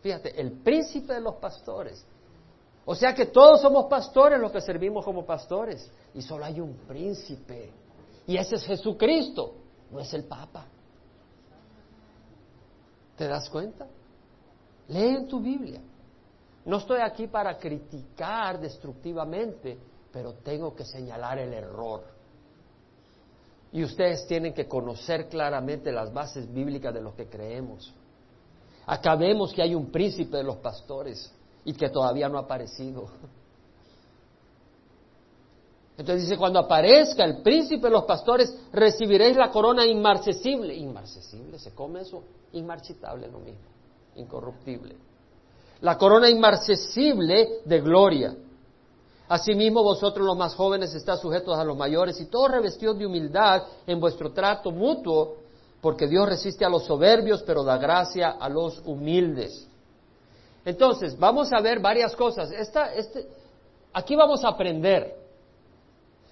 fíjate, 0.01 0.39
el 0.39 0.51
príncipe 0.51 1.13
de 1.13 1.21
los 1.21 1.35
pastores, 1.35 2.05
o 2.89 2.95
sea 2.95 3.13
que 3.13 3.25
todos 3.25 3.59
somos 3.59 3.87
pastores 3.87 4.39
los 4.39 4.49
que 4.49 4.61
servimos 4.61 5.03
como 5.03 5.25
pastores. 5.25 5.91
Y 6.13 6.21
solo 6.21 6.45
hay 6.45 6.61
un 6.61 6.73
príncipe. 6.87 7.69
Y 8.25 8.37
ese 8.37 8.55
es 8.55 8.63
Jesucristo, 8.63 9.55
no 9.91 9.99
es 9.99 10.13
el 10.13 10.23
Papa. 10.23 10.65
¿Te 13.17 13.27
das 13.27 13.49
cuenta? 13.49 13.87
Lee 14.87 15.15
en 15.15 15.27
tu 15.27 15.41
Biblia. 15.41 15.81
No 16.63 16.77
estoy 16.77 17.01
aquí 17.01 17.27
para 17.27 17.57
criticar 17.57 18.57
destructivamente, 18.57 19.77
pero 20.17 20.33
tengo 20.33 20.73
que 20.73 20.83
señalar 20.83 21.37
el 21.37 21.53
error. 21.53 22.03
Y 23.71 23.83
ustedes 23.83 24.25
tienen 24.25 24.51
que 24.51 24.67
conocer 24.67 25.29
claramente 25.29 25.91
las 25.91 26.11
bases 26.11 26.51
bíblicas 26.51 26.91
de 26.91 27.01
lo 27.01 27.15
que 27.15 27.27
creemos. 27.27 27.93
Acá 28.87 29.15
vemos 29.15 29.53
que 29.53 29.61
hay 29.61 29.75
un 29.75 29.91
príncipe 29.91 30.37
de 30.37 30.43
los 30.43 30.55
pastores 30.55 31.31
y 31.65 31.73
que 31.73 31.89
todavía 31.89 32.27
no 32.29 32.39
ha 32.39 32.41
aparecido. 32.41 33.05
Entonces 35.99 36.23
dice, 36.23 36.35
cuando 36.35 36.57
aparezca 36.57 37.23
el 37.23 37.43
príncipe 37.43 37.85
de 37.85 37.93
los 37.93 38.05
pastores, 38.05 38.57
recibiréis 38.73 39.37
la 39.37 39.51
corona 39.51 39.85
inmarcesible. 39.85 40.73
Inmarcesible, 40.73 41.59
¿se 41.59 41.75
come 41.75 42.01
eso? 42.01 42.23
Inmarchitable 42.53 43.27
lo 43.27 43.37
mismo, 43.37 43.67
incorruptible. 44.15 44.95
La 45.81 45.95
corona 45.95 46.27
inmarcesible 46.27 47.59
de 47.65 47.81
gloria. 47.81 48.35
Asimismo, 49.29 49.83
vosotros 49.83 50.25
los 50.25 50.37
más 50.37 50.55
jóvenes 50.55 50.93
estáis 50.93 51.19
sujetos 51.19 51.57
a 51.57 51.63
los 51.63 51.75
mayores 51.75 52.19
y 52.21 52.25
todos 52.25 52.49
revestidos 52.49 52.97
de 52.97 53.05
humildad 53.05 53.63
en 53.85 53.99
vuestro 53.99 54.31
trato 54.31 54.71
mutuo, 54.71 55.35
porque 55.81 56.07
Dios 56.07 56.27
resiste 56.27 56.63
a 56.63 56.69
los 56.69 56.85
soberbios, 56.85 57.43
pero 57.43 57.63
da 57.63 57.77
gracia 57.77 58.37
a 58.39 58.47
los 58.47 58.81
humildes. 58.85 59.67
Entonces, 60.63 61.17
vamos 61.19 61.51
a 61.51 61.61
ver 61.61 61.79
varias 61.79 62.15
cosas. 62.15 62.51
Esta, 62.51 62.93
este, 62.93 63.27
aquí 63.93 64.15
vamos 64.15 64.43
a 64.45 64.49
aprender. 64.49 65.15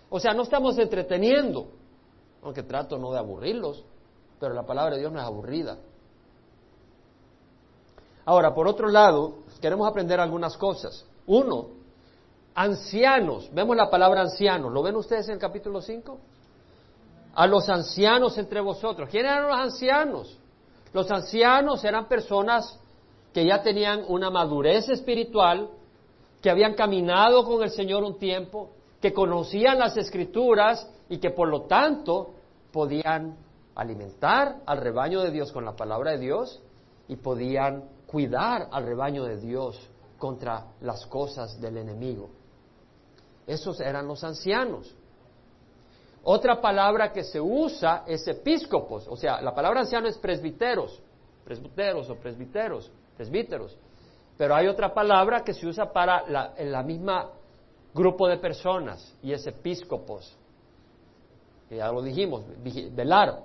O 0.10 0.20
sea, 0.20 0.34
no 0.34 0.44
estamos 0.44 0.78
entreteniendo, 0.78 1.68
aunque 2.44 2.64
trato 2.64 2.98
no 2.98 3.12
de 3.12 3.20
aburrirlos, 3.20 3.84
pero 4.40 4.54
la 4.54 4.64
palabra 4.64 4.96
de 4.96 5.02
Dios 5.02 5.12
no 5.12 5.20
es 5.20 5.26
aburrida. 5.26 5.78
Ahora, 8.26 8.54
por 8.54 8.68
otro 8.68 8.88
lado, 8.88 9.40
queremos 9.62 9.88
aprender 9.88 10.20
algunas 10.20 10.58
cosas. 10.58 11.06
Uno, 11.28 11.68
ancianos. 12.56 13.50
Vemos 13.54 13.76
la 13.76 13.90
palabra 13.90 14.22
ancianos. 14.22 14.72
¿Lo 14.72 14.82
ven 14.82 14.96
ustedes 14.96 15.28
en 15.28 15.36
el 15.36 15.40
capítulo 15.40 15.82
5? 15.82 16.18
A 17.36 17.48
los 17.48 17.68
ancianos 17.70 18.38
entre 18.38 18.62
vosotros. 18.62 19.10
¿Quiénes 19.10 19.32
eran 19.32 19.48
los 19.48 19.58
ancianos? 19.58 20.40
Los 20.94 21.12
ancianos 21.12 21.84
eran 21.84 22.08
personas 22.08 22.80
que 23.34 23.46
ya 23.46 23.62
tenían 23.62 24.06
una 24.08 24.30
madurez 24.30 24.88
espiritual, 24.88 25.70
que 26.42 26.50
habían 26.50 26.74
caminado 26.74 27.44
con 27.44 27.62
el 27.62 27.70
Señor 27.70 28.04
un 28.04 28.18
tiempo, 28.18 28.70
que 29.02 29.14
conocían 29.14 29.78
las 29.78 29.98
escrituras 29.98 30.90
y 31.10 31.18
que 31.18 31.32
por 31.32 31.50
lo 31.50 31.64
tanto 31.64 32.32
podían 32.72 33.36
alimentar 33.76 34.62
al 34.66 34.78
rebaño 34.78 35.22
de 35.22 35.32
Dios 35.32 35.52
con 35.52 35.66
la 35.66 35.76
palabra 35.76 36.12
de 36.12 36.20
Dios 36.20 36.62
y 37.10 37.18
podían 37.18 37.84
cuidar 38.08 38.70
al 38.72 38.86
rebaño 38.86 39.26
de 39.26 39.36
Dios 39.36 39.78
contra 40.18 40.68
las 40.80 41.06
cosas 41.08 41.60
del 41.60 41.76
enemigo. 41.76 42.30
Esos 43.48 43.80
eran 43.80 44.08
los 44.08 44.24
ancianos. 44.24 44.96
Otra 46.24 46.60
palabra 46.60 47.12
que 47.12 47.24
se 47.24 47.40
usa 47.40 48.04
es 48.08 48.28
episcopos, 48.28 49.08
o 49.08 49.16
sea, 49.16 49.42
la 49.42 49.54
palabra 49.54 49.82
anciano 49.82 50.08
es 50.08 50.18
presbiteros, 50.18 51.00
presbiteros 51.44 52.10
o 52.10 52.16
presbiteros 52.16 52.92
presbíteros. 53.16 53.78
Pero 54.38 54.56
hay 54.56 54.68
otra 54.68 54.94
palabra 54.94 55.44
que 55.44 55.54
se 55.54 55.66
usa 55.66 55.92
para 55.92 56.28
la, 56.28 56.54
la 56.60 56.84
misma 56.84 57.30
grupo 57.94 58.28
de 58.28 58.38
personas 58.38 59.16
y 59.24 59.32
es 59.32 59.46
episcopos. 59.48 60.36
Que 61.70 61.78
ya 61.78 61.92
lo 61.92 62.02
dijimos, 62.02 62.44
velar. 62.92 63.44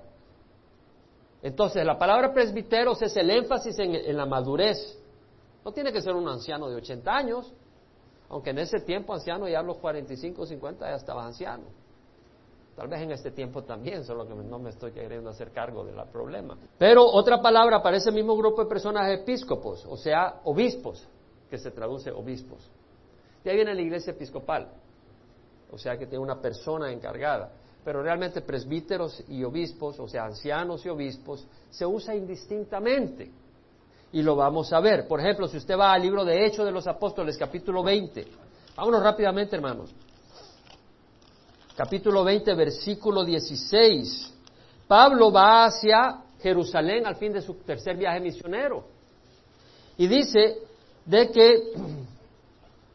Entonces, 1.42 1.84
la 1.86 1.98
palabra 1.98 2.34
presbiteros 2.34 3.00
es 3.02 3.16
el 3.16 3.30
énfasis 3.30 3.78
en, 3.78 3.94
en, 3.94 4.16
la 4.16 4.26
madurez. 4.26 4.98
No 5.64 5.72
tiene 5.72 5.92
que 5.92 6.02
ser 6.02 6.14
un 6.14 6.28
anciano 6.28 6.68
de 6.68 6.76
80 6.76 7.16
años, 7.16 7.52
aunque 8.30 8.50
en 8.50 8.58
ese 8.58 8.80
tiempo 8.80 9.12
anciano 9.12 9.48
ya 9.48 9.58
a 9.58 9.62
los 9.62 9.76
45 9.78 10.42
o 10.42 10.46
50 10.46 10.88
ya 10.88 10.96
estaba 10.96 11.26
anciano. 11.26 11.64
Tal 12.76 12.88
vez 12.88 13.02
en 13.02 13.10
este 13.10 13.32
tiempo 13.32 13.64
también, 13.64 14.04
solo 14.04 14.26
que 14.26 14.34
no 14.34 14.58
me 14.58 14.70
estoy 14.70 14.92
queriendo 14.92 15.28
hacer 15.28 15.50
cargo 15.50 15.84
del 15.84 15.96
problema. 16.10 16.56
Pero 16.78 17.04
otra 17.04 17.42
palabra 17.42 17.82
para 17.82 17.98
ese 17.98 18.10
mismo 18.10 18.36
grupo 18.36 18.62
de 18.62 18.68
personas 18.68 19.10
episcopos, 19.12 19.84
o 19.84 19.96
sea, 19.96 20.40
obispos, 20.44 21.06
que 21.50 21.58
se 21.58 21.72
traduce 21.72 22.10
obispos. 22.10 22.70
De 23.44 23.50
ahí 23.50 23.56
viene 23.56 23.74
la 23.74 23.82
iglesia 23.82 24.12
episcopal, 24.12 24.68
o 25.70 25.76
sea 25.76 25.98
que 25.98 26.06
tiene 26.06 26.22
una 26.22 26.40
persona 26.40 26.90
encargada. 26.92 27.52
Pero 27.84 28.02
realmente 28.02 28.42
presbíteros 28.42 29.24
y 29.28 29.42
obispos, 29.42 29.98
o 29.98 30.06
sea, 30.06 30.24
ancianos 30.24 30.84
y 30.86 30.88
obispos, 30.88 31.46
se 31.70 31.84
usa 31.84 32.14
indistintamente. 32.14 33.30
Y 34.12 34.22
lo 34.22 34.36
vamos 34.36 34.72
a 34.72 34.80
ver. 34.80 35.06
Por 35.06 35.20
ejemplo, 35.20 35.46
si 35.46 35.56
usted 35.56 35.78
va 35.78 35.92
al 35.92 36.02
libro 36.02 36.24
de 36.24 36.46
Hechos 36.46 36.64
de 36.64 36.72
los 36.72 36.86
Apóstoles, 36.86 37.36
capítulo 37.38 37.82
20. 37.82 38.26
Vámonos 38.76 39.02
rápidamente, 39.02 39.56
hermanos 39.56 39.94
capítulo 41.80 42.22
20, 42.24 42.54
versículo 42.56 43.24
16. 43.24 44.34
Pablo 44.86 45.32
va 45.32 45.64
hacia 45.64 46.24
Jerusalén 46.38 47.06
al 47.06 47.16
fin 47.16 47.32
de 47.32 47.40
su 47.40 47.54
tercer 47.54 47.96
viaje 47.96 48.20
misionero. 48.20 48.84
Y 49.96 50.06
dice 50.06 50.58
de 51.06 51.30
que 51.30 51.72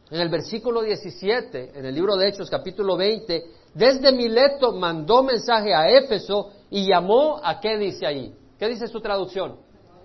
en 0.08 0.20
el 0.20 0.28
versículo 0.28 0.82
17, 0.82 1.72
en 1.76 1.84
el 1.84 1.92
libro 1.92 2.14
de 2.14 2.28
Hechos 2.28 2.48
capítulo 2.48 2.96
20, 2.96 3.44
desde 3.74 4.12
Mileto 4.12 4.70
mandó 4.70 5.24
mensaje 5.24 5.74
a 5.74 5.88
Éfeso 5.88 6.52
y 6.70 6.86
llamó 6.86 7.40
a 7.42 7.58
qué 7.58 7.76
dice 7.76 8.06
ahí. 8.06 8.32
¿Qué 8.56 8.68
dice 8.68 8.86
su 8.86 9.00
traducción? 9.00 9.56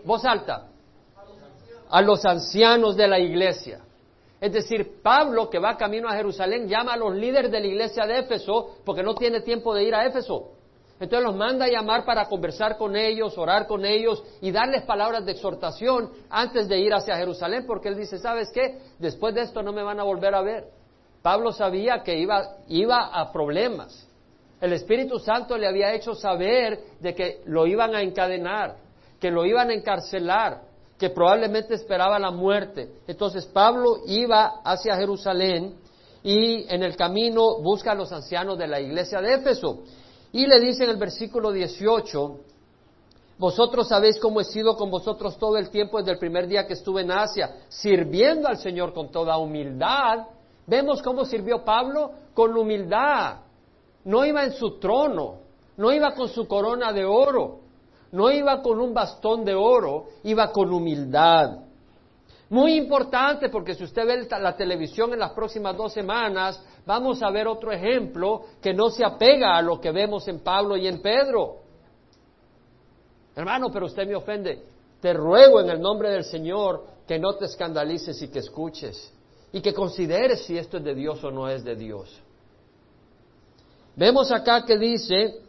Voz 0.04 0.26
alta. 0.26 0.71
A 1.92 2.02
los 2.02 2.26
ancianos 2.26 2.98
de 2.98 3.08
la 3.08 3.20
iglesia. 3.20 3.82
Es 4.40 4.52
decir, 4.52 5.02
Pablo, 5.04 5.50
que 5.50 5.60
va 5.60 5.78
camino 5.78 6.10
a 6.10 6.16
Jerusalén, 6.16 6.68
llama 6.68 6.94
a 6.94 6.98
los 6.98 7.16
líderes 7.16 7.52
de 7.52 7.60
la 7.60 7.68
iglesia 7.68 8.08
de 8.08 8.20
Éfeso 8.20 8.78
porque 8.84 9.04
no 9.04 9.14
tiene 9.14 9.42
tiempo 9.42 9.76
de 9.76 9.84
ir 9.84 9.94
a 9.94 10.08
Éfeso. 10.08 10.54
Entonces 11.00 11.26
los 11.26 11.36
manda 11.36 11.66
a 11.66 11.70
llamar 11.70 12.06
para 12.06 12.26
conversar 12.26 12.78
con 12.78 12.96
ellos, 12.96 13.38
orar 13.38 13.68
con 13.68 13.86
ellos 13.86 14.24
y 14.40 14.52
darles 14.52 14.84
palabras 14.84 15.26
de 15.26 15.32
exhortación 15.32 16.12
antes 16.30 16.68
de 16.68 16.80
ir 16.80 16.94
hacia 16.94 17.18
Jerusalén, 17.18 17.66
porque 17.68 17.90
él 17.90 17.98
dice, 17.98 18.20
¿sabes 18.20 18.52
qué? 18.52 18.80
Después 19.00 19.34
de 19.34 19.42
esto 19.42 19.64
no 19.64 19.74
me 19.74 19.84
van 19.84 20.00
a 20.00 20.04
volver 20.04 20.34
a 20.34 20.42
ver. 20.42 20.66
Pablo 21.22 21.52
sabía 21.52 22.04
que 22.04 22.18
iba, 22.18 22.58
iba 22.68 23.08
a 23.14 23.32
problemas. 23.32 24.08
El 24.60 24.74
Espíritu 24.74 25.18
Santo 25.18 25.58
le 25.58 25.68
había 25.68 25.94
hecho 25.94 26.14
saber 26.14 26.80
de 27.00 27.16
que 27.16 27.42
lo 27.46 27.66
iban 27.66 27.96
a 27.96 28.04
encadenar, 28.04 28.76
que 29.20 29.32
lo 29.32 29.44
iban 29.46 29.72
a 29.72 29.74
encarcelar, 29.74 30.62
que 31.02 31.10
probablemente 31.10 31.74
esperaba 31.74 32.20
la 32.20 32.30
muerte. 32.30 32.92
Entonces 33.08 33.48
Pablo 33.48 34.02
iba 34.06 34.62
hacia 34.64 34.96
Jerusalén 34.98 35.74
y 36.22 36.72
en 36.72 36.84
el 36.84 36.96
camino 36.96 37.60
busca 37.60 37.94
a 37.94 37.96
los 37.96 38.12
ancianos 38.12 38.56
de 38.60 38.68
la 38.68 38.80
iglesia 38.80 39.20
de 39.20 39.34
Éfeso. 39.34 39.80
Y 40.32 40.46
le 40.46 40.60
dice 40.60 40.84
en 40.84 40.92
el 40.92 40.98
versículo 40.98 41.52
18, 41.52 42.40
vosotros 43.40 43.88
sabéis 43.88 44.20
cómo 44.20 44.42
he 44.42 44.44
sido 44.44 44.78
con 44.78 44.92
vosotros 44.92 45.40
todo 45.40 45.58
el 45.58 45.72
tiempo 45.72 45.98
desde 45.98 46.12
el 46.12 46.20
primer 46.20 46.46
día 46.46 46.68
que 46.68 46.74
estuve 46.74 47.02
en 47.02 47.10
Asia, 47.10 47.50
sirviendo 47.68 48.48
al 48.48 48.60
Señor 48.60 48.94
con 48.94 49.10
toda 49.12 49.40
humildad. 49.40 50.28
Vemos 50.68 51.02
cómo 51.02 51.26
sirvió 51.26 51.66
Pablo 51.66 52.12
con 52.36 52.56
humildad. 52.56 53.38
No 54.04 54.24
iba 54.24 54.44
en 54.44 54.54
su 54.54 54.78
trono, 54.78 55.40
no 55.78 55.92
iba 55.92 56.14
con 56.14 56.30
su 56.30 56.48
corona 56.48 56.94
de 56.94 57.06
oro, 57.06 57.61
no 58.12 58.32
iba 58.32 58.62
con 58.62 58.80
un 58.80 58.94
bastón 58.94 59.46
de 59.46 59.54
oro, 59.54 60.08
iba 60.24 60.52
con 60.52 60.72
humildad. 60.72 61.60
Muy 62.50 62.74
importante 62.74 63.48
porque 63.48 63.76
si 63.76 63.86
usted 63.86 64.06
ve 64.06 64.28
la 64.40 64.58
televisión 64.58 65.14
en 65.14 65.20
las 65.20 65.32
próximas 65.32 65.78
dos 65.78 65.94
semanas, 65.94 66.62
vamos 66.86 67.24
a 67.24 67.30
ver 67.30 67.48
otro 67.48 67.72
ejemplo 67.72 68.42
que 68.62 68.74
no 68.74 68.90
se 68.90 69.06
apega 69.06 69.56
a 69.56 69.62
lo 69.62 69.80
que 69.80 69.92
vemos 69.92 70.28
en 70.28 70.40
Pablo 70.40 70.76
y 70.76 70.88
en 70.88 71.02
Pedro. 71.02 71.60
Hermano, 73.36 73.70
pero 73.72 73.86
usted 73.86 74.06
me 74.06 74.16
ofende. 74.16 74.62
Te 75.00 75.14
ruego 75.14 75.62
en 75.62 75.70
el 75.70 75.80
nombre 75.80 76.10
del 76.10 76.26
Señor 76.26 76.86
que 77.08 77.18
no 77.18 77.36
te 77.36 77.46
escandalices 77.46 78.22
y 78.22 78.28
que 78.28 78.40
escuches 78.40 79.14
y 79.54 79.62
que 79.62 79.74
consideres 79.74 80.46
si 80.46 80.58
esto 80.58 80.78
es 80.78 80.84
de 80.84 80.94
Dios 80.94 81.24
o 81.24 81.32
no 81.32 81.48
es 81.48 81.64
de 81.64 81.76
Dios. 81.76 82.22
Vemos 83.96 84.32
acá 84.32 84.66
que 84.66 84.78
dice, 84.78 85.42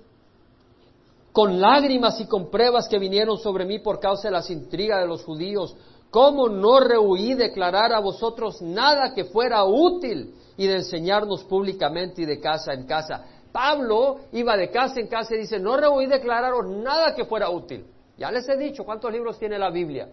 con 1.32 1.60
lágrimas 1.60 2.20
y 2.20 2.26
con 2.26 2.50
pruebas 2.50 2.88
que 2.88 2.98
vinieron 2.98 3.38
sobre 3.38 3.64
mí 3.64 3.78
por 3.78 3.98
causa 3.98 4.28
de 4.28 4.32
las 4.32 4.50
intrigas 4.50 5.00
de 5.00 5.08
los 5.08 5.24
judíos, 5.24 5.76
¿Cómo 6.12 6.50
no 6.50 6.78
rehuí 6.78 7.32
declarar 7.32 7.90
a 7.94 7.98
vosotros 7.98 8.60
nada 8.60 9.14
que 9.14 9.24
fuera 9.24 9.64
útil 9.64 10.34
y 10.58 10.66
de 10.66 10.76
enseñarnos 10.76 11.42
públicamente 11.44 12.20
y 12.20 12.26
de 12.26 12.38
casa 12.38 12.74
en 12.74 12.84
casa? 12.84 13.24
Pablo 13.50 14.18
iba 14.32 14.54
de 14.58 14.70
casa 14.70 15.00
en 15.00 15.06
casa 15.06 15.34
y 15.34 15.38
dice, 15.38 15.58
no 15.58 15.74
rehuí 15.74 16.04
declararos 16.04 16.66
nada 16.66 17.14
que 17.14 17.24
fuera 17.24 17.48
útil. 17.48 17.86
Ya 18.18 18.30
les 18.30 18.46
he 18.46 18.58
dicho 18.58 18.84
cuántos 18.84 19.10
libros 19.10 19.38
tiene 19.38 19.58
la 19.58 19.70
Biblia. 19.70 20.10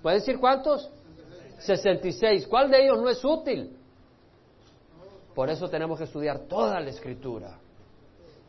¿Puede 0.00 0.20
decir 0.20 0.38
cuántos? 0.38 0.88
66. 1.58 2.46
¿Cuál 2.46 2.70
de 2.70 2.84
ellos 2.84 3.02
no 3.02 3.08
es 3.08 3.24
útil? 3.24 3.76
Por 5.34 5.50
eso 5.50 5.68
tenemos 5.68 5.98
que 5.98 6.04
estudiar 6.04 6.46
toda 6.46 6.78
la 6.78 6.90
escritura. 6.90 7.58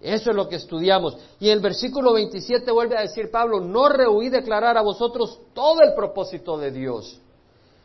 Eso 0.01 0.29
es 0.29 0.36
lo 0.36 0.47
que 0.47 0.57
estudiamos. 0.57 1.17
Y 1.39 1.47
en 1.47 1.53
el 1.53 1.60
versículo 1.60 2.13
27 2.13 2.71
vuelve 2.71 2.97
a 2.97 3.01
decir 3.01 3.31
Pablo, 3.31 3.60
no 3.60 3.89
rehuí 3.89 4.29
declarar 4.29 4.77
a 4.77 4.81
vosotros 4.81 5.39
todo 5.53 5.81
el 5.81 5.93
propósito 5.93 6.57
de 6.57 6.71
Dios. 6.71 7.19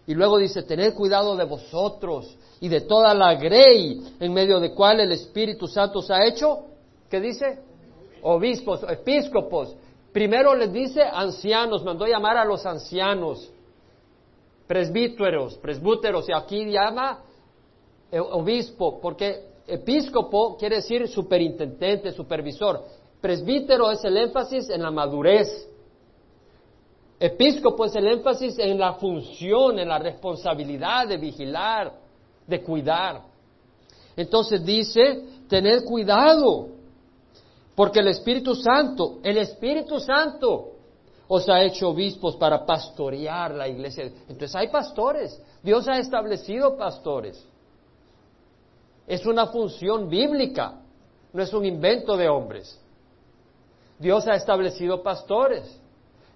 Y 0.06 0.14
luego 0.14 0.38
dice, 0.38 0.62
tened 0.62 0.94
cuidado 0.94 1.36
de 1.36 1.44
vosotros 1.44 2.36
y 2.60 2.68
de 2.68 2.82
toda 2.82 3.14
la 3.14 3.34
grey 3.34 4.14
en 4.20 4.32
medio 4.32 4.60
de 4.60 4.74
cual 4.74 5.00
el 5.00 5.12
Espíritu 5.12 5.66
Santo 5.66 6.00
os 6.00 6.10
ha 6.10 6.26
hecho. 6.26 6.64
¿Qué 7.08 7.20
dice? 7.20 7.60
Obispos, 8.22 8.82
episcopos. 8.88 9.74
Primero 10.12 10.54
les 10.54 10.72
dice 10.72 11.02
ancianos, 11.02 11.82
mandó 11.82 12.06
llamar 12.06 12.36
a 12.36 12.44
los 12.44 12.66
ancianos, 12.66 13.50
presbíteros, 14.66 15.56
presbúteros, 15.56 16.28
y 16.28 16.32
aquí 16.32 16.70
llama 16.70 17.20
eh, 18.10 18.20
obispo, 18.20 19.00
porque 19.00 19.51
Episcopo 19.66 20.56
quiere 20.56 20.76
decir 20.76 21.06
superintendente, 21.08 22.12
supervisor. 22.12 22.84
Presbítero 23.20 23.90
es 23.90 24.04
el 24.04 24.16
énfasis 24.16 24.68
en 24.70 24.82
la 24.82 24.90
madurez. 24.90 25.68
Episcopo 27.20 27.84
es 27.84 27.94
el 27.94 28.08
énfasis 28.08 28.58
en 28.58 28.78
la 28.78 28.94
función, 28.94 29.78
en 29.78 29.88
la 29.88 29.98
responsabilidad 29.98 31.06
de 31.06 31.16
vigilar, 31.18 31.92
de 32.46 32.62
cuidar. 32.62 33.22
Entonces 34.16 34.64
dice, 34.64 35.22
tened 35.48 35.84
cuidado, 35.84 36.68
porque 37.74 38.00
el 38.00 38.08
Espíritu 38.08 38.54
Santo, 38.56 39.20
el 39.22 39.38
Espíritu 39.38 40.00
Santo 40.00 40.72
os 41.28 41.48
ha 41.48 41.62
hecho 41.62 41.88
obispos 41.88 42.36
para 42.36 42.66
pastorear 42.66 43.54
la 43.54 43.68
iglesia. 43.68 44.04
Entonces 44.28 44.54
hay 44.54 44.68
pastores, 44.68 45.40
Dios 45.62 45.86
ha 45.88 45.98
establecido 45.98 46.76
pastores. 46.76 47.46
Es 49.06 49.26
una 49.26 49.46
función 49.46 50.08
bíblica, 50.08 50.80
no 51.32 51.42
es 51.42 51.52
un 51.52 51.64
invento 51.64 52.16
de 52.16 52.28
hombres. 52.28 52.78
Dios 53.98 54.26
ha 54.26 54.34
establecido 54.34 55.02
pastores. 55.02 55.80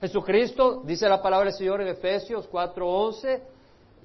Jesucristo, 0.01 0.83
dice 0.85 1.09
la 1.09 1.23
palabra 1.23 1.47
del 1.47 1.55
Señor 1.55 1.81
en 1.81 1.89
Efesios 1.89 2.49
4:11, 2.51 3.43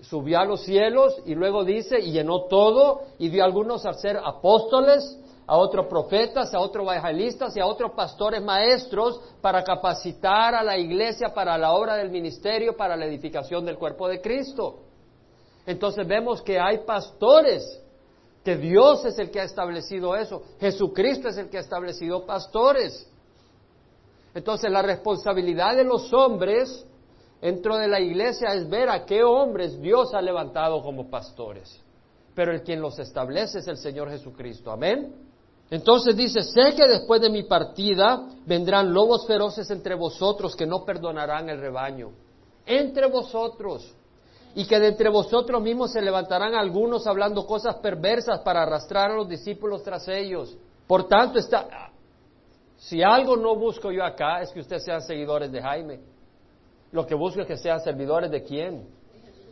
subió 0.02 0.40
a 0.40 0.46
los 0.46 0.62
cielos 0.62 1.16
y 1.26 1.36
luego 1.36 1.64
dice, 1.64 2.00
y 2.00 2.12
llenó 2.12 2.46
todo, 2.46 3.02
y 3.20 3.30
dio 3.30 3.44
a 3.44 3.46
algunos 3.46 3.86
a 3.86 3.94
ser 3.94 4.18
apóstoles, 4.18 5.20
a 5.46 5.58
otros 5.58 5.88
profetas, 5.88 6.54
a 6.54 6.60
otros 6.60 6.84
evangelistas 6.84 7.56
y 7.58 7.60
a 7.60 7.66
otros 7.66 7.92
pastores 7.92 8.42
maestros 8.42 9.20
para 9.42 9.64
capacitar 9.64 10.56
a 10.56 10.64
la 10.64 10.78
iglesia 10.78 11.34
para 11.34 11.58
la 11.58 11.74
obra 11.74 11.96
del 11.96 12.10
ministerio, 12.10 12.78
para 12.78 12.96
la 12.96 13.06
edificación 13.06 13.66
del 13.66 13.78
cuerpo 13.78 14.08
de 14.08 14.22
Cristo. 14.22 14.80
Entonces 15.66 16.08
vemos 16.08 16.42
que 16.42 16.60
hay 16.60 16.80
pastores 16.80 17.82
que 18.44 18.58
Dios 18.58 19.06
es 19.06 19.20
el 19.20 19.30
que 19.30 19.40
ha 19.40 19.44
establecido 19.44 20.16
eso, 20.16 20.42
Jesucristo 20.60 21.28
es 21.28 21.38
el 21.38 21.50
que 21.50 21.58
ha 21.58 21.62
establecido 21.62 22.26
pastores. 22.26 23.08
Entonces 24.34 24.72
la 24.72 24.82
responsabilidad 24.82 25.76
de 25.76 25.84
los 25.84 26.12
hombres 26.14 26.86
dentro 27.42 27.78
de 27.78 27.88
la 27.88 28.00
iglesia 28.00 28.54
es 28.54 28.68
ver 28.70 28.90
a 28.90 29.06
qué 29.06 29.24
hombres 29.24 29.80
Dios 29.82 30.14
ha 30.14 30.22
levantado 30.22 30.82
como 30.82 31.10
pastores. 31.10 31.80
Pero 32.34 32.52
el 32.52 32.64
quien 32.64 32.82
los 32.82 32.98
establece 32.98 33.60
es 33.60 33.68
el 33.68 33.78
Señor 33.78 34.10
Jesucristo. 34.10 34.72
Amén. 34.72 35.14
Entonces 35.70 36.16
dice, 36.16 36.42
sé 36.42 36.74
que 36.76 36.88
después 36.88 37.22
de 37.22 37.30
mi 37.30 37.44
partida 37.44 38.28
vendrán 38.46 38.94
lobos 38.94 39.26
feroces 39.28 39.70
entre 39.70 39.96
vosotros 39.96 40.56
que 40.56 40.66
no 40.66 40.84
perdonarán 40.84 41.50
el 41.50 41.60
rebaño. 41.60 42.12
Entre 42.66 43.08
vosotros 43.08 43.94
y 44.56 44.66
que 44.66 44.80
de 44.80 44.90
entre 44.90 45.10
vosotros 45.10 45.62
mismos 45.62 45.94
se 45.94 46.02
levantarán 46.02 46.56
algunos 46.56 47.08
hablando 47.08 47.46
cosas 47.46 47.76
perversas 47.78 48.40
para 48.42 48.64
arrastrar 48.64 49.12
a 49.12 49.16
los 49.16 49.30
discípulos 49.30 49.84
tras 49.84 50.08
ellos. 50.08 50.58
Por 50.88 51.08
tanto, 51.08 51.40
está, 51.40 51.92
si 52.78 53.04
algo 53.04 53.38
no 53.38 53.56
busco 53.56 53.92
yo 53.92 54.04
acá 54.04 54.42
es 54.42 54.52
que 54.52 54.60
ustedes 54.60 54.84
sean 54.84 55.02
seguidores 55.02 55.52
de 55.52 55.62
Jaime. 55.62 56.00
Lo 56.92 57.06
que 57.06 57.16
busco 57.16 57.42
es 57.42 57.48
que 57.48 57.58
sean 57.58 57.80
servidores 57.82 58.30
de 58.32 58.44
quién? 58.44 58.88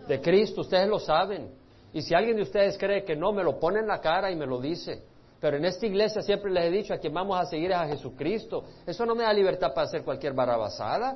De 0.08 0.20
Cristo, 0.20 0.62
ustedes 0.62 0.88
lo 0.90 1.00
saben. 1.00 1.52
Y 1.94 2.02
si 2.02 2.14
alguien 2.14 2.36
de 2.36 2.44
ustedes 2.44 2.78
cree 2.78 3.04
que 3.04 3.16
no, 3.16 3.32
me 3.32 3.44
lo 3.44 3.60
pone 3.60 3.80
en 3.80 3.88
la 3.88 4.02
cara 4.02 4.32
y 4.32 4.36
me 4.36 4.46
lo 4.46 4.60
dice. 4.60 5.04
Pero 5.40 5.58
en 5.58 5.66
esta 5.66 5.86
iglesia 5.86 6.22
siempre 6.22 6.52
les 6.52 6.66
he 6.66 6.72
dicho 6.72 6.94
a 6.94 6.98
quien 6.98 7.14
vamos 7.14 7.40
a 7.40 7.46
seguir 7.46 7.72
es 7.72 7.78
a 7.78 7.88
Jesucristo. 7.88 8.64
Eso 8.86 9.06
no 9.06 9.16
me 9.16 9.24
da 9.24 9.32
libertad 9.32 9.74
para 9.74 9.88
hacer 9.88 10.04
cualquier 10.04 10.34
barrabasada. 10.34 11.16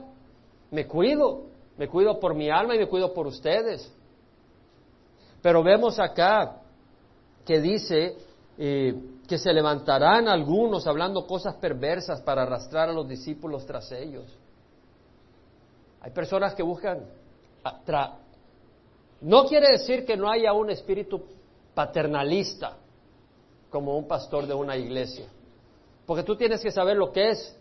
Me 0.71 0.87
cuido. 0.87 1.52
Me 1.77 1.87
cuido 1.87 2.19
por 2.19 2.35
mi 2.35 2.49
alma 2.49 2.75
y 2.75 2.79
me 2.79 2.87
cuido 2.87 3.13
por 3.13 3.27
ustedes. 3.27 3.91
Pero 5.41 5.63
vemos 5.63 5.99
acá 5.99 6.61
que 7.45 7.59
dice 7.59 8.15
eh, 8.57 8.95
que 9.27 9.37
se 9.37 9.51
levantarán 9.51 10.27
algunos 10.27 10.85
hablando 10.87 11.25
cosas 11.25 11.55
perversas 11.55 12.21
para 12.21 12.43
arrastrar 12.43 12.89
a 12.89 12.93
los 12.93 13.07
discípulos 13.07 13.65
tras 13.65 13.91
ellos. 13.91 14.25
Hay 16.01 16.11
personas 16.11 16.53
que 16.53 16.63
buscan... 16.63 17.05
no 19.21 19.45
quiere 19.45 19.69
decir 19.71 20.05
que 20.05 20.15
no 20.15 20.29
haya 20.29 20.53
un 20.53 20.69
espíritu 20.69 21.23
paternalista 21.73 22.77
como 23.69 23.97
un 23.97 24.07
pastor 24.07 24.45
de 24.45 24.53
una 24.53 24.77
iglesia. 24.77 25.25
Porque 26.05 26.23
tú 26.23 26.35
tienes 26.35 26.61
que 26.61 26.71
saber 26.71 26.97
lo 26.97 27.11
que 27.11 27.31
es 27.31 27.57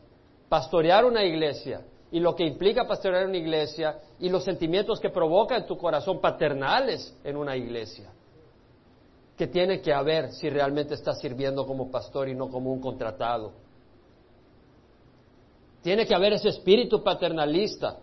pastorear 0.49 1.05
una 1.05 1.25
iglesia 1.25 1.83
y 2.13 2.21
lo 2.21 2.37
que 2.37 2.45
implica 2.45 2.87
pastorear 2.87 3.27
una 3.27 3.39
iglesia 3.39 3.99
y 4.21 4.29
los 4.29 4.45
sentimientos 4.45 5.01
que 5.01 5.09
provoca 5.09 5.57
en 5.57 5.67
tu 5.67 5.79
corazón 5.79 6.21
paternales 6.21 7.17
en 7.25 7.37
una 7.37 7.57
iglesia. 7.57 8.13
que 9.35 9.47
tiene 9.47 9.81
que 9.81 9.93
haber 9.93 10.31
si 10.31 10.51
realmente 10.51 10.95
está 10.95 11.15
sirviendo 11.15 11.67
como 11.67 11.91
pastor 11.91 12.29
y 12.29 12.35
no 12.35 12.49
como 12.49 12.71
un 12.71 12.81
contratado. 12.81 13.53
Tiene 15.81 16.07
que 16.07 16.15
haber 16.15 16.35
ese 16.35 16.51
espíritu 16.51 17.03
paternalista. 17.03 17.97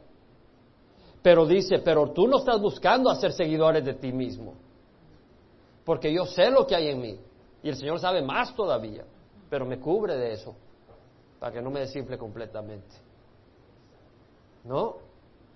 Pero 1.22 1.46
dice, 1.46 1.80
pero 1.80 2.12
tú 2.12 2.28
no 2.28 2.40
estás 2.40 2.60
buscando 2.60 3.10
hacer 3.12 3.32
seguidores 3.32 3.86
de 3.86 3.94
ti 3.94 4.12
mismo. 4.12 4.56
Porque 5.86 6.12
yo 6.12 6.26
sé 6.26 6.50
lo 6.50 6.66
que 6.66 6.76
hay 6.76 6.90
en 6.90 7.00
mí. 7.00 7.20
Y 7.62 7.70
el 7.70 7.76
Señor 7.76 8.00
sabe 8.00 8.22
más 8.24 8.54
todavía. 8.56 9.06
Pero 9.50 9.66
me 9.66 9.80
cubre 9.80 10.18
de 10.18 10.34
eso. 10.34 10.56
Para 11.40 11.54
que 11.54 11.62
no 11.62 11.70
me 11.70 11.82
desimple 11.82 12.18
completamente. 12.18 13.09
¿No? 14.64 14.96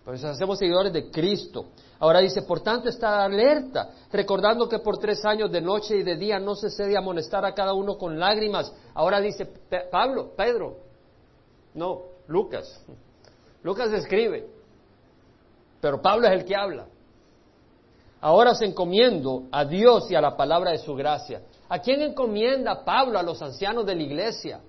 Pues 0.03 0.23
hacemos 0.23 0.59
seguidores 0.59 0.91
de 0.91 1.09
Cristo. 1.09 1.67
Ahora 1.99 2.19
dice, 2.19 2.41
por 2.41 2.59
tanto, 2.59 2.89
está 2.89 3.23
alerta, 3.23 3.91
recordando 4.11 4.67
que 4.67 4.79
por 4.79 4.97
tres 4.97 5.23
años 5.23 5.49
de 5.51 5.61
noche 5.61 5.97
y 5.97 6.03
de 6.03 6.17
día 6.17 6.39
no 6.39 6.55
se 6.55 6.69
cede 6.69 6.97
a 6.97 6.99
amonestar 6.99 7.45
a 7.45 7.53
cada 7.53 7.73
uno 7.73 7.97
con 7.97 8.19
lágrimas. 8.19 8.73
Ahora 8.93 9.21
dice 9.21 9.45
Pablo, 9.89 10.31
Pedro, 10.35 10.77
no, 11.73 12.01
Lucas. 12.27 12.83
Lucas 13.63 13.93
escribe, 13.93 14.45
pero 15.79 16.01
Pablo 16.01 16.27
es 16.27 16.33
el 16.33 16.43
que 16.43 16.55
habla. 16.55 16.87
Ahora 18.19 18.55
se 18.55 18.65
encomiendo 18.65 19.43
a 19.51 19.63
Dios 19.63 20.11
y 20.11 20.15
a 20.15 20.21
la 20.21 20.35
palabra 20.35 20.71
de 20.71 20.79
su 20.79 20.95
gracia. 20.95 21.41
¿A 21.69 21.79
quién 21.79 22.01
encomienda 22.01 22.83
Pablo 22.83 23.19
a 23.19 23.23
los 23.23 23.41
ancianos 23.41 23.85
de 23.85 23.95
la 23.95 24.03
iglesia? 24.03 24.59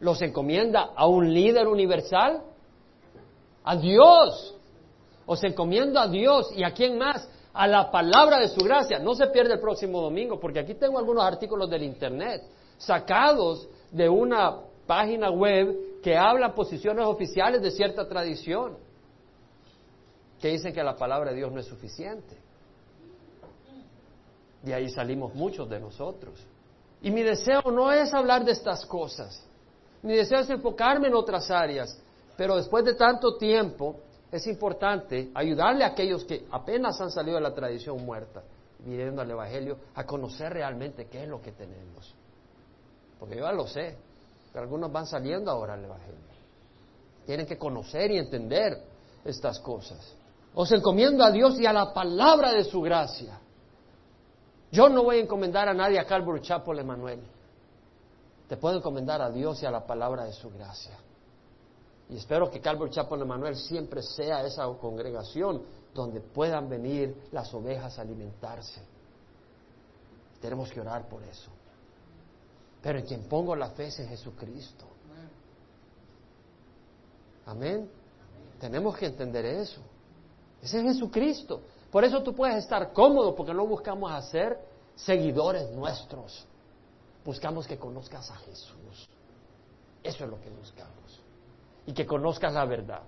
¿Los 0.00 0.20
encomienda 0.22 0.90
a 0.96 1.06
un 1.06 1.32
líder 1.32 1.68
universal? 1.68 2.42
A 3.64 3.76
Dios. 3.76 4.54
Os 5.26 5.42
encomiendo 5.42 5.98
a 5.98 6.06
Dios 6.06 6.52
y 6.54 6.62
a 6.62 6.72
quién 6.72 6.98
más? 6.98 7.28
A 7.52 7.66
la 7.66 7.90
palabra 7.90 8.38
de 8.40 8.48
su 8.48 8.60
gracia. 8.60 8.98
No 8.98 9.14
se 9.14 9.26
pierde 9.28 9.54
el 9.54 9.60
próximo 9.60 10.00
domingo, 10.00 10.38
porque 10.38 10.60
aquí 10.60 10.74
tengo 10.74 10.98
algunos 10.98 11.24
artículos 11.24 11.70
del 11.70 11.82
Internet 11.82 12.42
sacados 12.76 13.68
de 13.90 14.08
una 14.08 14.58
página 14.86 15.30
web 15.30 16.00
que 16.02 16.16
habla 16.16 16.54
posiciones 16.54 17.06
oficiales 17.06 17.62
de 17.62 17.70
cierta 17.70 18.06
tradición, 18.06 18.76
que 20.40 20.48
dicen 20.48 20.74
que 20.74 20.82
la 20.82 20.96
palabra 20.96 21.30
de 21.30 21.36
Dios 21.36 21.52
no 21.52 21.60
es 21.60 21.66
suficiente. 21.66 22.36
De 24.62 24.74
ahí 24.74 24.88
salimos 24.90 25.34
muchos 25.34 25.68
de 25.68 25.80
nosotros. 25.80 26.44
Y 27.00 27.10
mi 27.10 27.22
deseo 27.22 27.62
no 27.70 27.92
es 27.92 28.12
hablar 28.12 28.44
de 28.44 28.52
estas 28.52 28.84
cosas. 28.86 29.46
Mi 30.02 30.14
deseo 30.14 30.40
es 30.40 30.50
enfocarme 30.50 31.08
en 31.08 31.14
otras 31.14 31.50
áreas. 31.50 31.98
Pero 32.36 32.56
después 32.56 32.84
de 32.84 32.94
tanto 32.94 33.36
tiempo, 33.36 34.00
es 34.30 34.46
importante 34.46 35.30
ayudarle 35.34 35.84
a 35.84 35.88
aquellos 35.88 36.24
que 36.24 36.46
apenas 36.50 37.00
han 37.00 37.10
salido 37.10 37.36
de 37.36 37.42
la 37.42 37.54
tradición 37.54 38.04
muerta, 38.04 38.42
viniendo 38.80 39.22
al 39.22 39.30
Evangelio, 39.30 39.78
a 39.94 40.04
conocer 40.04 40.52
realmente 40.52 41.06
qué 41.06 41.22
es 41.22 41.28
lo 41.28 41.40
que 41.40 41.52
tenemos. 41.52 42.14
Porque 43.20 43.36
yo 43.36 43.44
ya 43.44 43.52
lo 43.52 43.66
sé, 43.66 43.96
pero 44.52 44.64
algunos 44.64 44.90
van 44.90 45.06
saliendo 45.06 45.50
ahora 45.50 45.74
al 45.74 45.84
Evangelio. 45.84 46.18
Tienen 47.24 47.46
que 47.46 47.56
conocer 47.56 48.10
y 48.10 48.18
entender 48.18 48.82
estas 49.24 49.60
cosas. 49.60 50.16
Os 50.54 50.70
encomiendo 50.72 51.24
a 51.24 51.30
Dios 51.30 51.58
y 51.60 51.66
a 51.66 51.72
la 51.72 51.94
palabra 51.94 52.52
de 52.52 52.64
su 52.64 52.80
gracia. 52.80 53.38
Yo 54.72 54.88
no 54.88 55.04
voy 55.04 55.18
a 55.18 55.20
encomendar 55.20 55.68
a 55.68 55.74
nadie 55.74 55.98
a 56.00 56.04
Calvary 56.04 56.40
Chapel 56.42 56.80
Emanuel. 56.80 57.20
Te 58.48 58.56
puedo 58.56 58.78
encomendar 58.78 59.22
a 59.22 59.30
Dios 59.30 59.62
y 59.62 59.66
a 59.66 59.70
la 59.70 59.86
palabra 59.86 60.24
de 60.24 60.32
su 60.32 60.50
gracia. 60.50 60.98
Y 62.08 62.16
espero 62.16 62.50
que 62.50 62.60
Calvary 62.60 62.90
Chapel 62.90 63.22
Emanuel 63.22 63.56
siempre 63.56 64.02
sea 64.02 64.44
esa 64.44 64.66
congregación 64.80 65.62
donde 65.94 66.20
puedan 66.20 66.68
venir 66.68 67.28
las 67.32 67.52
ovejas 67.54 67.98
a 67.98 68.02
alimentarse. 68.02 68.80
Tenemos 70.40 70.70
que 70.70 70.80
orar 70.80 71.08
por 71.08 71.22
eso. 71.22 71.50
Pero 72.82 72.98
en 72.98 73.06
quien 73.06 73.22
pongo 73.24 73.56
la 73.56 73.70
fe 73.70 73.86
es 73.86 73.98
en 74.00 74.08
Jesucristo. 74.08 74.84
Amén. 77.46 77.88
Tenemos 78.60 78.96
que 78.96 79.06
entender 79.06 79.44
eso. 79.46 79.80
Ese 80.62 80.78
es 80.78 80.84
Jesucristo. 80.84 81.62
Por 81.90 82.04
eso 82.04 82.22
tú 82.22 82.34
puedes 82.34 82.56
estar 82.56 82.92
cómodo 82.92 83.34
porque 83.34 83.54
no 83.54 83.66
buscamos 83.66 84.10
hacer 84.12 84.58
seguidores 84.96 85.70
nuestros. 85.70 86.46
Buscamos 87.24 87.66
que 87.66 87.78
conozcas 87.78 88.30
a 88.30 88.36
Jesús. 88.36 89.08
Eso 90.02 90.24
es 90.24 90.30
lo 90.30 90.40
que 90.40 90.50
buscamos. 90.50 91.03
Y 91.86 91.92
que 91.92 92.06
conozcas 92.06 92.52
la 92.52 92.64
verdad. 92.64 93.02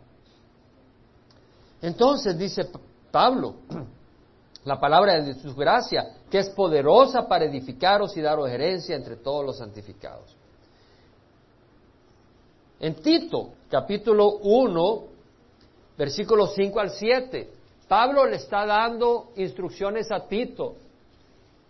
Entonces 1.83 2.39
dice 2.39 2.69
Pablo, 3.11 3.57
la 4.65 4.79
palabra 4.81 5.21
de 5.21 5.35
su 5.35 5.55
gracia, 5.55 6.17
que 6.31 6.39
es 6.39 6.51
poderosa 6.51 7.29
para 7.29 7.45
edificaros 7.45 8.17
y 8.17 8.21
daros 8.21 8.49
herencia 8.49 8.97
entre 8.97 9.17
todos 9.17 9.45
los 9.45 9.59
santificados. 9.59 10.37
En 12.79 12.95
Tito, 12.97 13.53
capítulo 13.71 14.39
1, 14.43 15.05
versículos 15.97 16.53
5 16.55 16.81
al 16.81 16.91
7, 16.91 17.51
Pablo 17.89 18.27
le 18.27 18.37
está 18.37 18.67
dando 18.67 19.31
instrucciones 19.37 20.11
a 20.11 20.27
Tito 20.27 20.75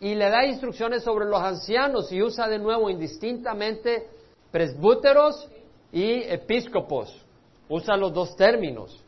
y 0.00 0.14
le 0.14 0.28
da 0.28 0.44
instrucciones 0.46 1.04
sobre 1.04 1.26
los 1.26 1.40
ancianos 1.40 2.10
y 2.10 2.22
usa 2.22 2.48
de 2.48 2.58
nuevo 2.58 2.90
indistintamente 2.90 4.08
presbúteros 4.50 5.48
y 5.96 6.24
episcopos. 6.30 7.24
Usa 7.70 7.96
los 7.96 8.12
dos 8.12 8.36
términos, 8.36 9.02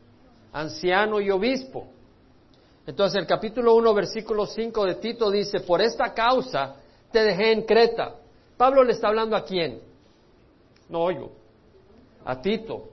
anciano 0.51 1.21
y 1.21 1.29
obispo. 1.29 1.85
Entonces 2.87 3.21
el 3.21 3.27
capítulo 3.27 3.75
1, 3.75 3.93
versículo 3.93 4.47
5 4.47 4.85
de 4.87 4.95
Tito 4.95 5.29
dice, 5.29 5.59
por 5.59 5.81
esta 5.81 6.15
causa 6.15 6.77
te 7.11 7.19
dejé 7.21 7.51
en 7.51 7.61
Creta. 7.61 8.15
Pablo 8.57 8.83
le 8.83 8.93
está 8.93 9.09
hablando 9.09 9.35
a 9.35 9.45
quién? 9.45 9.81
No 10.89 11.01
oigo. 11.01 11.31
A 12.25 12.41
Tito. 12.41 12.89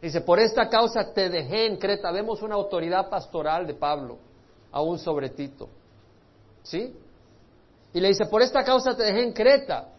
Dice, 0.00 0.22
por 0.22 0.40
esta 0.40 0.68
causa 0.68 1.14
te 1.14 1.30
dejé 1.30 1.66
en 1.66 1.76
Creta. 1.76 2.10
Vemos 2.10 2.42
una 2.42 2.56
autoridad 2.56 3.08
pastoral 3.08 3.68
de 3.68 3.74
Pablo, 3.74 4.18
aún 4.72 4.98
sobre 4.98 5.30
Tito. 5.30 5.68
¿Sí? 6.64 6.92
Y 7.94 8.00
le 8.00 8.08
dice, 8.08 8.26
por 8.26 8.42
esta 8.42 8.64
causa 8.64 8.96
te 8.96 9.04
dejé 9.04 9.22
en 9.22 9.32
Creta. 9.32 9.90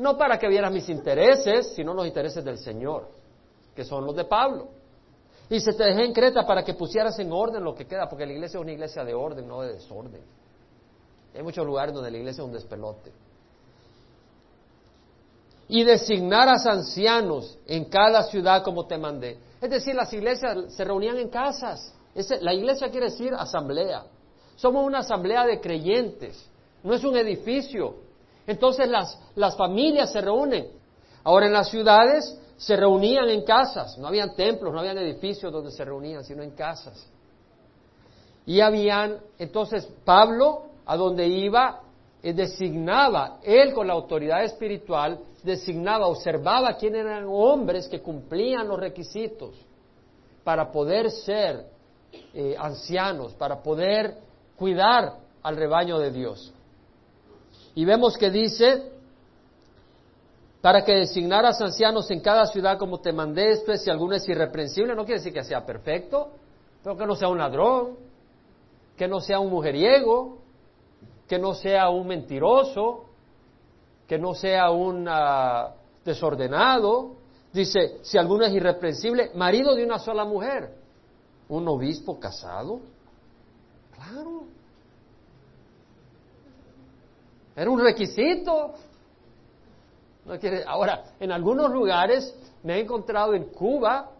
No 0.00 0.16
para 0.16 0.38
que 0.38 0.48
vieras 0.48 0.72
mis 0.72 0.88
intereses, 0.88 1.74
sino 1.74 1.92
los 1.92 2.06
intereses 2.06 2.42
del 2.42 2.56
Señor, 2.56 3.08
que 3.76 3.84
son 3.84 4.06
los 4.06 4.16
de 4.16 4.24
Pablo. 4.24 4.68
Y 5.50 5.60
se 5.60 5.74
te 5.74 5.84
dejé 5.84 6.06
en 6.06 6.14
Creta 6.14 6.46
para 6.46 6.64
que 6.64 6.72
pusieras 6.72 7.18
en 7.18 7.30
orden 7.30 7.62
lo 7.62 7.74
que 7.74 7.86
queda, 7.86 8.08
porque 8.08 8.24
la 8.24 8.32
iglesia 8.32 8.56
es 8.56 8.62
una 8.62 8.72
iglesia 8.72 9.04
de 9.04 9.12
orden, 9.12 9.46
no 9.46 9.60
de 9.60 9.74
desorden. 9.74 10.22
Hay 11.34 11.42
muchos 11.42 11.66
lugares 11.66 11.94
donde 11.94 12.10
la 12.10 12.16
iglesia 12.16 12.40
es 12.40 12.46
un 12.46 12.52
despelote. 12.54 13.12
Y 15.68 15.84
designaras 15.84 16.64
ancianos 16.66 17.58
en 17.66 17.84
cada 17.84 18.22
ciudad 18.22 18.64
como 18.64 18.86
te 18.86 18.96
mandé. 18.96 19.36
Es 19.60 19.68
decir, 19.68 19.94
las 19.94 20.10
iglesias 20.14 20.72
se 20.74 20.82
reunían 20.82 21.18
en 21.18 21.28
casas. 21.28 21.94
la 22.40 22.54
iglesia 22.54 22.90
quiere 22.90 23.10
decir 23.10 23.34
asamblea. 23.34 24.04
Somos 24.56 24.82
una 24.86 25.00
asamblea 25.00 25.44
de 25.44 25.60
creyentes, 25.60 26.48
no 26.82 26.94
es 26.94 27.04
un 27.04 27.18
edificio. 27.18 28.08
Entonces 28.50 28.88
las, 28.88 29.56
familias 29.56 30.10
se 30.12 30.20
reúnen. 30.20 30.66
Ahora 31.22 31.46
en 31.46 31.52
las 31.52 31.70
ciudades 31.70 32.36
se 32.56 32.74
reunían 32.74 33.28
en 33.28 33.44
casas, 33.44 33.96
no 33.96 34.08
habían 34.08 34.34
templos, 34.34 34.72
no 34.72 34.80
habían 34.80 34.98
edificios 34.98 35.52
donde 35.52 35.70
se 35.70 35.84
reunían, 35.84 36.24
sino 36.24 36.42
en 36.42 36.50
casas. 36.50 37.08
Y 38.44 38.60
habían, 38.60 39.18
entonces 39.38 39.88
Pablo, 40.04 40.64
a 40.84 40.96
donde 40.96 41.28
iba, 41.28 41.82
eh, 42.24 42.32
designaba, 42.32 43.38
él 43.44 43.72
con 43.72 43.86
la 43.86 43.92
autoridad 43.92 44.42
espiritual, 44.42 45.20
designaba, 45.44 46.08
observaba 46.08 46.74
quién 46.74 46.96
eran 46.96 47.26
hombres 47.28 47.86
que 47.86 48.02
cumplían 48.02 48.66
los 48.66 48.80
requisitos 48.80 49.54
para 50.42 50.72
poder 50.72 51.12
ser 51.12 51.66
eh, 52.34 52.56
ancianos, 52.58 53.32
para 53.34 53.62
poder 53.62 54.16
cuidar 54.56 55.18
al 55.40 55.56
rebaño 55.56 56.00
de 56.00 56.10
Dios. 56.10 56.52
Y 57.74 57.84
vemos 57.84 58.16
que 58.16 58.30
dice, 58.30 58.90
para 60.60 60.84
que 60.84 60.92
designaras 60.92 61.60
ancianos 61.60 62.10
en 62.10 62.20
cada 62.20 62.46
ciudad 62.46 62.78
como 62.78 63.00
te 63.00 63.12
mandé, 63.12 63.56
si 63.78 63.90
alguno 63.90 64.14
es 64.14 64.28
irreprensible, 64.28 64.94
no 64.94 65.04
quiere 65.04 65.20
decir 65.20 65.32
que 65.32 65.44
sea 65.44 65.64
perfecto, 65.64 66.32
pero 66.82 66.96
que 66.96 67.06
no 67.06 67.14
sea 67.14 67.28
un 67.28 67.38
ladrón, 67.38 67.96
que 68.96 69.08
no 69.08 69.20
sea 69.20 69.40
un 69.40 69.50
mujeriego, 69.50 70.38
que 71.26 71.38
no 71.38 71.54
sea 71.54 71.88
un 71.90 72.06
mentiroso, 72.06 73.06
que 74.06 74.18
no 74.18 74.34
sea 74.34 74.70
un 74.70 75.06
ah, 75.08 75.74
desordenado. 76.04 77.12
Dice, 77.52 77.98
si 78.02 78.18
alguno 78.18 78.44
es 78.44 78.52
irreprensible, 78.52 79.30
marido 79.34 79.74
de 79.74 79.84
una 79.84 79.98
sola 79.98 80.24
mujer, 80.24 80.74
un 81.48 81.66
obispo 81.68 82.18
casado. 82.18 82.80
Claro. 83.94 84.42
Era 87.60 87.70
un 87.70 87.78
requisito 87.78 88.72
ahora, 90.66 91.12
en 91.20 91.30
algunos 91.30 91.70
lugares 91.70 92.34
me 92.62 92.76
he 92.76 92.80
encontrado 92.80 93.34
en 93.34 93.50
Cuba 93.50 94.12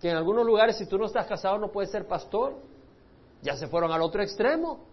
que 0.00 0.08
en 0.08 0.16
algunos 0.16 0.46
lugares 0.46 0.78
si 0.78 0.86
tú 0.86 0.96
no 0.98 1.06
estás 1.06 1.26
casado 1.26 1.58
no 1.58 1.72
puedes 1.72 1.90
ser 1.90 2.06
pastor. 2.06 2.54
Ya 3.42 3.56
se 3.56 3.66
fueron 3.66 3.90
al 3.90 4.02
otro 4.02 4.22
extremo. 4.22 4.84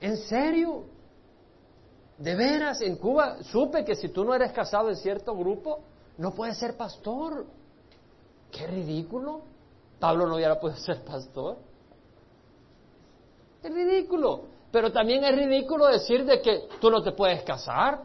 ¿En 0.00 0.16
serio? 0.16 0.86
De 2.18 2.34
veras, 2.34 2.80
en 2.80 2.96
Cuba 2.96 3.44
supe 3.44 3.84
que 3.84 3.94
si 3.94 4.08
tú 4.08 4.24
no 4.24 4.34
eres 4.34 4.50
casado 4.50 4.88
en 4.88 4.96
cierto 4.96 5.36
grupo, 5.36 5.82
no 6.18 6.32
puedes 6.32 6.58
ser 6.58 6.76
pastor. 6.76 7.46
Qué 8.50 8.66
ridículo. 8.66 9.42
Pablo 10.00 10.26
no 10.26 10.34
hubiera 10.34 10.58
podido 10.58 10.80
ser 10.80 11.04
pastor. 11.04 11.58
Es 13.62 13.72
ridículo. 13.72 14.55
Pero 14.76 14.92
también 14.92 15.24
es 15.24 15.34
ridículo 15.34 15.86
decir 15.86 16.26
de 16.26 16.42
que 16.42 16.68
tú 16.82 16.90
no 16.90 17.02
te 17.02 17.12
puedes 17.12 17.42
casar 17.44 18.02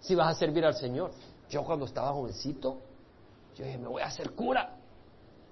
si 0.00 0.14
vas 0.14 0.34
a 0.34 0.38
servir 0.38 0.64
al 0.64 0.72
Señor. 0.72 1.10
Yo 1.50 1.62
cuando 1.66 1.84
estaba 1.84 2.14
jovencito, 2.14 2.78
yo 3.54 3.66
dije, 3.66 3.76
me 3.76 3.88
voy 3.88 4.00
a 4.00 4.06
hacer 4.06 4.30
cura. 4.30 4.74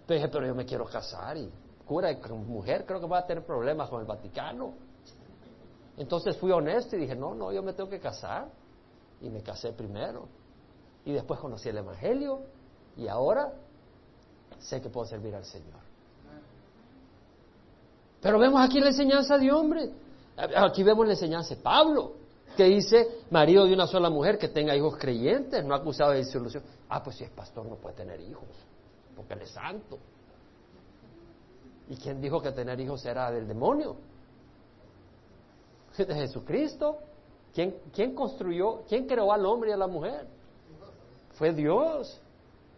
Pero 0.07 0.19
dije, 0.19 0.33
pero 0.33 0.47
yo 0.47 0.55
me 0.55 0.65
quiero 0.65 0.87
casar 0.87 1.37
y 1.37 1.53
cura 1.85 2.11
y 2.11 2.17
mujer 2.33 2.87
creo 2.87 3.01
que 3.01 3.07
va 3.07 3.19
a 3.19 3.27
tener 3.27 3.45
problemas 3.45 3.91
con 3.91 4.01
el 4.01 4.07
Vaticano. 4.07 4.73
Entonces 5.99 6.39
fui 6.39 6.51
honesto 6.53 6.97
y 6.97 7.01
dije, 7.01 7.15
no, 7.15 7.35
no, 7.35 7.53
yo 7.53 7.63
me 7.63 7.75
tengo 7.75 7.91
que 7.91 8.01
casar. 8.01 8.49
Y 9.21 9.29
me 9.29 9.43
casé 9.43 9.75
primero. 9.75 10.27
Y 11.05 11.13
después 11.13 11.39
conocí 11.39 11.69
el 11.69 11.77
Evangelio 11.77 12.45
y 12.97 13.09
ahora 13.09 13.53
sé 14.59 14.81
que 14.81 14.89
puedo 14.89 15.07
servir 15.07 15.35
al 15.35 15.45
Señor. 15.45 15.92
Pero 18.23 18.39
vemos 18.39 18.65
aquí 18.65 18.81
la 18.81 18.89
enseñanza 18.89 19.37
de 19.37 19.53
hombre. 19.53 19.91
Aquí 20.57 20.83
vemos 20.83 21.05
la 21.05 21.13
enseñanza 21.13 21.57
de 21.57 21.61
Pablo, 21.61 22.13
que 22.57 22.65
dice, 22.65 23.25
marido 23.31 23.67
de 23.67 23.75
una 23.75 23.87
sola 23.87 24.09
mujer 24.09 24.39
que 24.39 24.49
tenga 24.49 24.75
hijos 24.75 24.97
creyentes, 24.97 25.65
no 25.65 25.75
acusado 25.75 26.13
de 26.13 26.19
disolución. 26.19 26.63
Ah, 26.89 27.03
pues 27.03 27.17
si 27.17 27.25
es 27.25 27.31
pastor 27.31 27.67
no 27.67 27.75
puede 27.77 27.97
tener 27.97 28.21
hijos, 28.21 28.49
porque 29.17 29.35
él 29.35 29.43
es 29.43 29.51
santo. 29.51 29.99
¿Y 31.89 31.97
quién 31.97 32.21
dijo 32.21 32.41
que 32.41 32.53
tener 32.53 32.81
hijos 32.81 33.05
era 33.05 33.31
del 33.31 33.47
demonio? 33.47 33.97
De 35.99 36.15
Jesucristo. 36.15 36.99
¿Quién, 37.53 37.77
¿Quién 37.93 38.15
construyó, 38.15 38.83
quién 38.89 39.07
creó 39.07 39.31
al 39.31 39.45
hombre 39.45 39.71
y 39.71 39.73
a 39.75 39.77
la 39.77 39.87
mujer? 39.87 40.27
Fue 41.33 41.53
Dios. 41.53 42.19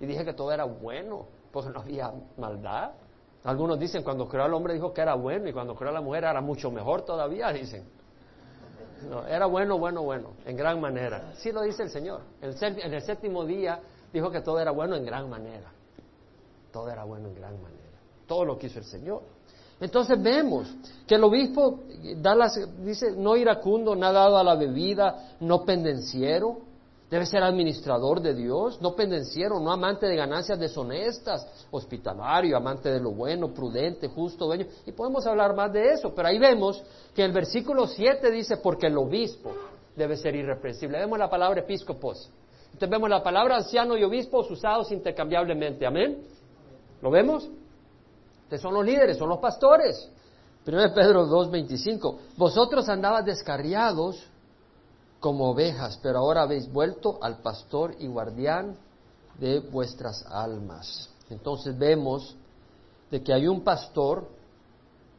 Y 0.01 0.07
dije 0.07 0.25
que 0.25 0.33
todo 0.33 0.51
era 0.51 0.65
bueno, 0.65 1.27
porque 1.53 1.71
no 1.71 1.81
había 1.81 2.13
maldad. 2.37 2.91
Algunos 3.45 3.79
dicen 3.79 4.03
cuando 4.03 4.27
creó 4.27 4.45
al 4.45 4.55
hombre 4.55 4.75
dijo 4.75 4.93
que 4.93 5.03
era 5.03 5.15
bueno 5.15 5.49
y 5.49 5.53
cuando 5.53 5.75
creó 5.75 5.91
a 5.91 5.95
la 5.95 6.01
mujer 6.01 6.25
era 6.25 6.41
mucho 6.41 6.71
mejor 6.71 7.03
todavía, 7.03 7.53
dicen. 7.53 7.85
No, 9.09 9.27
era 9.27 9.45
bueno, 9.45 9.77
bueno, 9.79 10.03
bueno, 10.03 10.31
en 10.47 10.57
gran 10.57 10.81
manera. 10.81 11.35
Sí 11.37 11.53
lo 11.53 11.61
dice 11.61 11.83
el 11.83 11.91
Señor. 11.91 12.23
En 12.41 12.95
el 12.95 13.03
séptimo 13.03 13.45
día 13.45 13.81
dijo 14.13 14.31
que 14.31 14.41
todo 14.41 14.59
era 14.61 14.71
bueno 14.71 14.97
en 14.97 15.05
gran 15.05 15.29
manera. 15.29 15.71
Todo 16.73 16.89
era 16.89 17.05
bueno 17.05 17.29
en 17.29 17.35
gran 17.35 17.61
manera. 17.61 17.99
Todo 18.27 18.47
lo 18.47 18.59
que 18.59 18.69
hizo 18.69 18.79
el 18.79 18.87
Señor. 18.87 19.23
Entonces 19.79 20.23
vemos 20.23 20.75
que 21.07 21.17
el 21.17 21.25
obispo 21.25 21.81
da 22.17 22.35
las, 22.35 22.59
dice 22.83 23.13
no 23.15 23.37
iracundo, 23.37 23.95
nada 23.95 24.21
dado 24.21 24.39
a 24.39 24.45
la 24.45 24.55
bebida, 24.55 25.37
no 25.41 25.65
pendenciero, 25.65 26.61
Debe 27.15 27.27
ser 27.27 27.45
administrador 27.45 28.21
de 28.21 28.35
Dios, 28.35 28.83
no 28.83 28.97
pendenciero, 28.97 29.61
no 29.61 29.71
amante 29.71 30.05
de 30.05 30.17
ganancias 30.17 30.59
deshonestas, 30.59 31.47
hospitalario, 31.71 32.57
amante 32.57 32.91
de 32.91 32.99
lo 32.99 33.13
bueno, 33.13 33.55
prudente, 33.55 34.09
justo, 34.09 34.47
dueño. 34.47 34.67
Y 34.85 34.91
podemos 34.91 35.25
hablar 35.25 35.55
más 35.55 35.73
de 35.73 35.93
eso, 35.93 36.13
pero 36.13 36.27
ahí 36.27 36.41
vemos 36.41 36.83
que 37.15 37.25
el 37.25 37.31
versículo 37.31 37.87
7 37.87 38.33
dice, 38.33 38.57
porque 38.57 38.89
el 38.89 38.99
obispo 38.99 39.53
debe 39.95 40.17
ser 40.17 40.35
irreprensible. 40.35 40.99
Vemos 40.99 41.17
la 41.17 41.31
palabra 41.31 41.61
episcopos. 41.61 42.29
Entonces 42.65 42.91
vemos 42.91 43.09
la 43.09 43.23
palabra 43.23 43.59
anciano 43.59 43.97
y 43.97 44.03
obispos 44.03 44.51
usados 44.51 44.91
intercambiablemente. 44.91 45.87
Amén. 45.87 46.21
¿Lo 47.01 47.13
vemos? 47.13 47.49
Ustedes 48.43 48.61
son 48.61 48.75
los 48.75 48.85
líderes, 48.85 49.19
son 49.19 49.29
los 49.29 49.39
pastores. 49.39 50.11
1 50.67 50.93
Pedro 50.93 51.29
2.25. 51.29 52.17
Vosotros 52.37 52.89
andabas 52.89 53.25
descarriados 53.25 54.34
como 55.25 55.53
ovejas, 55.53 55.99
pero 56.03 56.19
ahora 56.19 56.43
habéis 56.43 56.71
vuelto 56.71 57.19
al 57.23 57.39
pastor 57.39 57.95
y 57.99 58.07
guardián 58.09 58.77
de 59.39 59.61
vuestras 59.61 60.23
almas. 60.27 61.09
Entonces 61.31 61.79
vemos 61.79 62.37
de 63.11 63.23
que 63.23 63.33
hay 63.33 63.47
un 63.47 63.65
pastor, 63.65 64.29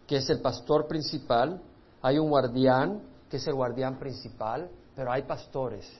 que 0.05 0.17
es 0.17 0.29
el 0.29 0.41
pastor 0.41 0.85
principal, 0.85 1.59
hay 2.03 2.19
un 2.19 2.29
guardián, 2.29 3.01
que 3.27 3.37
es 3.37 3.47
el 3.47 3.55
guardián 3.55 3.97
principal, 3.97 4.69
pero 4.95 5.11
hay 5.11 5.23
pastores 5.23 5.91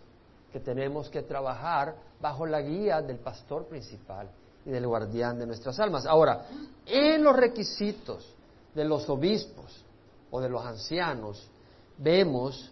que 0.53 0.59
tenemos 0.59 1.09
que 1.09 1.23
trabajar 1.23 1.95
bajo 2.21 2.45
la 2.45 2.61
guía 2.61 3.01
del 3.01 3.17
pastor 3.17 3.65
principal 3.65 4.29
y 4.67 4.69
del 4.69 4.85
guardián 4.85 5.39
de 5.39 5.47
nuestras 5.47 5.79
almas. 5.79 6.05
Ahora, 6.05 6.45
en 6.85 7.23
los 7.23 7.35
requisitos 7.35 8.35
de 8.75 8.85
los 8.85 9.09
obispos 9.09 9.83
o 10.29 10.39
de 10.39 10.49
los 10.49 10.63
ancianos, 10.63 11.49
vemos 11.97 12.71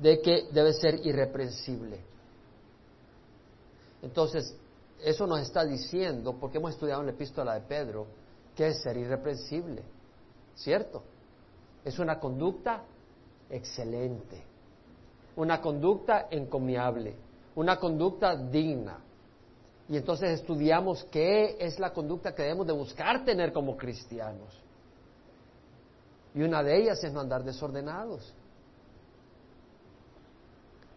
de 0.00 0.20
que 0.20 0.48
debe 0.50 0.72
ser 0.72 1.06
irreprensible. 1.06 2.00
Entonces, 4.02 4.56
eso 5.04 5.26
nos 5.26 5.40
está 5.40 5.64
diciendo, 5.64 6.36
porque 6.40 6.58
hemos 6.58 6.72
estudiado 6.72 7.00
en 7.00 7.06
la 7.06 7.12
epístola 7.12 7.54
de 7.54 7.60
Pedro, 7.60 8.06
que 8.56 8.68
es 8.68 8.82
ser 8.82 8.96
irreprensible, 8.96 9.82
¿cierto? 10.54 11.02
Es 11.84 11.98
una 11.98 12.18
conducta 12.18 12.82
excelente, 13.50 14.42
una 15.36 15.60
conducta 15.60 16.28
encomiable, 16.30 17.14
una 17.54 17.78
conducta 17.78 18.36
digna. 18.36 18.98
Y 19.88 19.96
entonces 19.96 20.30
estudiamos 20.40 21.04
qué 21.10 21.56
es 21.58 21.78
la 21.78 21.92
conducta 21.92 22.34
que 22.34 22.42
debemos 22.42 22.66
de 22.66 22.72
buscar 22.72 23.24
tener 23.24 23.52
como 23.52 23.76
cristianos. 23.76 24.56
Y 26.34 26.42
una 26.42 26.62
de 26.62 26.78
ellas 26.78 27.02
es 27.02 27.12
no 27.12 27.20
andar 27.20 27.42
desordenados. 27.42 28.32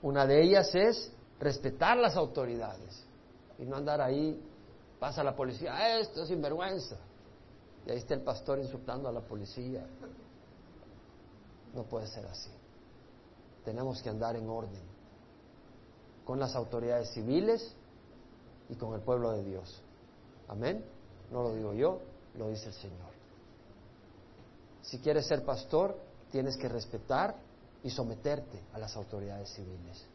Una 0.03 0.27
de 0.27 0.43
ellas 0.43 0.75
es 0.75 1.11
respetar 1.39 1.97
las 1.97 2.15
autoridades 2.17 3.05
y 3.57 3.63
no 3.63 3.77
andar 3.77 4.01
ahí, 4.01 4.39
pasa 4.99 5.23
la 5.23 5.33
policía, 5.33 5.73
ah, 5.73 5.99
esto 5.99 6.23
es 6.23 6.27
sinvergüenza. 6.27 6.97
Y 7.85 7.91
ahí 7.91 7.97
está 7.97 8.13
el 8.13 8.21
pastor 8.21 8.59
insultando 8.59 9.07
a 9.07 9.13
la 9.13 9.21
policía. 9.21 9.85
No 11.73 11.83
puede 11.83 12.07
ser 12.07 12.25
así. 12.25 12.51
Tenemos 13.63 14.01
que 14.01 14.09
andar 14.09 14.35
en 14.35 14.49
orden 14.49 14.83
con 16.25 16.37
las 16.37 16.53
autoridades 16.55 17.09
civiles 17.11 17.73
y 18.69 18.75
con 18.75 18.93
el 18.93 19.01
pueblo 19.01 19.31
de 19.31 19.43
Dios. 19.43 19.81
Amén. 20.49 20.83
No 21.31 21.43
lo 21.43 21.55
digo 21.55 21.73
yo, 21.73 22.01
lo 22.37 22.49
dice 22.49 22.67
el 22.67 22.73
Señor. 22.73 23.13
Si 24.81 24.99
quieres 24.99 25.27
ser 25.27 25.45
pastor, 25.45 25.97
tienes 26.29 26.57
que 26.57 26.67
respetar 26.67 27.35
y 27.83 27.89
someterte 27.89 28.59
a 28.73 28.79
las 28.79 28.95
autoridades 28.95 29.49
civiles. 29.49 30.05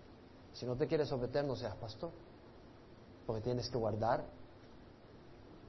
Si 0.54 0.66
no 0.66 0.76
te 0.76 0.86
quieres 0.86 1.08
someter, 1.08 1.44
no 1.44 1.54
seas 1.54 1.76
pastor, 1.76 2.10
porque 3.26 3.42
tienes 3.42 3.68
que 3.68 3.78
guardar 3.78 4.24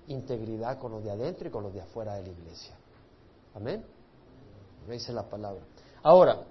integridad 0.07 0.79
con 0.79 0.91
los 0.91 1.03
de 1.03 1.11
adentro 1.11 1.47
y 1.47 1.51
con 1.51 1.63
los 1.63 1.73
de 1.73 1.81
afuera 1.81 2.15
de 2.15 2.23
la 2.23 2.29
iglesia. 2.29 2.75
Amén. 3.53 3.85
Dice 4.89 5.13
la 5.13 5.23
palabra. 5.23 5.61
Ahora, 6.01 6.43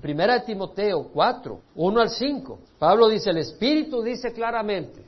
primera 0.00 0.34
de 0.34 0.40
Timoteo 0.40 1.10
4, 1.12 1.60
1 1.76 2.00
al 2.00 2.10
5, 2.10 2.58
Pablo 2.78 3.08
dice, 3.08 3.30
el 3.30 3.38
Espíritu 3.38 4.02
dice 4.02 4.32
claramente, 4.32 5.04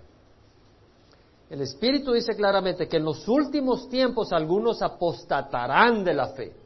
el 1.49 1.63
Espíritu 1.63 2.13
dice 2.13 2.35
claramente 2.35 2.87
que 2.87 2.99
en 2.99 3.05
los 3.05 3.27
últimos 3.27 3.89
tiempos 3.89 4.33
algunos 4.33 4.83
apostatarán 4.83 6.05
de 6.05 6.15
la 6.15 6.29
fe 6.29 6.66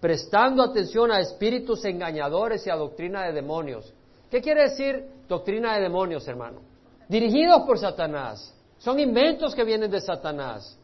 prestando 0.00 0.62
atención 0.62 1.12
a 1.12 1.20
espíritus 1.20 1.84
engañadores 1.84 2.66
y 2.66 2.70
a 2.70 2.76
doctrina 2.76 3.26
de 3.26 3.32
demonios. 3.32 3.92
¿Qué 4.30 4.40
quiere 4.40 4.62
decir 4.62 5.04
doctrina 5.28 5.74
de 5.74 5.82
demonios, 5.82 6.26
hermano? 6.26 6.60
Dirigidos 7.08 7.62
por 7.66 7.78
Satanás. 7.78 8.54
Son 8.78 8.98
inventos 8.98 9.54
que 9.54 9.64
vienen 9.64 9.90
de 9.90 10.00
Satanás. 10.00 10.78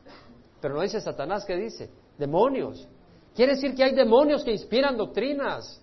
Pero 0.60 0.74
no 0.74 0.82
dice 0.82 1.00
Satanás, 1.00 1.44
¿qué 1.44 1.56
dice? 1.56 1.88
Demonios. 2.18 2.86
Quiere 3.34 3.54
decir 3.54 3.74
que 3.74 3.84
hay 3.84 3.94
demonios 3.94 4.44
que 4.44 4.52
inspiran 4.52 4.96
doctrinas. 4.96 5.80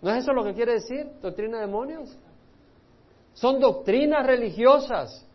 ¿No 0.00 0.10
es 0.10 0.22
eso 0.22 0.32
lo 0.32 0.44
que 0.44 0.54
quiere 0.54 0.74
decir, 0.74 1.06
doctrina 1.20 1.58
de 1.58 1.66
demonios? 1.66 2.16
Son 3.34 3.60
doctrinas 3.60 4.26
religiosas, 4.26 5.26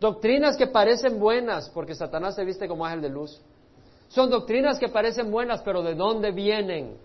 doctrinas 0.00 0.56
que 0.56 0.66
parecen 0.66 1.18
buenas, 1.18 1.68
porque 1.70 1.94
Satanás 1.94 2.34
se 2.34 2.44
viste 2.44 2.68
como 2.68 2.84
ángel 2.84 3.02
de 3.02 3.08
luz. 3.08 3.40
Son 4.08 4.30
doctrinas 4.30 4.78
que 4.78 4.88
parecen 4.88 5.30
buenas, 5.30 5.62
pero 5.62 5.82
¿de 5.82 5.94
dónde 5.94 6.30
vienen? 6.30 6.96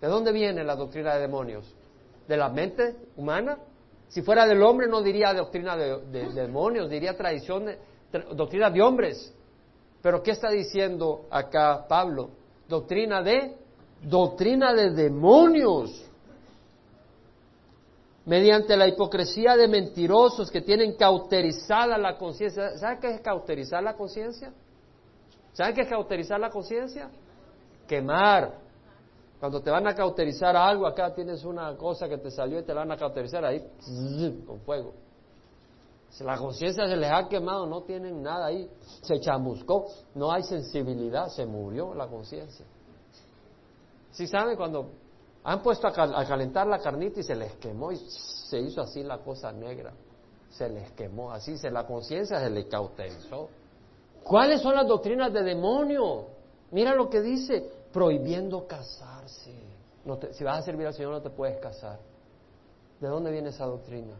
¿De 0.00 0.08
dónde 0.08 0.32
viene 0.32 0.64
la 0.64 0.76
doctrina 0.76 1.14
de 1.14 1.20
demonios? 1.22 1.64
¿De 2.28 2.36
la 2.36 2.48
mente 2.48 2.96
humana? 3.16 3.58
Si 4.08 4.22
fuera 4.22 4.46
del 4.46 4.62
hombre 4.62 4.86
no 4.86 5.02
diría 5.02 5.32
doctrina 5.32 5.76
de, 5.76 6.32
demonios, 6.32 6.90
diría 6.90 7.16
tradición, 7.16 7.70
doctrina 8.32 8.70
de 8.70 8.82
hombres. 8.82 9.34
Pero 10.02 10.22
¿qué 10.22 10.32
está 10.32 10.50
diciendo 10.50 11.26
acá 11.30 11.86
Pablo? 11.88 12.30
Doctrina 12.68 13.22
de 13.22 13.56
doctrina 14.02 14.74
de 14.74 14.90
demonios. 14.90 16.04
Mediante 18.26 18.76
la 18.76 18.88
hipocresía 18.88 19.56
de 19.56 19.68
mentirosos 19.68 20.50
que 20.50 20.62
tienen 20.62 20.96
cauterizada 20.96 21.98
la 21.98 22.16
conciencia. 22.16 22.76
¿Sabe 22.78 22.98
qué 23.00 23.10
es 23.10 23.20
cauterizar 23.20 23.82
la 23.82 23.94
conciencia? 23.94 24.52
¿Saben 25.54 25.74
qué 25.74 25.82
es 25.82 25.88
cauterizar 25.88 26.38
la 26.38 26.50
conciencia? 26.50 27.10
Quemar, 27.88 28.58
Cuando 29.40 29.60
te 29.60 29.70
van 29.70 29.86
a 29.86 29.94
cauterizar 29.94 30.56
algo, 30.56 30.86
acá 30.86 31.14
tienes 31.14 31.44
una 31.44 31.76
cosa 31.76 32.08
que 32.08 32.18
te 32.18 32.30
salió 32.30 32.58
y 32.58 32.62
te 32.64 32.72
la 32.72 32.80
van 32.80 32.92
a 32.92 32.96
cauterizar 32.96 33.44
ahí 33.44 33.62
con 34.46 34.60
fuego. 34.60 34.94
Si 36.08 36.24
la 36.24 36.38
conciencia 36.38 36.86
se 36.86 36.96
les 36.96 37.10
ha 37.10 37.28
quemado, 37.28 37.66
no 37.66 37.82
tienen 37.82 38.22
nada 38.22 38.46
ahí. 38.46 38.70
Se 39.02 39.20
chamuscó, 39.20 39.86
no 40.14 40.32
hay 40.32 40.42
sensibilidad, 40.44 41.28
se 41.28 41.44
murió 41.44 41.94
la 41.94 42.06
conciencia. 42.06 42.64
Si 44.12 44.26
saben 44.26 44.56
cuando 44.56 44.90
han 45.42 45.62
puesto 45.62 45.88
a, 45.88 45.92
calentar 45.92 46.66
la 46.66 46.78
carnita 46.78 47.20
y 47.20 47.22
se 47.22 47.34
les 47.34 47.52
quemó 47.56 47.92
y 47.92 47.96
se 47.96 48.60
hizo 48.60 48.80
así 48.80 49.02
la 49.02 49.18
cosa 49.18 49.52
negra? 49.52 49.92
Se 50.50 50.68
les 50.68 50.90
quemó, 50.92 51.32
así 51.32 51.58
se 51.58 51.70
la 51.70 51.84
conciencia 51.86 52.40
se 52.40 52.48
le 52.48 52.66
cauterizó. 52.66 53.50
¿Cuáles 54.24 54.62
son 54.62 54.74
las 54.74 54.88
doctrinas 54.88 55.32
de 55.32 55.42
demonio? 55.42 56.26
Mira 56.70 56.94
lo 56.94 57.08
que 57.08 57.20
dice, 57.20 57.70
prohibiendo 57.92 58.66
casarse. 58.66 59.52
si 60.32 60.42
vas 60.44 60.58
a 60.58 60.62
servir 60.62 60.86
al 60.86 60.94
Señor 60.94 61.12
no 61.12 61.22
te 61.22 61.30
puedes 61.30 61.58
casar. 61.60 62.00
¿De 63.00 63.06
dónde 63.06 63.30
viene 63.30 63.50
esa 63.50 63.66
doctrina? 63.66 64.14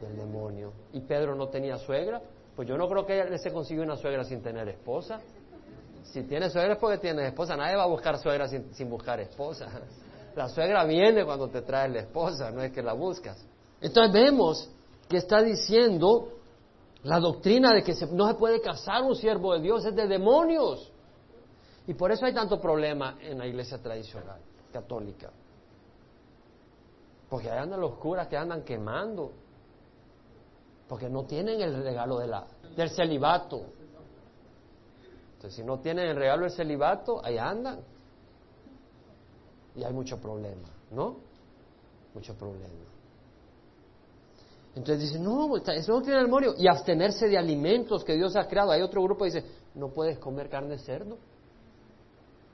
Del 0.00 0.16
demonio. 0.16 0.72
¿Y 0.92 1.00
Pedro 1.00 1.36
no 1.36 1.48
tenía 1.48 1.78
suegra? 1.78 2.20
Pues 2.56 2.68
yo 2.68 2.76
no 2.76 2.88
creo 2.88 3.06
que 3.06 3.20
él 3.20 3.38
se 3.38 3.52
consiguió 3.52 3.84
una 3.84 3.96
suegra 3.96 4.24
sin 4.24 4.42
tener 4.42 4.68
esposa. 4.68 5.20
Si 6.02 6.24
tiene 6.24 6.50
suegra 6.50 6.74
es 6.74 6.78
porque 6.78 6.98
tiene 6.98 7.28
esposa. 7.28 7.56
Nadie 7.56 7.76
va 7.76 7.84
a 7.84 7.88
buscar 7.88 8.18
suegra 8.18 8.48
sin, 8.48 8.74
sin 8.74 8.90
buscar 8.90 9.20
esposa. 9.20 9.68
La 10.34 10.48
suegra 10.48 10.84
viene 10.84 11.24
cuando 11.24 11.48
te 11.48 11.60
trae 11.62 11.90
la 11.90 12.00
esposa, 12.00 12.50
no 12.50 12.62
es 12.62 12.72
que 12.72 12.82
la 12.82 12.94
buscas. 12.94 13.36
Entonces 13.82 14.12
vemos 14.14 14.70
que 15.06 15.18
está 15.18 15.42
diciendo 15.42 16.28
la 17.04 17.18
doctrina 17.18 17.72
de 17.72 17.82
que 17.82 17.94
no 18.12 18.28
se 18.28 18.34
puede 18.34 18.60
casar 18.60 19.02
un 19.02 19.16
siervo 19.16 19.54
de 19.54 19.60
Dios, 19.60 19.84
es 19.84 19.94
de 19.94 20.06
demonios. 20.06 20.92
Y 21.86 21.94
por 21.94 22.12
eso 22.12 22.26
hay 22.26 22.32
tanto 22.32 22.60
problema 22.60 23.18
en 23.20 23.38
la 23.38 23.46
iglesia 23.46 23.78
tradicional, 23.82 24.40
católica. 24.72 25.30
Porque 27.28 27.50
ahí 27.50 27.58
andan 27.58 27.80
los 27.80 27.94
curas 27.94 28.28
que 28.28 28.36
andan 28.36 28.62
quemando. 28.62 29.32
Porque 30.86 31.08
no 31.08 31.24
tienen 31.24 31.60
el 31.60 31.82
regalo 31.82 32.18
de 32.18 32.28
la, 32.28 32.46
del 32.76 32.90
celibato. 32.90 33.62
Entonces, 35.34 35.54
si 35.54 35.64
no 35.64 35.80
tienen 35.80 36.08
el 36.08 36.16
regalo 36.16 36.42
del 36.42 36.52
celibato, 36.52 37.24
ahí 37.24 37.38
andan. 37.38 37.80
Y 39.74 39.82
hay 39.82 39.92
mucho 39.92 40.20
problema, 40.20 40.68
¿no? 40.90 41.16
Mucho 42.14 42.34
problema. 42.34 42.91
Entonces 44.74 45.00
dice, 45.00 45.18
no, 45.18 45.56
eso 45.56 45.92
no 45.92 46.02
tiene 46.02 46.20
demonio. 46.20 46.54
Y 46.56 46.66
abstenerse 46.66 47.28
de 47.28 47.36
alimentos 47.36 48.04
que 48.04 48.14
Dios 48.14 48.36
ha 48.36 48.46
creado. 48.46 48.70
Hay 48.70 48.82
otro 48.82 49.02
grupo 49.02 49.24
que 49.24 49.30
dice, 49.30 49.44
no 49.74 49.88
puedes 49.88 50.18
comer 50.18 50.48
carne 50.48 50.70
de 50.70 50.78
cerdo. 50.78 51.18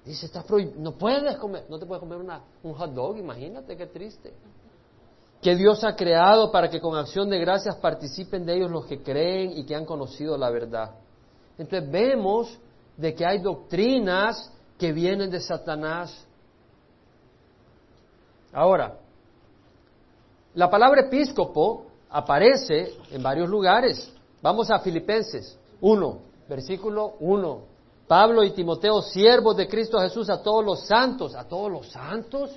Dice, 0.04 0.26
está 0.26 0.42
prohibido, 0.42 0.80
no 0.80 0.92
puedes 0.92 1.36
comer, 1.36 1.66
no 1.68 1.78
te 1.78 1.86
puedes 1.86 2.00
comer 2.00 2.18
una, 2.18 2.42
un 2.62 2.72
hot 2.72 2.92
dog, 2.92 3.18
imagínate 3.18 3.76
qué 3.76 3.86
triste. 3.86 4.32
Que 5.42 5.54
Dios 5.54 5.84
ha 5.84 5.94
creado 5.94 6.50
para 6.50 6.68
que 6.70 6.80
con 6.80 6.96
acción 6.96 7.28
de 7.28 7.38
gracias 7.38 7.76
participen 7.76 8.46
de 8.46 8.56
ellos 8.56 8.70
los 8.70 8.86
que 8.86 9.02
creen 9.02 9.52
y 9.56 9.64
que 9.64 9.76
han 9.76 9.84
conocido 9.84 10.36
la 10.36 10.50
verdad. 10.50 10.94
Entonces 11.58 11.90
vemos 11.90 12.58
de 12.96 13.14
que 13.14 13.26
hay 13.26 13.38
doctrinas 13.40 14.50
que 14.78 14.92
vienen 14.92 15.30
de 15.30 15.40
Satanás 15.40 16.26
Ahora, 18.52 18.98
la 20.54 20.70
palabra 20.70 21.02
episcopo 21.02 21.86
aparece 22.10 22.94
en 23.10 23.22
varios 23.22 23.48
lugares. 23.48 24.12
Vamos 24.40 24.70
a 24.70 24.78
Filipenses 24.80 25.58
1, 25.80 26.18
versículo 26.48 27.14
1. 27.20 27.78
Pablo 28.06 28.42
y 28.42 28.52
Timoteo, 28.52 29.02
siervos 29.02 29.56
de 29.56 29.68
Cristo 29.68 30.00
Jesús, 30.00 30.30
a 30.30 30.42
todos 30.42 30.64
los 30.64 30.86
santos, 30.86 31.34
a 31.34 31.44
todos 31.44 31.70
los 31.70 31.88
santos. 31.90 32.50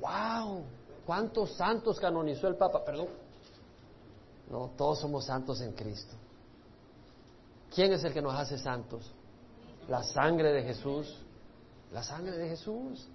¡Wow! 0.00 0.62
¿Cuántos 1.06 1.52
santos 1.52 1.98
canonizó 1.98 2.48
el 2.48 2.56
Papa? 2.56 2.84
Perdón. 2.84 3.08
No, 4.50 4.70
todos 4.76 5.00
somos 5.00 5.24
santos 5.24 5.60
en 5.62 5.72
Cristo. 5.72 6.14
¿Quién 7.74 7.92
es 7.92 8.04
el 8.04 8.12
que 8.12 8.22
nos 8.22 8.34
hace 8.34 8.58
santos? 8.58 9.10
La 9.88 10.02
sangre 10.02 10.52
de 10.52 10.62
Jesús. 10.62 11.16
La 11.92 12.02
sangre 12.02 12.36
de 12.36 12.48
Jesús. 12.48 13.08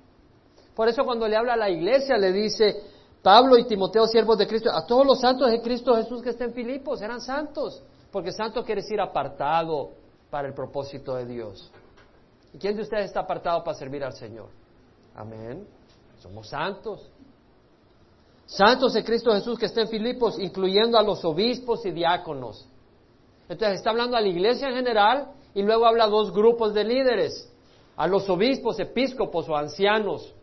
Por 0.75 0.87
eso 0.87 1.03
cuando 1.03 1.27
le 1.27 1.35
habla 1.35 1.53
a 1.53 1.57
la 1.57 1.69
iglesia 1.69 2.17
le 2.17 2.31
dice, 2.31 2.81
Pablo 3.21 3.57
y 3.57 3.65
Timoteo, 3.65 4.07
siervos 4.07 4.37
de 4.37 4.47
Cristo, 4.47 4.71
a 4.71 4.85
todos 4.85 5.05
los 5.05 5.19
santos 5.19 5.51
de 5.51 5.61
Cristo 5.61 5.95
Jesús 5.95 6.21
que 6.21 6.29
estén 6.29 6.49
en 6.49 6.55
Filipos, 6.55 7.01
eran 7.01 7.21
santos, 7.21 7.83
porque 8.11 8.31
santo 8.31 8.63
quiere 8.63 8.81
decir 8.81 8.99
apartado 8.99 9.91
para 10.29 10.47
el 10.47 10.53
propósito 10.53 11.15
de 11.15 11.25
Dios. 11.25 11.71
¿Y 12.53 12.57
quién 12.57 12.75
de 12.75 12.81
ustedes 12.81 13.05
está 13.05 13.21
apartado 13.21 13.63
para 13.63 13.77
servir 13.77 14.03
al 14.03 14.13
Señor? 14.13 14.49
Amén. 15.15 15.67
Somos 16.19 16.49
santos. 16.49 17.09
Santos 18.47 18.93
de 18.93 19.03
Cristo 19.03 19.31
Jesús 19.31 19.57
que 19.57 19.67
estén 19.67 19.83
en 19.83 19.89
Filipos, 19.89 20.39
incluyendo 20.39 20.97
a 20.97 21.03
los 21.03 21.23
obispos 21.23 21.85
y 21.85 21.91
diáconos. 21.91 22.67
Entonces 23.47 23.77
está 23.77 23.91
hablando 23.91 24.17
a 24.17 24.21
la 24.21 24.27
iglesia 24.27 24.67
en 24.67 24.75
general 24.75 25.31
y 25.53 25.61
luego 25.61 25.85
habla 25.85 26.05
a 26.05 26.09
dos 26.09 26.33
grupos 26.33 26.73
de 26.73 26.83
líderes, 26.83 27.49
a 27.95 28.07
los 28.07 28.27
obispos, 28.29 28.79
episcopos 28.79 29.47
o 29.47 29.55
ancianos 29.55 30.33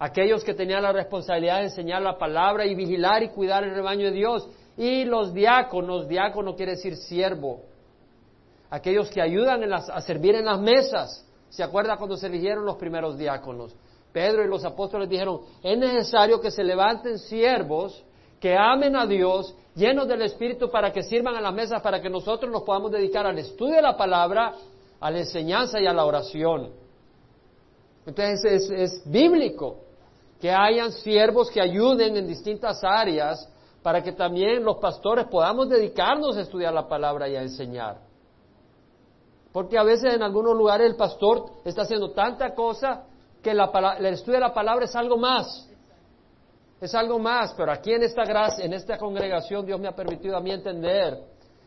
aquellos 0.00 0.42
que 0.42 0.54
tenían 0.54 0.82
la 0.82 0.92
responsabilidad 0.92 1.58
de 1.58 1.64
enseñar 1.64 2.00
la 2.00 2.16
palabra 2.16 2.64
y 2.64 2.74
vigilar 2.74 3.22
y 3.22 3.28
cuidar 3.28 3.64
el 3.64 3.74
rebaño 3.74 4.06
de 4.06 4.12
Dios, 4.12 4.48
y 4.76 5.04
los 5.04 5.34
diáconos, 5.34 6.08
diácono 6.08 6.56
quiere 6.56 6.72
decir 6.72 6.96
siervo, 6.96 7.60
aquellos 8.70 9.10
que 9.10 9.20
ayudan 9.20 9.70
a 9.72 10.00
servir 10.00 10.34
en 10.36 10.46
las 10.46 10.58
mesas. 10.58 11.26
¿Se 11.50 11.62
acuerda 11.62 11.98
cuando 11.98 12.16
se 12.16 12.28
eligieron 12.28 12.64
los 12.64 12.76
primeros 12.76 13.18
diáconos? 13.18 13.74
Pedro 14.10 14.42
y 14.42 14.48
los 14.48 14.64
apóstoles 14.64 15.08
dijeron, 15.08 15.40
es 15.62 15.76
necesario 15.76 16.40
que 16.40 16.50
se 16.50 16.64
levanten 16.64 17.18
siervos 17.18 18.02
que 18.40 18.56
amen 18.56 18.96
a 18.96 19.04
Dios, 19.04 19.54
llenos 19.74 20.08
del 20.08 20.22
Espíritu, 20.22 20.70
para 20.70 20.92
que 20.92 21.02
sirvan 21.02 21.36
a 21.36 21.42
las 21.42 21.52
mesas, 21.52 21.82
para 21.82 22.00
que 22.00 22.08
nosotros 22.08 22.50
nos 22.50 22.62
podamos 22.62 22.90
dedicar 22.90 23.26
al 23.26 23.38
estudio 23.38 23.76
de 23.76 23.82
la 23.82 23.96
palabra, 23.98 24.54
a 24.98 25.10
la 25.10 25.18
enseñanza 25.18 25.78
y 25.78 25.86
a 25.86 25.92
la 25.92 26.06
oración. 26.06 26.70
Entonces 28.06 28.70
es 28.70 29.02
bíblico 29.04 29.89
que 30.40 30.50
hayan 30.50 30.92
siervos 30.92 31.50
que 31.50 31.60
ayuden 31.60 32.16
en 32.16 32.26
distintas 32.26 32.82
áreas 32.82 33.48
para 33.82 34.02
que 34.02 34.12
también 34.12 34.64
los 34.64 34.78
pastores 34.78 35.26
podamos 35.26 35.68
dedicarnos 35.68 36.36
a 36.36 36.40
estudiar 36.40 36.72
la 36.72 36.88
palabra 36.88 37.28
y 37.28 37.36
a 37.36 37.42
enseñar. 37.42 37.98
Porque 39.52 39.76
a 39.76 39.82
veces 39.82 40.14
en 40.14 40.22
algunos 40.22 40.56
lugares 40.56 40.88
el 40.88 40.96
pastor 40.96 41.44
está 41.64 41.82
haciendo 41.82 42.12
tanta 42.12 42.54
cosa 42.54 43.04
que 43.42 43.52
la, 43.52 43.70
el 43.98 44.06
estudio 44.06 44.34
de 44.34 44.46
la 44.46 44.54
palabra 44.54 44.84
es 44.84 44.94
algo 44.94 45.16
más. 45.16 45.68
Es 46.80 46.94
algo 46.94 47.18
más, 47.18 47.52
pero 47.54 47.72
aquí 47.72 47.92
en 47.92 48.02
esta 48.04 48.24
gracia, 48.24 48.64
en 48.64 48.72
esta 48.72 48.96
congregación, 48.96 49.66
Dios 49.66 49.78
me 49.78 49.88
ha 49.88 49.94
permitido 49.94 50.36
a 50.36 50.40
mí 50.40 50.50
entender 50.50 51.18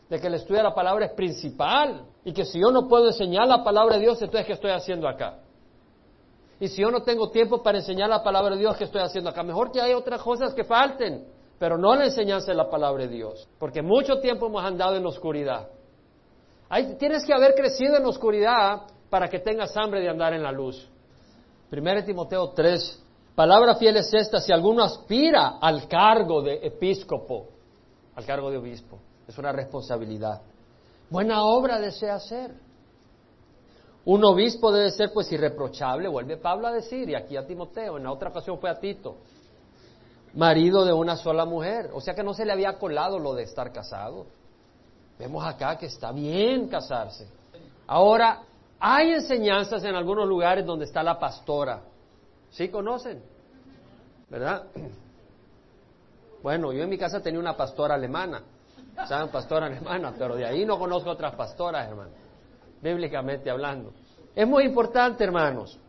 de 0.10 0.20
que 0.20 0.28
el 0.28 0.34
estudio 0.36 0.58
de 0.58 0.64
la 0.64 0.74
palabra 0.74 1.06
es 1.06 1.12
principal 1.14 2.06
y 2.24 2.34
que 2.34 2.46
si 2.46 2.60
yo 2.60 2.72
no 2.72 2.88
puedo 2.88 3.08
enseñar 3.08 3.48
la 3.48 3.64
palabra 3.64 3.96
de 3.96 4.02
Dios, 4.02 4.20
entonces 4.22 4.48
¿qué 4.48 4.54
estoy 4.54 4.72
haciendo 4.72 5.08
acá? 5.08 5.40
Y 6.64 6.70
si 6.70 6.82
yo 6.82 6.90
no 6.90 7.02
tengo 7.02 7.30
tiempo 7.30 7.62
para 7.62 7.80
enseñar 7.80 8.10
la 8.10 8.24
palabra 8.24 8.56
de 8.56 8.62
Dios, 8.62 8.78
¿qué 8.78 8.86
estoy 8.86 9.02
haciendo 9.02 9.30
acá? 9.30 9.44
Mejor 9.44 9.70
que 9.70 9.82
hay 9.82 9.92
otras 9.92 10.22
cosas 10.22 10.54
que 10.54 10.64
falten, 10.64 11.28
pero 11.60 11.78
no 11.78 11.94
la 11.94 12.06
enseñanza 12.06 12.52
de 12.52 12.56
la 12.56 12.70
palabra 12.70 13.04
de 13.04 13.10
Dios. 13.10 13.50
Porque 13.60 13.82
mucho 13.82 14.22
tiempo 14.22 14.48
hemos 14.48 14.64
andado 14.64 14.96
en 14.96 15.04
la 15.04 15.10
oscuridad. 15.10 15.68
tienes 16.98 17.26
que 17.26 17.34
haber 17.34 17.54
crecido 17.54 17.98
en 17.98 18.04
la 18.04 18.08
oscuridad 18.08 18.84
para 19.10 19.28
que 19.28 19.40
tengas 19.40 19.76
hambre 19.76 20.00
de 20.00 20.08
andar 20.08 20.34
en 20.34 20.42
la 20.42 20.54
luz. 20.54 20.90
1 21.70 22.06
Timoteo 22.06 22.52
3. 22.52 23.04
Palabra 23.36 23.76
fiel 23.76 23.98
es 23.98 24.14
esta, 24.14 24.40
si 24.40 24.54
alguno 24.54 24.86
aspira 24.86 25.58
al 25.60 25.86
cargo 25.90 26.42
de 26.42 26.66
episcopo, 26.66 27.50
al 28.16 28.26
cargo 28.26 28.50
de 28.50 28.56
obispo, 28.60 29.00
es 29.28 29.38
una 29.38 29.52
responsabilidad. 29.52 30.42
Buena 31.10 31.44
obra 31.44 31.78
desea 31.78 32.16
hacer. 32.16 32.54
Un 34.06 34.24
obispo 34.26 34.72
debe 34.72 34.92
ser 34.92 35.14
pues 35.14 35.32
irreprochable, 35.32 36.10
vuelve 36.10 36.36
Pablo 36.38 36.68
a 36.68 36.74
decir, 36.74 37.10
y 37.10 37.16
aquí 37.16 37.38
a 37.38 37.48
Timoteo, 37.48 37.98
en 37.98 38.04
la 38.04 38.12
otra 38.12 38.30
ocasión 38.30 38.60
fue 38.60 38.70
a 38.70 38.78
Tito, 38.78 39.16
marido 40.34 40.84
de 40.84 40.92
una 40.92 41.16
sola 41.16 41.46
mujer, 41.46 41.90
o 41.94 42.02
sea 42.02 42.14
que 42.14 42.24
no 42.24 42.34
se 42.34 42.44
le 42.46 42.52
había 42.52 42.78
colado 42.78 43.18
lo 43.18 43.34
de 43.34 43.44
estar 43.44 43.72
casado. 43.72 44.26
Vemos 45.18 45.46
acá 45.46 45.78
que 45.78 45.86
está 45.86 46.12
bien 46.12 46.68
casarse. 46.68 47.28
Ahora, 47.88 48.42
hay 48.80 49.12
enseñanzas 49.12 49.84
en 49.86 49.96
algunos 49.96 50.28
lugares 50.28 50.66
donde 50.66 50.86
está 50.86 51.02
la 51.02 51.18
pastora. 51.18 51.82
¿Sí 52.50 52.68
conocen? 52.68 53.24
¿Verdad? 54.30 54.64
Bueno, 56.42 56.74
yo 56.74 56.84
en 56.84 56.90
mi 56.90 56.98
casa 56.98 57.22
tenía 57.22 57.40
una 57.40 57.56
pastora 57.56 57.96
alemana, 57.96 58.44
¿saben? 59.08 59.30
Pastora 59.30 59.68
alemana, 59.68 60.14
pero 60.18 60.36
de 60.36 60.46
ahí 60.46 60.66
no 60.66 60.78
conozco 60.78 61.12
otras 61.12 61.36
pastoras, 61.36 61.88
hermano 61.88 62.23
bíblicamente 62.84 63.50
hablando. 63.50 63.94
Es 64.36 64.48
muy 64.48 64.66
importante, 64.66 65.24
hermanos. 65.24 65.80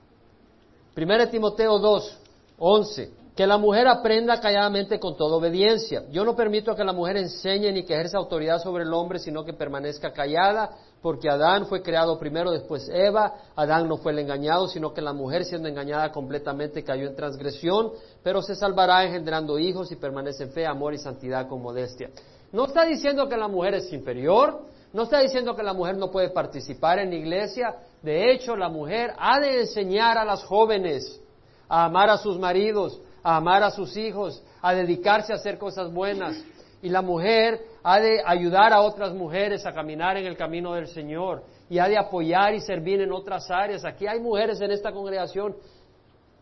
1 0.97 1.29
Timoteo 1.29 1.79
2, 1.79 2.19
11. 2.59 3.25
que 3.35 3.49
la 3.49 3.59
mujer 3.59 3.89
aprenda 3.89 4.41
calladamente 4.41 5.01
con 5.01 5.17
toda 5.17 5.37
obediencia. 5.37 6.05
Yo 6.13 6.25
no 6.25 6.37
permito 6.37 6.77
que 6.77 6.85
la 6.85 6.93
mujer 6.93 7.17
enseñe 7.17 7.73
ni 7.73 7.85
que 7.85 7.95
ejerza 7.95 8.17
autoridad 8.17 8.61
sobre 8.63 8.85
el 8.85 8.93
hombre, 8.93 9.19
sino 9.19 9.45
que 9.45 9.53
permanezca 9.53 10.13
callada, 10.13 10.71
porque 11.03 11.29
Adán 11.29 11.67
fue 11.67 11.83
creado 11.83 12.17
primero, 12.17 12.53
después 12.53 12.89
Eva. 12.89 13.35
Adán 13.57 13.89
no 13.89 13.97
fue 13.97 14.13
el 14.13 14.21
engañado, 14.21 14.69
sino 14.69 14.95
que 14.95 15.03
la 15.03 15.13
mujer 15.13 15.45
siendo 15.45 15.69
engañada 15.69 16.13
completamente 16.13 16.85
cayó 16.85 17.09
en 17.09 17.17
transgresión, 17.17 17.91
pero 18.23 18.41
se 18.41 18.55
salvará 18.55 19.05
engendrando 19.05 19.59
hijos 19.59 19.91
y 19.91 19.97
permanece 19.97 20.45
en 20.45 20.53
fe, 20.53 20.65
amor 20.65 20.95
y 20.95 20.99
santidad 20.99 21.49
con 21.49 21.61
modestia. 21.61 22.11
No 22.53 22.67
está 22.67 22.85
diciendo 22.85 23.29
que 23.29 23.37
la 23.37 23.49
mujer 23.49 23.75
es 23.75 23.93
inferior, 23.93 24.61
no 24.95 25.03
está 25.03 25.19
diciendo 25.19 25.57
que 25.57 25.63
la 25.65 25.73
mujer 25.73 25.97
no 25.97 26.09
puede 26.09 26.31
participar 26.31 27.01
en 27.01 27.11
la 27.11 27.17
iglesia. 27.17 27.75
De 28.01 28.31
hecho, 28.31 28.55
la 28.55 28.69
mujer 28.69 29.13
ha 29.19 29.41
de 29.41 29.63
enseñar 29.63 30.17
a 30.17 30.25
las 30.25 30.45
jóvenes 30.45 31.21
a 31.69 31.87
amar 31.87 32.11
a 32.11 32.17
sus 32.17 32.39
maridos, 32.39 33.03
a 33.25 33.37
amar 33.37 33.65
a 33.65 33.73
sus 33.73 33.97
hijos, 33.97 34.41
a 34.63 34.73
dedicarse 34.73 35.33
a 35.33 35.37
hacer 35.37 35.59
cosas 35.59 35.93
buenas. 35.93 36.41
Y 36.81 36.91
la 36.91 37.03
mujer 37.03 37.61
ha 37.83 37.99
de 37.99 38.23
ayudar 38.25 38.73
a 38.73 38.83
otras 38.83 39.13
mujeres 39.15 39.67
a 39.67 39.73
caminar 39.73 40.17
en 40.17 40.27
el 40.27 40.37
camino 40.37 40.75
del 40.75 40.87
Señor 40.87 41.43
y 41.69 41.81
ha 41.81 41.89
de 41.89 41.99
apoyar 41.99 42.55
y 42.55 42.61
servir 42.61 43.01
en 43.01 43.11
otras 43.11 43.51
áreas. 43.51 43.85
Aquí 43.85 44.07
hay 44.07 44.21
mujeres 44.21 44.61
en 44.61 44.71
esta 44.71 44.93
congregación 44.93 45.57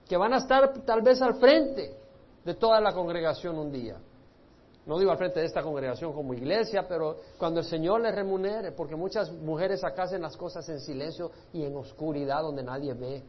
que 0.06 0.16
van 0.18 0.34
a 0.34 0.38
estar 0.38 0.84
tal 0.84 1.00
vez 1.00 1.22
al 1.22 1.36
frente 1.36 1.94
de 2.44 2.54
toda 2.54 2.82
la 2.82 2.92
congregación 2.92 3.56
un 3.56 3.72
día. 3.72 3.96
No 4.84 4.98
digo 4.98 5.12
al 5.12 5.18
frente 5.18 5.38
de 5.38 5.46
esta 5.46 5.62
congregación 5.62 6.12
como 6.12 6.34
iglesia, 6.34 6.86
pero 6.88 7.18
cuando 7.38 7.60
el 7.60 7.66
Señor 7.66 8.00
les 8.00 8.14
remunere, 8.14 8.72
porque 8.72 8.96
muchas 8.96 9.30
mujeres 9.30 9.84
acá 9.84 10.04
hacen 10.04 10.22
las 10.22 10.36
cosas 10.36 10.68
en 10.68 10.80
silencio 10.80 11.30
y 11.52 11.62
en 11.64 11.76
oscuridad 11.76 12.42
donde 12.42 12.64
nadie 12.64 12.92
ve, 12.94 13.22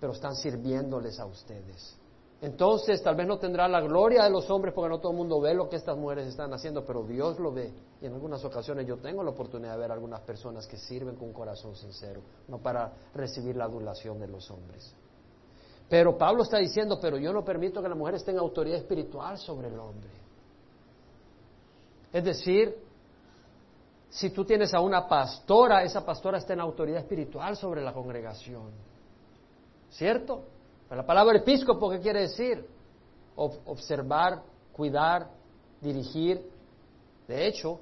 pero 0.00 0.14
están 0.14 0.34
sirviéndoles 0.34 1.20
a 1.20 1.26
ustedes. 1.26 1.98
Entonces 2.40 3.02
tal 3.02 3.16
vez 3.16 3.26
no 3.26 3.38
tendrá 3.38 3.68
la 3.68 3.80
gloria 3.80 4.24
de 4.24 4.30
los 4.30 4.50
hombres 4.50 4.74
porque 4.74 4.90
no 4.90 4.98
todo 4.98 5.12
el 5.12 5.18
mundo 5.18 5.40
ve 5.40 5.54
lo 5.54 5.68
que 5.68 5.76
estas 5.76 5.96
mujeres 5.96 6.26
están 6.26 6.52
haciendo, 6.52 6.84
pero 6.84 7.02
Dios 7.02 7.38
lo 7.38 7.52
ve. 7.52 7.72
Y 8.00 8.06
en 8.06 8.14
algunas 8.14 8.44
ocasiones 8.44 8.86
yo 8.86 8.96
tengo 8.98 9.22
la 9.22 9.30
oportunidad 9.30 9.72
de 9.72 9.78
ver 9.78 9.90
a 9.90 9.94
algunas 9.94 10.20
personas 10.22 10.66
que 10.66 10.76
sirven 10.76 11.16
con 11.16 11.28
un 11.28 11.34
corazón 11.34 11.76
sincero, 11.76 12.20
no 12.48 12.58
para 12.58 12.92
recibir 13.14 13.56
la 13.56 13.64
adulación 13.64 14.18
de 14.20 14.28
los 14.28 14.50
hombres. 14.50 14.94
Pero 15.88 16.18
Pablo 16.18 16.42
está 16.42 16.58
diciendo, 16.58 16.98
pero 17.00 17.18
yo 17.18 17.32
no 17.32 17.44
permito 17.44 17.82
que 17.82 17.88
las 17.88 17.96
mujeres 17.96 18.24
tengan 18.24 18.42
autoridad 18.42 18.78
espiritual 18.78 19.38
sobre 19.38 19.68
el 19.68 19.78
hombre. 19.78 20.23
Es 22.14 22.24
decir, 22.24 22.72
si 24.08 24.30
tú 24.30 24.44
tienes 24.44 24.72
a 24.72 24.78
una 24.78 25.08
pastora, 25.08 25.82
esa 25.82 26.06
pastora 26.06 26.38
está 26.38 26.52
en 26.52 26.60
autoridad 26.60 27.00
espiritual 27.00 27.56
sobre 27.56 27.82
la 27.82 27.92
congregación. 27.92 28.70
¿Cierto? 29.90 30.44
La 30.90 31.04
palabra 31.04 31.38
episcopo, 31.38 31.90
¿qué 31.90 31.98
quiere 31.98 32.20
decir? 32.20 32.64
observar, 33.36 34.42
cuidar, 34.72 35.28
dirigir. 35.80 36.40
De 37.26 37.48
hecho, 37.48 37.80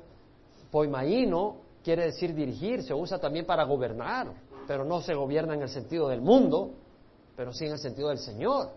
poimaíno 0.70 1.56
quiere 1.84 2.06
decir 2.06 2.34
dirigir, 2.34 2.82
se 2.82 2.94
usa 2.94 3.18
también 3.18 3.44
para 3.44 3.64
gobernar, 3.64 4.32
pero 4.66 4.82
no 4.82 5.02
se 5.02 5.12
gobierna 5.12 5.52
en 5.52 5.60
el 5.60 5.68
sentido 5.68 6.08
del 6.08 6.22
mundo, 6.22 6.70
pero 7.36 7.52
sí 7.52 7.66
en 7.66 7.72
el 7.72 7.78
sentido 7.78 8.08
del 8.08 8.18
Señor. 8.18 8.70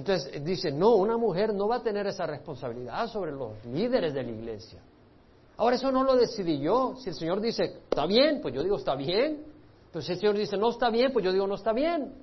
Entonces 0.00 0.42
dice, 0.42 0.72
no, 0.72 0.94
una 0.94 1.18
mujer 1.18 1.52
no 1.52 1.68
va 1.68 1.76
a 1.76 1.82
tener 1.82 2.06
esa 2.06 2.24
responsabilidad 2.24 3.06
sobre 3.08 3.32
los 3.32 3.62
líderes 3.66 4.14
de 4.14 4.22
la 4.22 4.30
iglesia. 4.30 4.80
Ahora 5.58 5.76
eso 5.76 5.92
no 5.92 6.02
lo 6.02 6.16
decidí 6.16 6.58
yo. 6.58 6.94
Si 6.96 7.10
el 7.10 7.14
Señor 7.14 7.38
dice, 7.38 7.80
está 7.90 8.06
bien, 8.06 8.40
pues 8.40 8.54
yo 8.54 8.62
digo, 8.62 8.76
está 8.76 8.94
bien. 8.94 9.44
Entonces 9.84 10.12
el 10.12 10.20
Señor 10.20 10.38
dice, 10.38 10.56
no 10.56 10.70
está 10.70 10.88
bien, 10.88 11.12
pues 11.12 11.22
yo 11.22 11.32
digo, 11.32 11.46
no 11.46 11.56
está 11.56 11.74
bien. 11.74 12.14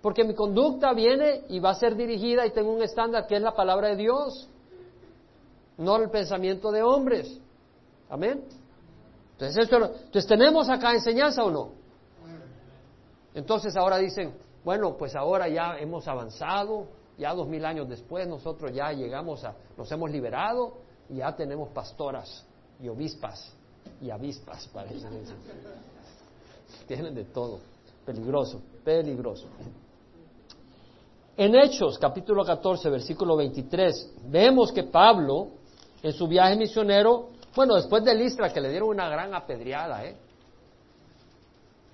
Porque 0.00 0.24
mi 0.24 0.34
conducta 0.34 0.94
viene 0.94 1.42
y 1.50 1.60
va 1.60 1.72
a 1.72 1.74
ser 1.74 1.94
dirigida 1.94 2.46
y 2.46 2.52
tengo 2.52 2.72
un 2.72 2.80
estándar 2.80 3.26
que 3.26 3.36
es 3.36 3.42
la 3.42 3.54
palabra 3.54 3.88
de 3.88 3.96
Dios, 3.96 4.48
no 5.76 5.96
el 5.96 6.08
pensamiento 6.08 6.72
de 6.72 6.82
hombres. 6.82 7.38
Amén. 8.08 8.44
Entonces, 9.32 9.68
entonces 9.70 10.26
tenemos 10.26 10.70
acá 10.70 10.94
enseñanza 10.94 11.44
o 11.44 11.50
no. 11.50 11.68
Entonces 13.34 13.76
ahora 13.76 13.98
dicen, 13.98 14.32
bueno, 14.64 14.96
pues 14.96 15.14
ahora 15.14 15.48
ya 15.48 15.78
hemos 15.78 16.08
avanzado, 16.08 16.86
ya 17.18 17.34
dos 17.34 17.46
mil 17.46 17.64
años 17.64 17.88
después 17.88 18.26
nosotros 18.26 18.72
ya 18.72 18.92
llegamos 18.92 19.44
a, 19.44 19.54
nos 19.76 19.90
hemos 19.92 20.10
liberado 20.10 20.78
y 21.08 21.16
ya 21.16 21.34
tenemos 21.36 21.68
pastoras 21.70 22.44
y 22.80 22.88
obispas 22.88 23.52
y 24.00 24.10
avispas, 24.10 24.68
parece. 24.72 25.06
Tienen 26.86 27.14
de 27.14 27.24
todo. 27.24 27.60
Peligroso, 28.04 28.60
peligroso. 28.84 29.46
En 31.36 31.54
Hechos, 31.54 31.98
capítulo 31.98 32.44
14, 32.44 32.90
versículo 32.90 33.36
23, 33.36 34.14
vemos 34.26 34.70
que 34.72 34.84
Pablo, 34.84 35.48
en 36.02 36.12
su 36.12 36.28
viaje 36.28 36.56
misionero, 36.56 37.30
bueno, 37.56 37.74
después 37.74 38.04
de 38.04 38.14
Listra, 38.14 38.52
que 38.52 38.60
le 38.60 38.70
dieron 38.70 38.90
una 38.90 39.08
gran 39.08 39.34
apedreada, 39.34 40.04
¿eh? 40.04 40.16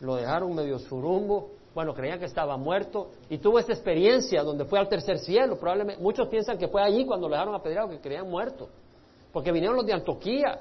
Lo 0.01 0.17
dejaron 0.17 0.55
medio 0.55 0.79
surumbo, 0.79 1.51
bueno, 1.81 1.95
creían 1.95 2.19
que 2.19 2.27
estaba 2.27 2.59
muerto, 2.59 3.11
y 3.31 3.39
tuvo 3.39 3.59
esta 3.59 3.73
experiencia 3.73 4.43
donde 4.43 4.67
fue 4.67 4.79
al 4.79 4.87
tercer 4.87 5.19
cielo. 5.19 5.59
Probablemente, 5.59 6.03
muchos 6.03 6.29
piensan 6.29 6.59
que 6.59 6.69
fue 6.69 6.83
allí 6.83 7.07
cuando 7.07 7.27
lo 7.27 7.35
dejaron 7.35 7.55
apedreado, 7.55 7.89
que 7.89 8.01
creían 8.01 8.29
muerto, 8.29 8.69
porque 9.33 9.51
vinieron 9.51 9.77
los 9.77 9.87
de 9.87 9.95
Antioquía, 9.95 10.61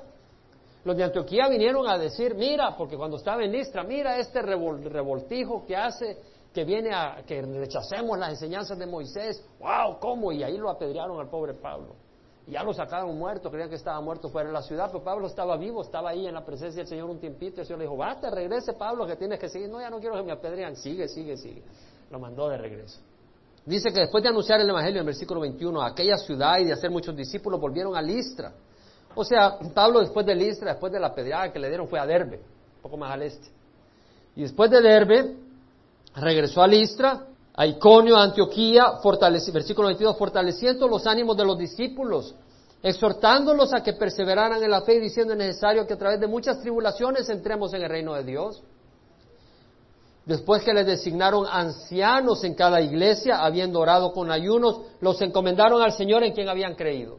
los 0.86 0.95
de 0.95 1.03
Antioquía 1.03 1.49
vinieron 1.49 1.89
a 1.89 1.97
decir, 1.97 2.36
mira, 2.36 2.78
porque 2.78 2.95
cuando 2.95 3.17
estaba 3.17 3.43
en 3.43 3.51
Listra, 3.51 3.84
mira 3.84 4.17
este 4.17 4.41
revoltijo 4.41 5.65
que 5.65 5.76
hace, 5.76 6.17
que 6.53 6.63
viene 6.63 6.91
a 6.93 7.22
que 7.28 7.41
rechacemos 7.41 8.17
las 8.17 8.30
enseñanzas 8.30 8.80
de 8.80 8.86
Moisés. 8.86 9.45
¡Wow! 9.59 9.99
¿Cómo? 9.99 10.32
Y 10.32 10.41
ahí 10.41 10.57
lo 10.57 10.70
apedrearon 10.70 11.20
al 11.20 11.30
pobre 11.30 11.53
Pablo. 11.53 11.95
Ya 12.49 12.63
lo 12.63 12.73
sacaron 12.73 13.17
muerto, 13.17 13.51
creían 13.51 13.69
que 13.69 13.75
estaba 13.75 14.01
muerto 14.01 14.29
fuera 14.29 14.47
de 14.47 14.53
la 14.53 14.61
ciudad, 14.61 14.87
pero 14.91 15.03
Pablo 15.03 15.27
estaba 15.27 15.55
vivo, 15.57 15.81
estaba 15.81 16.09
ahí 16.09 16.25
en 16.25 16.33
la 16.33 16.43
presencia 16.43 16.81
del 16.81 16.87
Señor 16.87 17.09
un 17.09 17.19
tiempito. 17.19 17.61
El 17.61 17.67
Señor 17.67 17.79
le 17.79 17.85
dijo, 17.85 17.97
basta, 17.97 18.29
regrese 18.29 18.73
Pablo, 18.73 19.05
que 19.05 19.15
tienes 19.15 19.39
que 19.39 19.49
seguir. 19.49 19.69
No, 19.69 19.79
ya 19.79 19.89
no 19.89 19.99
quiero 19.99 20.15
que 20.15 20.23
me 20.23 20.31
apedrean. 20.31 20.75
Sigue, 20.75 21.07
sigue, 21.07 21.37
sigue. 21.37 21.63
Lo 22.09 22.19
mandó 22.19 22.49
de 22.49 22.57
regreso. 22.57 22.99
Dice 23.65 23.91
que 23.91 23.99
después 23.99 24.23
de 24.23 24.29
anunciar 24.29 24.59
el 24.59 24.69
Evangelio 24.69 25.01
en 25.01 25.05
versículo 25.05 25.41
21 25.41 25.81
a 25.81 25.87
aquella 25.89 26.17
ciudad 26.17 26.57
y 26.59 26.65
de 26.65 26.73
hacer 26.73 26.89
muchos 26.89 27.15
discípulos, 27.15 27.59
volvieron 27.59 27.95
a 27.95 28.01
Listra 28.01 28.51
o 29.15 29.23
sea, 29.23 29.57
Pablo 29.73 29.99
después 29.99 30.25
de 30.25 30.35
Listra, 30.35 30.71
después 30.71 30.91
de 30.93 30.99
la 30.99 31.13
pedrada 31.13 31.51
que 31.51 31.59
le 31.59 31.67
dieron, 31.67 31.87
fue 31.87 31.99
a 31.99 32.05
Derbe, 32.05 32.37
un 32.37 32.81
poco 32.81 32.97
más 32.97 33.11
al 33.11 33.23
este. 33.23 33.47
Y 34.35 34.43
después 34.43 34.69
de 34.69 34.81
Derbe, 34.81 35.35
regresó 36.15 36.61
a 36.61 36.67
Listra, 36.67 37.25
a 37.60 37.66
Iconio, 37.66 38.16
Antioquía, 38.16 38.86
versículo 39.51 39.89
22, 39.89 40.18
fortaleciendo 40.18 40.88
los 40.88 41.05
ánimos 41.05 41.36
de 41.36 41.43
los 41.43 41.57
discípulos, 41.57 42.34
exhortándolos 42.82 43.74
a 43.74 43.84
que 43.84 43.91
perseveraran 43.91 44.64
en 44.64 44.72
la 44.72 44.82
fe 44.84 44.95
y 44.95 44.99
diciendo 45.01 45.34
es 45.34 45.39
necesario 45.39 45.86
que 45.86 45.95
a 45.95 45.97
través 45.97 46.22
de 46.22 46.28
muchas 46.28 46.62
tribulaciones 46.62 47.28
entremos 47.28 47.74
en 47.74 47.82
el 47.82 47.89
reino 47.89 48.14
de 48.14 48.24
Dios. 48.24 48.64
Después 50.26 50.64
que 50.64 50.74
les 50.74 50.86
designaron 50.86 51.45
ancianos 51.51 52.45
en 52.45 52.53
cada 52.55 52.80
iglesia, 52.80 53.43
habiendo 53.43 53.82
orado 53.82 54.14
con 54.14 54.32
ayunos, 54.32 54.80
los 55.01 55.22
encomendaron 55.22 55.82
al 55.82 55.91
Señor 55.91 56.24
en 56.24 56.32
quien 56.32 56.47
habían 56.47 56.76
creído. 56.76 57.18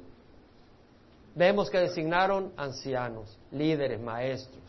Vemos 1.34 1.68
que 1.68 1.80
designaron 1.80 2.54
ancianos, 2.56 3.38
líderes, 3.52 4.00
maestros. 4.00 4.64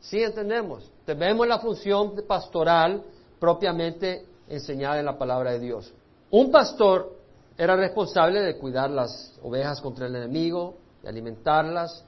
¿Sí 0.00 0.22
entendemos? 0.22 0.90
vemos 1.06 1.48
la 1.48 1.60
función 1.60 2.14
pastoral 2.28 3.02
propiamente 3.40 4.26
enseñada 4.50 4.98
en 4.98 5.06
la 5.06 5.16
palabra 5.16 5.52
de 5.52 5.60
Dios. 5.60 5.92
Un 6.30 6.50
pastor 6.50 7.16
era 7.56 7.76
responsable 7.76 8.40
de 8.40 8.58
cuidar 8.58 8.90
las 8.90 9.38
ovejas 9.42 9.80
contra 9.80 10.06
el 10.06 10.16
enemigo, 10.16 10.76
de 11.02 11.08
alimentarlas, 11.08 12.04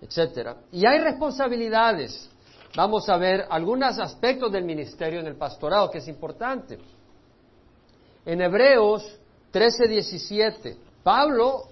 etcétera. 0.00 0.56
Y 0.70 0.86
hay 0.86 1.00
responsabilidades. 1.00 2.30
Vamos 2.76 3.08
a 3.08 3.16
ver 3.16 3.46
algunos 3.50 3.98
aspectos 3.98 4.52
del 4.52 4.64
ministerio 4.64 5.20
en 5.20 5.26
el 5.26 5.36
pastorado 5.36 5.90
que 5.90 5.98
es 5.98 6.08
importante. 6.08 6.78
En 8.24 8.40
Hebreos 8.40 9.04
13:17, 9.52 10.76
Pablo 11.02 11.68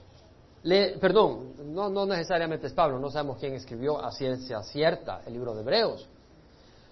perdón, 1.00 1.74
no, 1.74 1.88
no 1.88 2.06
necesariamente 2.06 2.66
es 2.66 2.72
Pablo, 2.72 2.98
no 2.98 3.10
sabemos 3.10 3.38
quién 3.38 3.54
escribió 3.54 4.04
a 4.04 4.10
ciencia 4.10 4.62
cierta 4.62 5.22
el 5.26 5.34
libro 5.34 5.54
de 5.54 5.60
Hebreos. 5.60 6.08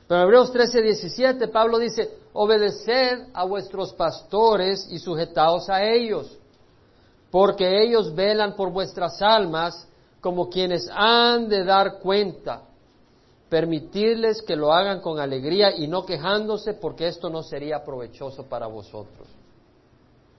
Pero 0.07 0.21
en 0.21 0.27
Hebreos 0.27 0.53
13, 0.53 0.83
17, 0.83 1.49
Pablo 1.49 1.79
dice, 1.79 2.19
obedeced 2.35 3.29
a 3.33 3.45
vuestros 3.45 3.93
pastores 3.95 4.87
y 4.91 4.99
sujetaos 4.99 5.71
a 5.71 5.83
ellos, 5.83 6.39
porque 7.31 7.83
ellos 7.83 8.15
velan 8.15 8.55
por 8.55 8.71
vuestras 8.71 9.21
almas 9.23 9.89
como 10.21 10.49
quienes 10.49 10.89
han 10.93 11.49
de 11.49 11.65
dar 11.65 11.99
cuenta. 11.99 12.63
Permitirles 13.49 14.43
que 14.43 14.57
lo 14.57 14.73
hagan 14.73 15.01
con 15.01 15.21
alegría 15.21 15.77
y 15.77 15.87
no 15.87 16.05
quejándose, 16.05 16.75
porque 16.75 17.07
esto 17.09 17.31
no 17.31 17.43
sería 17.43 17.85
provechoso 17.85 18.45
para 18.45 18.67
vosotros. 18.67 19.29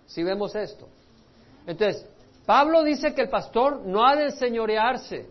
Si 0.05 0.23
vemos 0.23 0.53
esto. 0.55 0.87
Entonces, 1.65 2.05
Pablo 2.45 2.83
dice 2.83 3.13
que 3.13 3.21
el 3.21 3.29
pastor 3.29 3.81
no 3.85 4.05
ha 4.05 4.15
de 4.15 4.25
enseñorearse, 4.25 5.27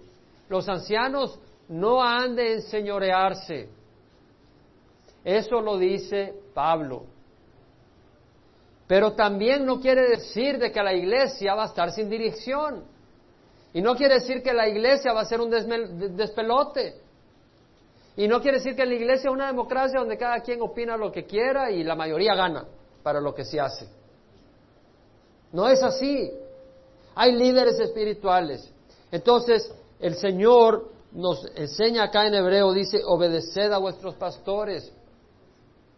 los 0.48 0.68
ancianos 0.68 1.38
no 1.68 2.02
han 2.02 2.34
de 2.34 2.54
enseñorearse. 2.54 3.68
Eso 5.24 5.60
lo 5.60 5.78
dice 5.78 6.34
Pablo. 6.52 7.04
Pero 8.86 9.12
también 9.14 9.64
no 9.64 9.80
quiere 9.80 10.08
decir 10.08 10.58
de 10.58 10.70
que 10.70 10.82
la 10.82 10.92
iglesia 10.92 11.54
va 11.54 11.64
a 11.64 11.66
estar 11.66 11.90
sin 11.90 12.10
dirección. 12.10 12.84
Y 13.72 13.80
no 13.80 13.96
quiere 13.96 14.14
decir 14.14 14.42
que 14.42 14.52
la 14.52 14.68
iglesia 14.68 15.12
va 15.12 15.22
a 15.22 15.24
ser 15.24 15.40
un 15.40 15.50
despelote. 15.50 17.00
Y 18.16 18.28
no 18.28 18.40
quiere 18.40 18.58
decir 18.58 18.76
que 18.76 18.84
la 18.84 18.94
iglesia 18.94 19.28
es 19.28 19.34
una 19.34 19.46
democracia 19.46 19.98
donde 19.98 20.18
cada 20.18 20.40
quien 20.40 20.60
opina 20.62 20.96
lo 20.96 21.10
que 21.10 21.24
quiera 21.24 21.70
y 21.70 21.82
la 21.82 21.96
mayoría 21.96 22.34
gana 22.34 22.66
para 23.02 23.20
lo 23.20 23.34
que 23.34 23.44
se 23.44 23.58
hace. 23.58 23.88
No 25.52 25.68
es 25.68 25.82
así. 25.82 26.30
Hay 27.14 27.32
líderes 27.32 27.80
espirituales. 27.80 28.70
Entonces, 29.10 29.72
el 29.98 30.14
Señor 30.16 30.90
nos 31.12 31.44
enseña 31.56 32.04
acá 32.04 32.26
en 32.26 32.34
hebreo, 32.34 32.72
dice, 32.72 33.00
obedeced 33.04 33.72
a 33.72 33.78
vuestros 33.78 34.14
pastores. 34.16 34.92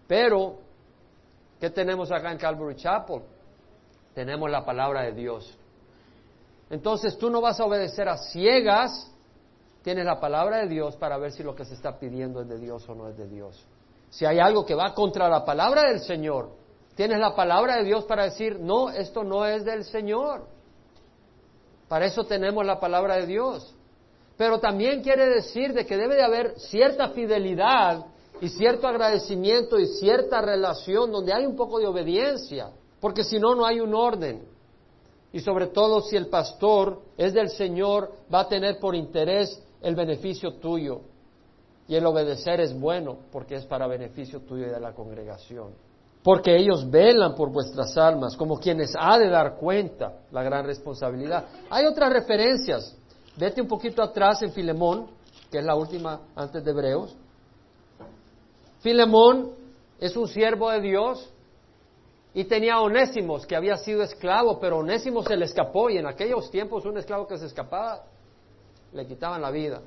Pero, 0.07 0.59
¿qué 1.61 1.71
tenemos 1.71 2.11
acá 2.13 2.33
en 2.33 2.39
Calvary 2.39 2.77
Chapel? 2.77 3.23
Tenemos 4.15 4.51
la 4.51 4.65
palabra 4.65 5.03
de 5.03 5.13
Dios. 5.13 5.59
Entonces 6.71 7.17
tú 7.19 7.31
no 7.31 7.41
vas 7.41 7.61
a 7.61 7.65
obedecer 7.65 8.09
a 8.09 8.17
ciegas, 8.17 9.13
tienes 9.83 10.05
la 10.05 10.19
palabra 10.19 10.59
de 10.59 10.69
Dios 10.69 10.97
para 10.97 11.17
ver 11.19 11.33
si 11.33 11.43
lo 11.43 11.55
que 11.55 11.65
se 11.65 11.75
está 11.75 11.99
pidiendo 11.99 12.41
es 12.41 12.49
de 12.49 12.59
Dios 12.59 12.89
o 12.89 12.95
no 12.95 13.09
es 13.09 13.17
de 13.17 13.29
Dios. 13.29 13.65
Si 14.11 14.25
hay 14.25 14.39
algo 14.39 14.65
que 14.65 14.75
va 14.75 14.95
contra 14.95 15.29
la 15.29 15.45
palabra 15.45 15.83
del 15.89 16.01
Señor, 16.01 16.51
tienes 16.95 17.19
la 17.19 17.35
palabra 17.37 17.77
de 17.77 17.85
Dios 17.85 18.05
para 18.05 18.25
decir, 18.25 18.59
no, 18.59 18.91
esto 18.91 19.23
no 19.23 19.45
es 19.47 19.65
del 19.65 19.85
Señor. 19.85 20.47
Para 21.89 22.07
eso 22.07 22.25
tenemos 22.25 22.65
la 22.65 22.81
palabra 22.81 23.17
de 23.17 23.27
Dios. 23.27 23.75
Pero 24.37 24.59
también 24.59 25.03
quiere 25.03 25.29
decir 25.29 25.73
de 25.73 25.87
que 25.87 25.97
debe 25.97 26.17
de 26.17 26.23
haber 26.23 26.59
cierta 26.59 27.11
fidelidad 27.11 28.07
y 28.41 28.49
cierto 28.49 28.87
agradecimiento 28.87 29.79
y 29.79 29.87
cierta 29.87 30.41
relación 30.41 31.11
donde 31.11 31.33
hay 31.33 31.47
un 31.47 31.57
poco 31.57 31.79
de 31.79 31.87
obediencia, 31.87 32.71
porque 33.01 33.25
si 33.25 33.39
no, 33.39 33.55
no 33.55 33.65
hay 33.65 33.81
un 33.81 33.95
orden. 33.95 34.43
Y 35.33 35.41
sobre 35.41 35.67
todo 35.67 36.01
si 36.03 36.17
el 36.17 36.29
pastor 36.29 37.03
es 37.17 37.35
del 37.35 37.51
Señor, 37.51 38.13
va 38.33 38.41
a 38.41 38.49
tener 38.49 38.79
por 38.79 38.95
interés 38.95 39.63
el 39.83 39.95
beneficio 39.95 40.55
tuyo. 40.55 41.01
Y 41.89 41.95
el 41.95 42.07
obedecer 42.07 42.61
es 42.61 42.79
bueno 42.79 43.19
porque 43.31 43.57
es 43.57 43.65
para 43.65 43.87
beneficio 43.87 44.41
tuyo 44.41 44.67
y 44.67 44.71
de 44.71 44.81
la 44.81 44.93
congregación. 44.93 45.75
Porque 46.23 46.57
ellos 46.57 46.91
velan 46.91 47.35
por 47.37 47.53
vuestras 47.53 47.97
almas 47.97 48.37
como 48.37 48.59
quienes 48.59 48.93
ha 48.99 49.19
de 49.19 49.29
dar 49.29 49.57
cuenta 49.57 50.21
la 50.33 50.43
gran 50.43 50.67
responsabilidad. 50.67 51.45
Hay 51.71 51.87
otras 51.87 52.13
referencias. 52.13 52.97
Vete 53.37 53.61
un 53.61 53.69
poquito 53.69 54.03
atrás 54.03 54.43
en 54.43 54.51
Filemón, 54.53 55.07
que 55.51 55.59
es 55.59 55.65
la 55.65 55.77
última 55.77 56.23
antes 56.35 56.65
de 56.65 56.71
Hebreos. 56.71 57.15
Filemón 58.87 59.51
es 59.99 60.17
un 60.17 60.29
siervo 60.29 60.71
de 60.71 60.81
Dios 60.81 61.29
y 62.33 62.45
tenía 62.45 62.79
Onésimos, 62.81 63.45
que 63.45 63.57
había 63.57 63.77
sido 63.79 64.05
esclavo, 64.05 64.61
pero 64.61 64.79
Onésimo 64.79 65.25
se 65.25 65.37
le 65.37 65.47
escapó 65.47 65.91
y 65.91 65.99
en 65.99 66.07
aquellos 66.07 66.49
tiempos 66.53 66.85
un 66.85 66.97
esclavo 66.97 67.27
que 67.27 67.37
se 67.37 67.47
escapaba 67.47 68.05
le 68.93 69.05
quitaban 69.05 69.43
la 69.43 69.51
vida. 69.51 69.81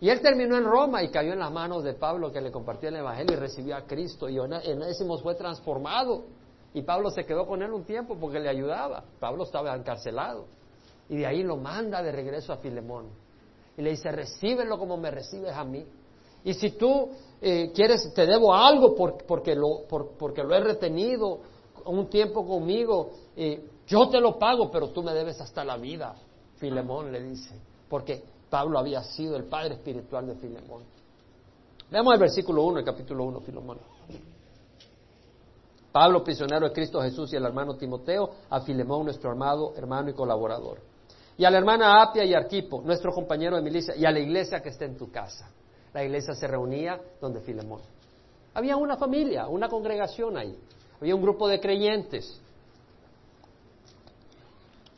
Y 0.00 0.10
él 0.10 0.20
terminó 0.20 0.58
en 0.58 0.64
Roma 0.64 1.02
y 1.02 1.10
cayó 1.10 1.32
en 1.32 1.38
las 1.38 1.50
manos 1.50 1.82
de 1.82 1.94
Pablo 1.94 2.30
que 2.30 2.42
le 2.42 2.52
compartía 2.52 2.90
el 2.90 2.96
Evangelio 2.96 3.38
y 3.38 3.40
recibió 3.40 3.74
a 3.74 3.86
Cristo. 3.86 4.28
Y 4.28 4.38
Onésimo 4.38 5.16
fue 5.16 5.34
transformado. 5.34 6.24
Y 6.74 6.82
Pablo 6.82 7.08
se 7.08 7.24
quedó 7.24 7.46
con 7.46 7.62
él 7.62 7.72
un 7.72 7.84
tiempo 7.84 8.18
porque 8.20 8.38
le 8.38 8.50
ayudaba. 8.50 9.02
Pablo 9.18 9.44
estaba 9.44 9.74
encarcelado. 9.74 10.44
Y 11.08 11.16
de 11.16 11.26
ahí 11.26 11.42
lo 11.42 11.56
manda 11.56 12.02
de 12.02 12.12
regreso 12.12 12.52
a 12.52 12.58
Filemón. 12.58 13.06
Y 13.78 13.82
le 13.82 13.90
dice, 13.90 14.12
recíbelo 14.12 14.78
como 14.78 14.98
me 14.98 15.10
recibes 15.10 15.54
a 15.54 15.64
mí. 15.64 15.86
Y 16.44 16.54
si 16.54 16.70
tú 16.72 17.10
eh, 17.40 17.70
quieres, 17.74 18.12
te 18.14 18.26
debo 18.26 18.54
algo 18.54 18.94
porque, 18.94 19.54
lo, 19.54 19.84
he 20.54 20.60
retenido 20.60 21.40
un 21.84 22.08
tiempo 22.08 22.46
conmigo, 22.46 23.10
eh, 23.36 23.68
yo 23.86 24.08
te 24.08 24.20
lo 24.20 24.38
pago, 24.38 24.70
pero 24.70 24.88
tú 24.90 25.02
me 25.02 25.12
debes 25.12 25.40
hasta 25.40 25.64
la 25.64 25.76
vida. 25.76 26.14
Filemón 26.56 27.10
le 27.10 27.22
dice, 27.22 27.54
porque 27.88 28.22
Pablo 28.48 28.78
había 28.78 29.02
sido 29.02 29.36
el 29.36 29.44
padre 29.44 29.74
espiritual 29.74 30.26
de 30.26 30.34
Filemón. 30.36 30.82
Veamos 31.90 32.14
el 32.14 32.20
versículo 32.20 32.62
1, 32.62 32.78
el 32.78 32.84
capítulo 32.84 33.24
1, 33.24 33.40
Filemón. 33.40 33.78
Pablo, 35.90 36.24
prisionero 36.24 36.68
de 36.68 36.72
Cristo 36.72 37.02
Jesús, 37.02 37.32
y 37.32 37.36
el 37.36 37.44
hermano 37.44 37.74
Timoteo, 37.76 38.30
a 38.48 38.60
Filemón, 38.60 39.04
nuestro 39.04 39.30
amado 39.30 39.74
hermano 39.76 40.10
y 40.10 40.14
colaborador. 40.14 40.78
Y 41.36 41.44
a 41.44 41.50
la 41.50 41.58
hermana 41.58 42.02
Apia 42.02 42.24
y 42.24 42.34
Arquipo, 42.34 42.80
nuestro 42.82 43.12
compañero 43.12 43.56
de 43.56 43.62
milicia, 43.62 43.94
y 43.96 44.04
a 44.04 44.10
la 44.10 44.20
iglesia 44.20 44.62
que 44.62 44.70
está 44.70 44.84
en 44.84 44.96
tu 44.96 45.10
casa. 45.10 45.50
La 45.92 46.04
iglesia 46.04 46.34
se 46.34 46.46
reunía 46.46 47.00
donde 47.20 47.40
Filemón. 47.40 47.80
Había 48.54 48.76
una 48.76 48.96
familia, 48.96 49.46
una 49.48 49.68
congregación 49.68 50.36
ahí. 50.36 50.56
Había 51.00 51.14
un 51.14 51.22
grupo 51.22 51.48
de 51.48 51.60
creyentes. 51.60 52.40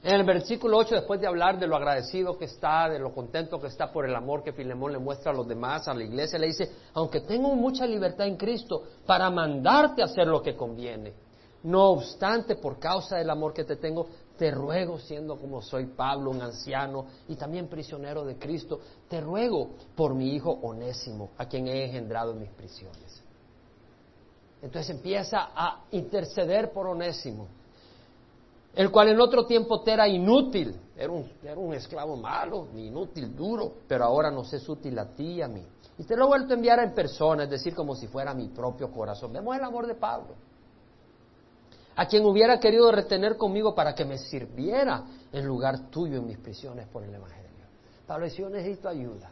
En 0.02 0.16
el 0.16 0.24
versículo 0.24 0.76
8, 0.76 0.96
después 0.96 1.18
de 1.18 1.26
hablar 1.26 1.58
de 1.58 1.66
lo 1.66 1.76
agradecido 1.76 2.36
que 2.36 2.44
está, 2.44 2.90
de 2.90 2.98
lo 2.98 3.14
contento 3.14 3.58
que 3.58 3.68
está 3.68 3.90
por 3.90 4.04
el 4.04 4.14
amor 4.14 4.42
que 4.42 4.52
Filemón 4.52 4.92
le 4.92 4.98
muestra 4.98 5.32
a 5.32 5.34
los 5.34 5.48
demás, 5.48 5.88
a 5.88 5.94
la 5.94 6.04
iglesia, 6.04 6.38
le 6.38 6.48
dice, 6.48 6.70
aunque 6.92 7.22
tengo 7.22 7.54
mucha 7.54 7.86
libertad 7.86 8.26
en 8.26 8.36
Cristo 8.36 8.82
para 9.06 9.30
mandarte 9.30 10.02
a 10.02 10.04
hacer 10.04 10.26
lo 10.26 10.42
que 10.42 10.54
conviene, 10.54 11.14
no 11.62 11.92
obstante, 11.92 12.56
por 12.56 12.78
causa 12.78 13.16
del 13.16 13.30
amor 13.30 13.54
que 13.54 13.64
te 13.64 13.76
tengo, 13.76 14.06
te 14.36 14.50
ruego, 14.50 14.98
siendo 14.98 15.36
como 15.36 15.62
soy 15.62 15.86
Pablo, 15.86 16.30
un 16.30 16.42
anciano 16.42 17.06
y 17.28 17.36
también 17.36 17.68
prisionero 17.68 18.24
de 18.24 18.36
Cristo, 18.36 18.80
te 19.08 19.20
ruego 19.20 19.70
por 19.94 20.14
mi 20.14 20.34
hijo 20.34 20.50
Onésimo, 20.50 21.30
a 21.38 21.46
quien 21.46 21.68
he 21.68 21.84
engendrado 21.84 22.32
en 22.32 22.40
mis 22.40 22.50
prisiones. 22.50 23.22
Entonces 24.60 24.96
empieza 24.96 25.50
a 25.54 25.84
interceder 25.92 26.72
por 26.72 26.86
Onésimo, 26.86 27.46
el 28.74 28.90
cual 28.90 29.08
en 29.08 29.20
otro 29.20 29.46
tiempo 29.46 29.82
te 29.82 29.92
era 29.92 30.08
inútil, 30.08 30.74
era 30.96 31.12
un, 31.12 31.30
era 31.42 31.58
un 31.58 31.74
esclavo 31.74 32.16
malo, 32.16 32.68
inútil, 32.74 33.36
duro, 33.36 33.72
pero 33.86 34.04
ahora 34.04 34.30
nos 34.30 34.52
es 34.52 34.68
útil 34.68 34.98
a 34.98 35.14
ti 35.14 35.34
y 35.34 35.42
a 35.42 35.48
mí. 35.48 35.64
Y 35.96 36.04
te 36.04 36.16
lo 36.16 36.24
he 36.24 36.28
vuelto 36.28 36.54
a 36.54 36.56
enviar 36.56 36.80
en 36.80 36.92
persona, 36.92 37.44
es 37.44 37.50
decir, 37.50 37.72
como 37.72 37.94
si 37.94 38.08
fuera 38.08 38.34
mi 38.34 38.48
propio 38.48 38.90
corazón. 38.90 39.32
Vemos 39.32 39.54
el 39.56 39.62
amor 39.62 39.86
de 39.86 39.94
Pablo 39.94 40.34
a 41.96 42.06
quien 42.06 42.24
hubiera 42.24 42.58
querido 42.58 42.90
retener 42.90 43.36
conmigo 43.36 43.74
para 43.74 43.94
que 43.94 44.04
me 44.04 44.18
sirviera 44.18 45.04
en 45.32 45.46
lugar 45.46 45.90
tuyo 45.90 46.18
en 46.18 46.26
mis 46.26 46.38
prisiones 46.38 46.88
por 46.88 47.04
el 47.04 47.14
Evangelio. 47.14 47.44
Pablo 48.06 48.26
decía, 48.26 48.44
yo 48.46 48.50
necesito 48.50 48.88
ayuda. 48.88 49.30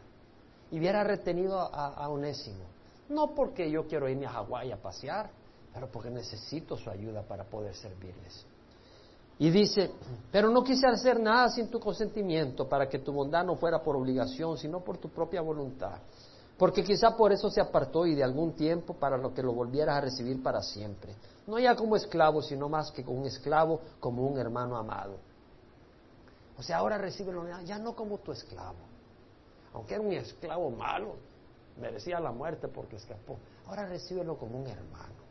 Y 0.71 0.79
hubiera 0.79 1.03
retenido 1.03 1.59
a, 1.59 2.07
Onésimo. 2.09 2.63
No 3.09 3.35
porque 3.35 3.69
yo 3.69 3.85
quiero 3.85 4.09
irme 4.09 4.25
a 4.25 4.29
Hawái 4.29 4.71
a 4.71 4.77
pasear, 4.77 5.29
pero 5.73 5.87
porque 5.87 6.09
necesito 6.09 6.77
su 6.77 6.89
ayuda 6.89 7.21
para 7.21 7.43
poder 7.43 7.75
servirles. 7.75 8.45
Y 9.37 9.49
dice, 9.49 9.91
pero 10.31 10.49
no 10.49 10.63
quise 10.63 10.87
hacer 10.87 11.19
nada 11.19 11.49
sin 11.49 11.67
tu 11.67 11.79
consentimiento 11.79 12.67
para 12.67 12.87
que 12.87 12.99
tu 12.99 13.11
bondad 13.11 13.43
no 13.43 13.55
fuera 13.55 13.83
por 13.83 13.95
obligación, 13.95 14.57
sino 14.57 14.79
por 14.79 14.97
tu 14.97 15.09
propia 15.09 15.41
voluntad. 15.41 15.99
Porque 16.57 16.83
quizá 16.83 17.15
por 17.17 17.31
eso 17.31 17.49
se 17.49 17.59
apartó 17.59 18.05
y 18.05 18.15
de 18.15 18.23
algún 18.23 18.53
tiempo 18.53 18.93
para 18.93 19.17
lo 19.17 19.33
que 19.33 19.43
lo 19.43 19.53
volvieras 19.53 19.97
a 19.97 20.01
recibir 20.01 20.41
para 20.41 20.61
siempre 20.61 21.13
no 21.47 21.59
ya 21.59 21.75
como 21.75 21.95
esclavo, 21.95 22.41
sino 22.41 22.69
más 22.69 22.91
que 22.91 23.03
como 23.03 23.19
un 23.19 23.25
esclavo, 23.25 23.81
como 23.99 24.25
un 24.25 24.37
hermano 24.37 24.77
amado. 24.77 25.17
O 26.57 26.63
sea, 26.63 26.77
ahora 26.77 26.97
recibe 26.97 27.33
la 27.33 27.61
ya 27.63 27.77
no 27.77 27.95
como 27.95 28.19
tu 28.19 28.31
esclavo. 28.31 28.77
Aunque 29.73 29.95
era 29.95 30.03
un 30.03 30.13
esclavo 30.13 30.69
malo, 30.69 31.15
merecía 31.79 32.19
la 32.19 32.31
muerte 32.31 32.67
porque 32.67 32.95
escapó. 32.97 33.37
Ahora 33.67 33.85
recíbelo 33.87 34.37
como 34.37 34.59
un 34.59 34.67
hermano. 34.67 35.23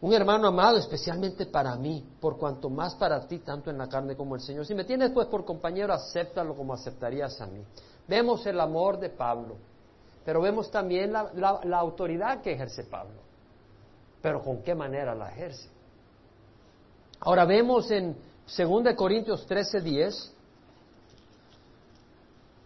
Un 0.00 0.12
hermano 0.12 0.48
amado 0.48 0.76
especialmente 0.78 1.46
para 1.46 1.76
mí, 1.76 2.04
por 2.20 2.36
cuanto 2.36 2.68
más 2.68 2.94
para 2.94 3.26
ti, 3.26 3.38
tanto 3.38 3.70
en 3.70 3.78
la 3.78 3.88
carne 3.88 4.16
como 4.16 4.34
el 4.34 4.40
Señor. 4.40 4.66
Si 4.66 4.74
me 4.74 4.84
tienes 4.84 5.10
pues 5.12 5.28
por 5.28 5.44
compañero, 5.44 5.92
acéptalo 5.92 6.54
como 6.54 6.74
aceptarías 6.74 7.40
a 7.40 7.46
mí. 7.46 7.64
Vemos 8.08 8.44
el 8.46 8.60
amor 8.60 8.98
de 8.98 9.10
Pablo, 9.10 9.56
pero 10.24 10.42
vemos 10.42 10.70
también 10.70 11.12
la 11.12 11.78
autoridad 11.78 12.42
que 12.42 12.52
ejerce 12.52 12.84
Pablo 12.84 13.24
pero 14.24 14.40
¿con 14.40 14.62
qué 14.62 14.74
manera 14.74 15.14
la 15.14 15.28
ejerce? 15.28 15.68
Ahora 17.20 17.44
vemos 17.44 17.90
en 17.90 18.16
2 18.46 18.94
Corintios 18.96 19.44
13, 19.44 19.82
10, 19.82 20.34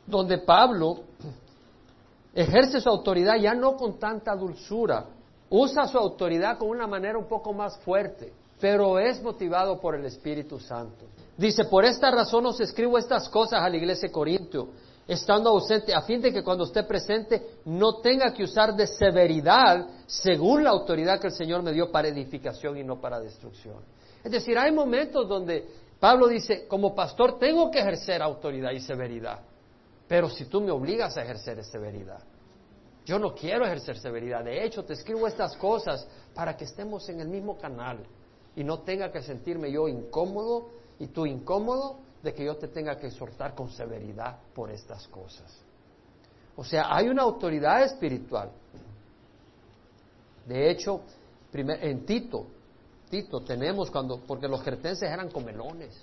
donde 0.07 0.39
Pablo 0.39 1.01
ejerce 2.33 2.81
su 2.81 2.89
autoridad 2.89 3.39
ya 3.41 3.55
no 3.55 3.75
con 3.75 3.99
tanta 3.99 4.37
dulzura, 4.37 5.07
usa 5.51 5.89
su 5.89 5.99
autoridad 5.99 6.59
con 6.59 6.69
una 6.69 6.87
manera 6.87 7.19
un 7.19 7.27
poco 7.27 7.53
más 7.53 7.77
fuerte, 7.79 8.33
pero 8.61 9.01
es 9.01 9.21
motivado 9.21 9.81
por 9.81 9.97
el 9.97 10.05
Espíritu 10.05 10.61
Santo. 10.61 11.07
Dice, 11.37 11.65
por 11.65 11.85
esta 11.85 12.13
razón 12.13 12.47
os 12.47 12.61
escribo 12.61 12.99
estas 12.99 13.29
cosas 13.29 13.63
a 13.63 13.69
la 13.69 13.77
iglesia 13.77 14.07
de 14.07 14.13
Corintio, 14.13 14.69
estando 15.09 15.49
ausente, 15.49 15.95
a 15.95 16.03
fin 16.03 16.21
de 16.21 16.31
que 16.31 16.45
cuando 16.45 16.65
esté 16.65 16.83
presente 16.83 17.61
no 17.65 17.97
tenga 18.01 18.33
que 18.35 18.45
usar 18.45 18.77
de 18.77 18.87
severidad 18.87 19.87
según 20.07 20.63
la 20.63 20.71
autoridad 20.71 21.19
que 21.19 21.29
el 21.29 21.33
Señor 21.33 21.63
me 21.63 21.73
dio 21.73 21.91
para 21.91 22.09
edificación 22.09 22.77
y 22.77 22.85
no 22.85 23.01
para 23.01 23.19
destrucción. 23.19 23.79
Es 24.23 24.31
decir, 24.31 24.59
hay 24.59 24.71
momentos 24.71 25.27
donde 25.27 25.67
Pablo 25.99 26.29
dice, 26.29 26.67
como 26.69 26.95
pastor 26.95 27.39
tengo 27.39 27.71
que 27.71 27.79
ejercer 27.79 28.21
autoridad 28.21 28.73
y 28.73 28.81
severidad, 28.81 29.41
pero 30.07 30.29
si 30.29 30.45
tú 30.45 30.61
me 30.61 30.71
obligas 30.71 31.17
a 31.17 31.23
ejercer 31.23 31.65
severidad. 31.65 32.23
Yo 33.07 33.19
no 33.19 33.35
quiero 33.35 33.65
ejercer 33.65 33.99
severidad. 33.99 34.45
De 34.45 34.63
hecho, 34.63 34.85
te 34.85 34.93
escribo 34.93 35.27
estas 35.27 35.57
cosas 35.57 36.07
para 36.35 36.55
que 36.55 36.65
estemos 36.65 37.09
en 37.09 37.21
el 37.21 37.29
mismo 37.29 37.57
canal 37.57 38.05
y 38.55 38.63
no 38.63 38.81
tenga 38.81 39.11
que 39.11 39.23
sentirme 39.23 39.73
yo 39.73 39.89
incómodo 39.89 40.69
y 40.99 41.07
tú 41.07 41.25
incómodo 41.25 42.01
de 42.23 42.35
que 42.35 42.45
yo 42.45 42.57
te 42.57 42.69
tenga 42.69 42.97
que 42.97 43.07
exhortar 43.07 43.55
con 43.55 43.71
severidad 43.71 44.39
por 44.55 44.71
estas 44.71 45.07
cosas. 45.09 45.53
O 46.57 46.65
sea, 46.65 46.95
hay 46.95 47.09
una 47.09 47.23
autoridad 47.23 47.85
espiritual. 47.85 48.51
De 50.47 50.71
hecho, 50.71 51.03
en 51.53 52.05
Tito, 52.05 52.47
Tito 53.09 53.41
tenemos 53.41 53.91
cuando, 53.91 54.19
porque 54.27 54.49
los 54.49 54.63
cretenses 54.63 55.09
eran 55.09 55.31
comelones. 55.31 55.97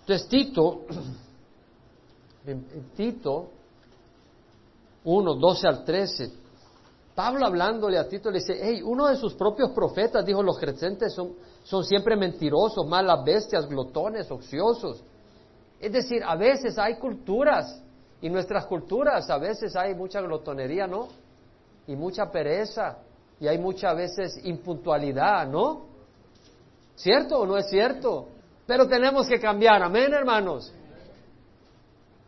Entonces 0.00 0.28
Tito, 0.28 0.82
en, 2.46 2.90
Tito 2.96 3.50
1, 5.04 5.34
12 5.34 5.68
al 5.68 5.84
13, 5.84 6.32
Pablo 7.14 7.46
hablándole 7.46 7.96
a 7.96 8.08
Tito 8.08 8.30
le 8.30 8.40
dice, 8.40 8.58
hey, 8.60 8.82
uno 8.82 9.06
de 9.06 9.16
sus 9.16 9.34
propios 9.34 9.70
profetas 9.70 10.26
dijo, 10.26 10.42
los 10.42 10.58
creyentes 10.58 11.14
son, 11.14 11.34
son 11.62 11.84
siempre 11.84 12.16
mentirosos, 12.16 12.86
malas 12.86 13.24
bestias, 13.24 13.68
glotones, 13.68 14.28
ociosos. 14.30 15.04
Es 15.84 15.92
decir, 15.92 16.22
a 16.24 16.34
veces 16.34 16.78
hay 16.78 16.94
culturas, 16.94 17.78
y 18.22 18.30
nuestras 18.30 18.64
culturas 18.64 19.28
a 19.28 19.36
veces 19.36 19.76
hay 19.76 19.94
mucha 19.94 20.22
glotonería, 20.22 20.86
¿no? 20.86 21.08
Y 21.86 21.94
mucha 21.94 22.30
pereza, 22.30 22.96
y 23.38 23.46
hay 23.46 23.58
muchas 23.58 23.94
veces 23.94 24.40
impuntualidad, 24.44 25.46
¿no? 25.46 25.84
¿Cierto 26.94 27.38
o 27.38 27.44
no 27.44 27.58
es 27.58 27.68
cierto? 27.68 28.28
Pero 28.66 28.88
tenemos 28.88 29.26
que 29.26 29.38
cambiar, 29.38 29.82
amén, 29.82 30.14
hermanos. 30.14 30.72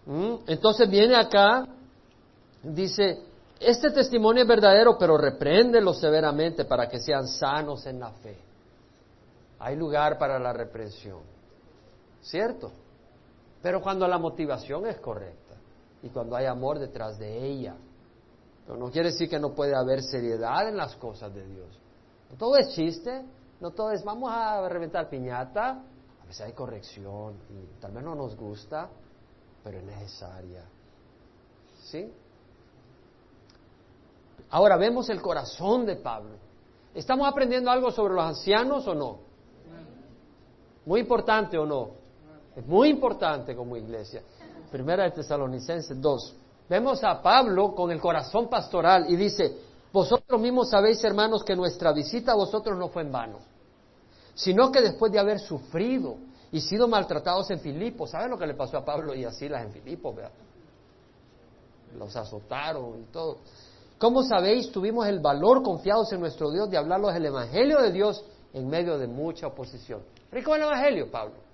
¿Mm? 0.04 0.34
Entonces 0.48 0.90
viene 0.90 1.16
acá, 1.16 1.66
dice, 2.62 3.22
este 3.58 3.90
testimonio 3.90 4.42
es 4.42 4.48
verdadero, 4.48 4.98
pero 4.98 5.16
repréndelo 5.16 5.94
severamente 5.94 6.66
para 6.66 6.90
que 6.90 6.98
sean 6.98 7.26
sanos 7.26 7.86
en 7.86 8.00
la 8.00 8.10
fe. 8.10 8.36
Hay 9.60 9.76
lugar 9.76 10.18
para 10.18 10.38
la 10.38 10.52
reprensión, 10.52 11.20
¿cierto? 12.20 12.70
Pero 13.66 13.82
cuando 13.82 14.06
la 14.06 14.16
motivación 14.16 14.86
es 14.86 15.00
correcta 15.00 15.56
y 16.00 16.08
cuando 16.10 16.36
hay 16.36 16.46
amor 16.46 16.78
detrás 16.78 17.18
de 17.18 17.44
ella. 17.44 17.74
Pero 18.64 18.78
no 18.78 18.92
quiere 18.92 19.10
decir 19.10 19.28
que 19.28 19.40
no 19.40 19.56
puede 19.56 19.74
haber 19.74 20.02
seriedad 20.02 20.68
en 20.68 20.76
las 20.76 20.94
cosas 20.94 21.34
de 21.34 21.44
Dios. 21.44 21.76
No 22.30 22.36
todo 22.36 22.56
es 22.58 22.68
chiste, 22.76 23.24
no 23.58 23.72
todo 23.72 23.90
es 23.90 24.04
vamos 24.04 24.30
a 24.32 24.68
reventar 24.68 25.10
piñata. 25.10 25.82
A 26.22 26.26
veces 26.28 26.42
hay 26.42 26.52
corrección 26.52 27.40
y 27.50 27.80
tal 27.80 27.90
vez 27.90 28.04
no 28.04 28.14
nos 28.14 28.36
gusta, 28.36 28.88
pero 29.64 29.78
es 29.78 29.84
necesaria. 29.84 30.62
¿Sí? 31.90 32.08
Ahora 34.50 34.76
vemos 34.76 35.10
el 35.10 35.20
corazón 35.20 35.86
de 35.86 35.96
Pablo. 35.96 36.36
¿Estamos 36.94 37.26
aprendiendo 37.28 37.72
algo 37.72 37.90
sobre 37.90 38.14
los 38.14 38.22
ancianos 38.22 38.86
o 38.86 38.94
no? 38.94 39.18
Muy 40.84 41.00
importante 41.00 41.58
o 41.58 41.66
no? 41.66 42.05
Es 42.56 42.66
muy 42.66 42.88
importante 42.88 43.54
como 43.54 43.76
iglesia. 43.76 44.22
Primera 44.72 45.04
de 45.04 45.10
Tesalonicenses 45.10 46.00
2. 46.00 46.36
Vemos 46.68 47.04
a 47.04 47.20
Pablo 47.22 47.74
con 47.74 47.90
el 47.90 48.00
corazón 48.00 48.48
pastoral 48.48 49.04
y 49.08 49.16
dice, 49.16 49.58
vosotros 49.92 50.40
mismos 50.40 50.70
sabéis, 50.70 51.04
hermanos, 51.04 51.44
que 51.44 51.54
nuestra 51.54 51.92
visita 51.92 52.32
a 52.32 52.34
vosotros 52.34 52.76
no 52.78 52.88
fue 52.88 53.02
en 53.02 53.12
vano, 53.12 53.38
sino 54.34 54.72
que 54.72 54.80
después 54.80 55.12
de 55.12 55.18
haber 55.18 55.38
sufrido 55.38 56.16
y 56.50 56.60
sido 56.60 56.88
maltratados 56.88 57.50
en 57.50 57.60
Filipo, 57.60 58.06
¿saben 58.06 58.30
lo 58.30 58.38
que 58.38 58.46
le 58.46 58.54
pasó 58.54 58.78
a 58.78 58.84
Pablo 58.84 59.14
y 59.14 59.24
a 59.24 59.30
Silas 59.30 59.62
en 59.62 59.72
Filipo? 59.72 60.14
Los 61.96 62.16
azotaron 62.16 63.02
y 63.02 63.04
todo. 63.12 63.38
¿Cómo 63.98 64.22
sabéis? 64.22 64.72
Tuvimos 64.72 65.06
el 65.06 65.20
valor 65.20 65.62
confiados 65.62 66.10
en 66.12 66.20
nuestro 66.20 66.50
Dios 66.50 66.70
de 66.70 66.78
hablarlos 66.78 67.14
del 67.14 67.26
Evangelio 67.26 67.80
de 67.80 67.92
Dios 67.92 68.24
en 68.54 68.66
medio 68.66 68.98
de 68.98 69.06
mucha 69.06 69.46
oposición. 69.46 70.02
¿Rico 70.32 70.54
el 70.54 70.62
Evangelio, 70.62 71.10
Pablo? 71.10 71.45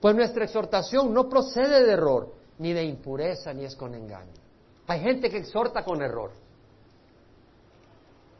Pues 0.00 0.14
nuestra 0.14 0.44
exhortación 0.44 1.12
no 1.12 1.28
procede 1.28 1.84
de 1.84 1.92
error, 1.92 2.34
ni 2.58 2.72
de 2.72 2.84
impureza, 2.84 3.52
ni 3.52 3.64
es 3.64 3.74
con 3.76 3.94
engaño. 3.94 4.32
Hay 4.86 5.00
gente 5.00 5.30
que 5.30 5.38
exhorta 5.38 5.84
con 5.84 6.02
error. 6.02 6.32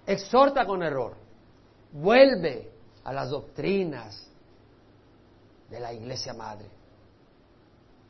Exhorta 0.06 0.64
con 0.66 0.82
error. 0.82 1.14
Vuelve 1.92 2.70
a 3.04 3.12
las 3.12 3.30
doctrinas 3.30 4.28
de 5.68 5.80
la 5.80 5.92
iglesia 5.92 6.34
madre. 6.34 6.68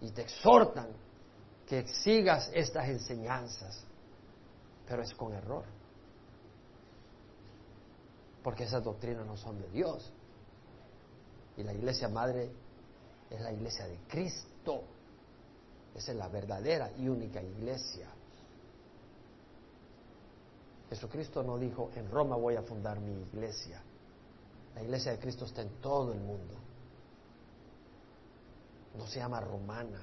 Y 0.00 0.11
te 0.11 0.22
exhortan 0.22 0.88
que 1.66 1.86
sigas 1.86 2.50
estas 2.54 2.88
enseñanzas, 2.88 3.84
pero 4.86 5.02
es 5.02 5.14
con 5.14 5.32
error. 5.32 5.64
Porque 8.42 8.64
esas 8.64 8.82
doctrinas 8.82 9.26
no 9.26 9.36
son 9.36 9.61
de 9.61 9.68
Dios. 9.68 10.11
Y 11.61 11.62
la 11.62 11.74
iglesia 11.74 12.08
madre 12.08 12.50
es 13.28 13.40
la 13.42 13.52
iglesia 13.52 13.86
de 13.86 13.98
Cristo. 14.08 14.82
Esa 15.94 16.12
es 16.12 16.16
la 16.16 16.28
verdadera 16.28 16.90
y 16.96 17.06
única 17.06 17.42
iglesia. 17.42 18.08
Jesucristo 20.88 21.42
no 21.42 21.58
dijo, 21.58 21.90
en 21.96 22.11
Roma 22.11 22.36
voy 22.36 22.56
a 22.56 22.62
fundar 22.62 22.98
mi 22.98 23.12
iglesia. 23.12 23.82
La 24.74 24.82
iglesia 24.82 25.12
de 25.12 25.18
Cristo 25.18 25.44
está 25.44 25.61
en 25.61 25.80
todo 25.82 26.14
el 26.14 26.20
mundo. 26.20 26.54
No 28.96 29.06
se 29.06 29.18
llama 29.18 29.40
romana, 29.40 30.00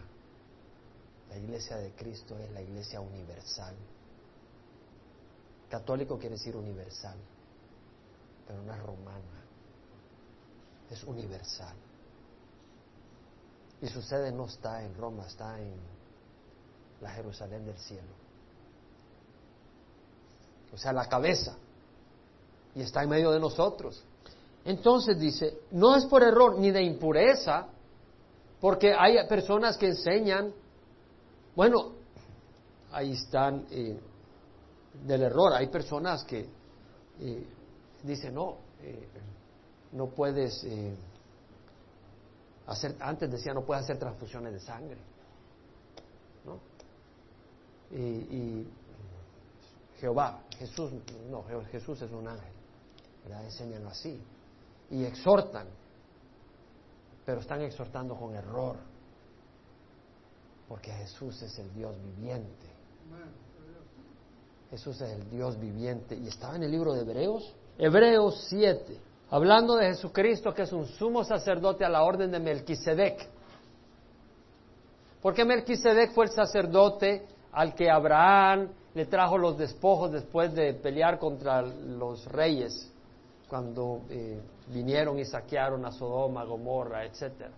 la 1.30 1.38
iglesia 1.38 1.78
de 1.78 1.92
Cristo 1.94 2.38
es 2.38 2.52
la 2.52 2.62
iglesia 2.62 3.02
universal. 3.02 3.76
Católico 5.70 6.20
quiere 6.20 6.36
decir 6.36 6.56
universal, 6.56 7.18
pero 8.48 8.62
no 8.62 8.74
es 8.74 8.80
romana, 8.80 9.47
es 10.90 11.04
universal. 11.04 11.76
Y 13.82 13.88
su 13.88 14.02
sede 14.02 14.32
no 14.32 14.46
está 14.46 14.84
en 14.84 14.96
Roma, 14.96 15.26
está 15.28 15.60
en 15.60 15.76
la 17.02 17.12
Jerusalén 17.12 17.66
del 17.66 17.78
cielo. 17.78 18.14
O 20.74 20.78
sea, 20.78 20.94
la 20.94 21.08
cabeza. 21.08 21.56
Y 22.76 22.82
está 22.82 23.04
en 23.04 23.10
medio 23.10 23.32
de 23.32 23.40
nosotros. 23.40 24.04
Entonces 24.66 25.20
dice, 25.20 25.60
no 25.72 25.96
es 25.96 26.06
por 26.06 26.24
error 26.24 26.58
ni 26.58 26.72
de 26.72 26.84
impureza, 26.84 27.68
porque 28.60 28.94
hay 28.94 29.16
personas 29.28 29.78
que 29.78 29.88
enseñan 29.88 30.54
bueno, 31.58 31.94
ahí 32.92 33.14
están 33.14 33.66
eh, 33.72 34.00
del 35.08 35.24
error. 35.24 35.54
Hay 35.54 35.70
personas 35.70 36.24
que 36.24 36.48
eh, 37.20 37.48
dicen, 38.04 38.36
no, 38.36 38.58
eh, 38.84 39.08
no 39.92 40.08
puedes 40.08 40.66
hacer, 42.68 42.96
antes 43.00 43.32
decía, 43.32 43.54
no 43.54 43.64
puedes 43.64 43.84
hacer 43.84 43.98
transfusiones 43.98 44.54
de 44.54 44.60
sangre. 44.60 44.98
¿no? 46.46 46.60
Y, 47.98 48.68
Jehová, 50.00 50.44
Jesús, 50.60 50.92
no, 51.32 51.44
Jesús 51.72 52.00
es 52.04 52.12
un 52.12 52.28
ángel, 52.28 52.54
¿verdad? 53.24 53.46
enseñan 53.46 53.88
así. 53.88 54.22
Y 54.92 55.04
exhortan, 55.06 55.68
pero 57.26 57.42
están 57.42 57.62
exhortando 57.62 58.16
con 58.16 58.36
error 58.36 58.78
porque 60.68 60.92
Jesús 60.92 61.42
es 61.42 61.58
el 61.60 61.74
Dios 61.74 61.96
viviente. 62.02 62.68
Jesús 64.70 65.00
es 65.00 65.12
el 65.12 65.30
Dios 65.30 65.58
viviente. 65.58 66.16
Y 66.16 66.28
estaba 66.28 66.58
en 66.58 66.64
el 66.64 66.72
libro 66.72 66.94
de 66.94 67.02
Hebreos, 67.02 67.56
Hebreos 67.78 68.46
7, 68.50 69.00
hablando 69.30 69.76
de 69.76 69.88
Jesucristo 69.88 70.54
que 70.54 70.64
es 70.64 70.72
un 70.72 70.86
sumo 70.86 71.24
sacerdote 71.24 71.86
a 71.86 71.90
la 71.90 72.04
orden 72.04 72.32
de 72.32 72.40
Melquisedec. 72.40 73.30
Porque 75.22 75.46
Melquisedec 75.46 76.12
fue 76.14 76.26
el 76.26 76.32
sacerdote 76.32 77.26
al 77.52 77.74
que 77.74 77.90
Abraham 77.90 78.70
le 78.94 79.06
trajo 79.06 79.38
los 79.38 79.58
despojos 79.58 80.12
después 80.12 80.54
de 80.54 80.74
pelear 80.74 81.20
contra 81.20 81.62
los 81.62 82.26
reyes, 82.26 82.92
cuando 83.48 84.02
eh, 84.10 84.40
vinieron 84.68 85.18
y 85.20 85.26
saquearon 85.26 85.86
a 85.86 85.92
Sodoma, 85.92 86.44
Gomorra, 86.44 87.06
etcétera 87.06 87.52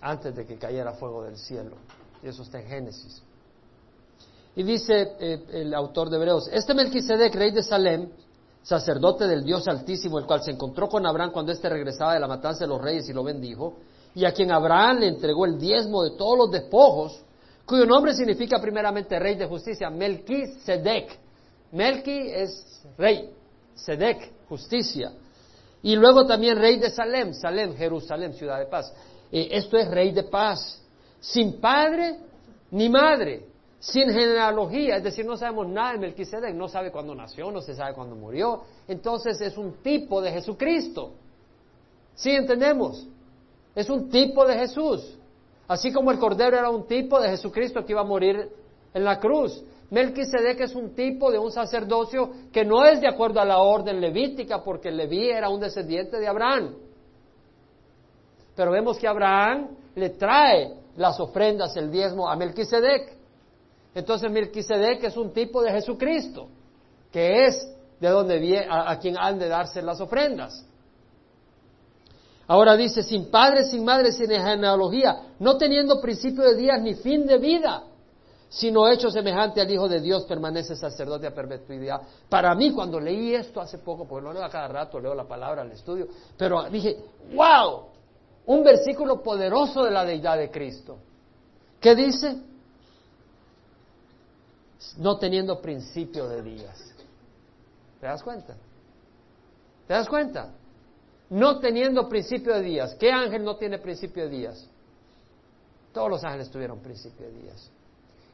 antes 0.00 0.34
de 0.34 0.46
que 0.46 0.56
cayera 0.56 0.92
fuego 0.92 1.24
del 1.24 1.36
cielo. 1.36 1.76
Y 2.22 2.28
eso 2.28 2.42
está 2.42 2.60
en 2.60 2.66
Génesis. 2.66 3.22
Y 4.56 4.62
dice 4.62 5.14
eh, 5.20 5.44
el 5.52 5.74
autor 5.74 6.10
de 6.10 6.16
Hebreos, 6.16 6.48
este 6.52 6.74
Melquisedec, 6.74 7.34
rey 7.34 7.52
de 7.52 7.62
Salem, 7.62 8.10
sacerdote 8.62 9.26
del 9.26 9.44
Dios 9.44 9.66
Altísimo, 9.68 10.18
el 10.18 10.26
cual 10.26 10.42
se 10.42 10.50
encontró 10.50 10.88
con 10.88 11.06
Abraham 11.06 11.30
cuando 11.32 11.52
éste 11.52 11.68
regresaba 11.68 12.14
de 12.14 12.20
la 12.20 12.28
matanza 12.28 12.64
de 12.64 12.68
los 12.68 12.80
reyes 12.80 13.08
y 13.08 13.12
lo 13.12 13.24
bendijo, 13.24 13.76
y 14.14 14.24
a 14.24 14.32
quien 14.32 14.50
Abraham 14.50 14.98
le 14.98 15.08
entregó 15.08 15.46
el 15.46 15.58
diezmo 15.58 16.02
de 16.02 16.16
todos 16.16 16.36
los 16.38 16.50
despojos, 16.50 17.22
cuyo 17.64 17.86
nombre 17.86 18.14
significa 18.14 18.60
primeramente 18.60 19.18
rey 19.18 19.36
de 19.36 19.46
justicia, 19.46 19.90
Melquisedec. 19.90 21.18
Melqui 21.72 22.30
es 22.30 22.82
rey, 22.96 23.30
Sedec, 23.74 24.32
justicia. 24.48 25.12
Y 25.82 25.94
luego 25.96 26.26
también 26.26 26.58
rey 26.58 26.78
de 26.78 26.90
Salem, 26.90 27.34
Salem, 27.34 27.76
Jerusalén, 27.76 28.32
ciudad 28.32 28.58
de 28.58 28.66
paz. 28.66 28.92
Eh, 29.30 29.48
esto 29.52 29.76
es 29.76 29.88
rey 29.88 30.12
de 30.12 30.24
paz, 30.24 30.80
sin 31.20 31.60
padre 31.60 32.18
ni 32.70 32.88
madre, 32.88 33.46
sin 33.78 34.10
genealogía, 34.10 34.96
es 34.96 35.04
decir, 35.04 35.24
no 35.24 35.36
sabemos 35.36 35.68
nada 35.68 35.92
de 35.92 35.98
Melquisedec, 35.98 36.54
no 36.54 36.68
sabe 36.68 36.90
cuándo 36.90 37.14
nació, 37.14 37.50
no 37.50 37.60
se 37.60 37.74
sabe 37.74 37.94
cuándo 37.94 38.16
murió, 38.16 38.62
entonces 38.88 39.40
es 39.40 39.56
un 39.56 39.74
tipo 39.82 40.20
de 40.20 40.32
Jesucristo. 40.32 41.12
¿Sí 42.14 42.30
entendemos? 42.30 43.06
Es 43.74 43.88
un 43.88 44.10
tipo 44.10 44.44
de 44.44 44.54
Jesús. 44.58 45.16
Así 45.68 45.92
como 45.92 46.10
el 46.10 46.18
Cordero 46.18 46.56
era 46.56 46.70
un 46.70 46.86
tipo 46.86 47.20
de 47.20 47.28
Jesucristo 47.28 47.84
que 47.84 47.92
iba 47.92 48.00
a 48.00 48.04
morir 48.04 48.50
en 48.92 49.04
la 49.04 49.20
cruz. 49.20 49.62
Melquisedec 49.90 50.60
es 50.60 50.74
un 50.74 50.94
tipo 50.94 51.30
de 51.30 51.38
un 51.38 51.52
sacerdocio 51.52 52.30
que 52.52 52.64
no 52.64 52.84
es 52.84 53.00
de 53.00 53.08
acuerdo 53.08 53.40
a 53.40 53.44
la 53.44 53.58
orden 53.58 54.00
levítica, 54.00 54.62
porque 54.62 54.90
Leví 54.90 55.30
era 55.30 55.48
un 55.48 55.60
descendiente 55.60 56.18
de 56.18 56.26
Abraham. 56.26 56.74
Pero 58.54 58.72
vemos 58.72 58.98
que 58.98 59.06
Abraham 59.06 59.68
le 59.94 60.10
trae 60.10 60.74
las 60.96 61.20
ofrendas, 61.20 61.76
el 61.76 61.90
diezmo 61.90 62.28
a 62.28 62.34
Melquisedec. 62.36 63.17
Entonces 63.94 64.30
Melquisedec 64.30 65.04
es 65.04 65.16
un 65.16 65.32
tipo 65.32 65.62
de 65.62 65.70
Jesucristo, 65.72 66.48
que 67.10 67.46
es 67.46 67.68
de 68.00 68.08
donde 68.08 68.38
viene, 68.38 68.66
a 68.70 68.98
quien 68.98 69.16
han 69.18 69.38
de 69.38 69.48
darse 69.48 69.82
las 69.82 70.00
ofrendas. 70.00 70.64
Ahora 72.46 72.76
dice, 72.76 73.02
sin 73.02 73.30
padre, 73.30 73.64
sin 73.64 73.84
madre, 73.84 74.10
sin 74.12 74.28
genealogía, 74.28 75.34
no 75.38 75.58
teniendo 75.58 76.00
principio 76.00 76.44
de 76.44 76.54
días 76.56 76.80
ni 76.80 76.94
fin 76.94 77.26
de 77.26 77.36
vida, 77.38 77.84
sino 78.48 78.88
hecho 78.88 79.10
semejante 79.10 79.60
al 79.60 79.70
Hijo 79.70 79.86
de 79.86 80.00
Dios, 80.00 80.24
permanece 80.24 80.74
sacerdote 80.74 81.26
a 81.26 81.34
perpetuidad. 81.34 82.00
Para 82.28 82.54
mí, 82.54 82.72
cuando 82.72 82.98
leí 82.98 83.34
esto 83.34 83.60
hace 83.60 83.76
poco, 83.78 84.06
porque 84.08 84.24
no 84.24 84.32
leo 84.32 84.42
a 84.42 84.48
cada 84.48 84.68
rato, 84.68 84.98
leo 84.98 85.14
la 85.14 85.28
palabra 85.28 85.60
al 85.60 85.72
estudio, 85.72 86.08
pero 86.38 86.70
dije, 86.70 86.96
wow, 87.34 87.88
un 88.46 88.64
versículo 88.64 89.22
poderoso 89.22 89.84
de 89.84 89.90
la 89.90 90.06
deidad 90.06 90.38
de 90.38 90.50
Cristo. 90.50 90.96
¿Qué 91.78 91.94
dice? 91.94 92.34
No 94.96 95.18
teniendo 95.18 95.60
principio 95.60 96.28
de 96.28 96.42
días. 96.42 96.94
¿Te 98.00 98.06
das 98.06 98.22
cuenta? 98.22 98.56
¿Te 99.86 99.94
das 99.94 100.08
cuenta? 100.08 100.52
no 101.30 101.58
teniendo 101.58 102.08
principio 102.08 102.54
de 102.54 102.62
días. 102.62 102.94
¿Qué 102.94 103.10
ángel 103.10 103.44
no 103.44 103.56
tiene 103.56 103.78
principio 103.78 104.24
de 104.24 104.30
días? 104.30 104.68
Todos 105.92 106.10
los 106.10 106.24
ángeles 106.24 106.50
tuvieron 106.50 106.80
principio 106.80 107.26
de 107.26 107.32
días. 107.32 107.70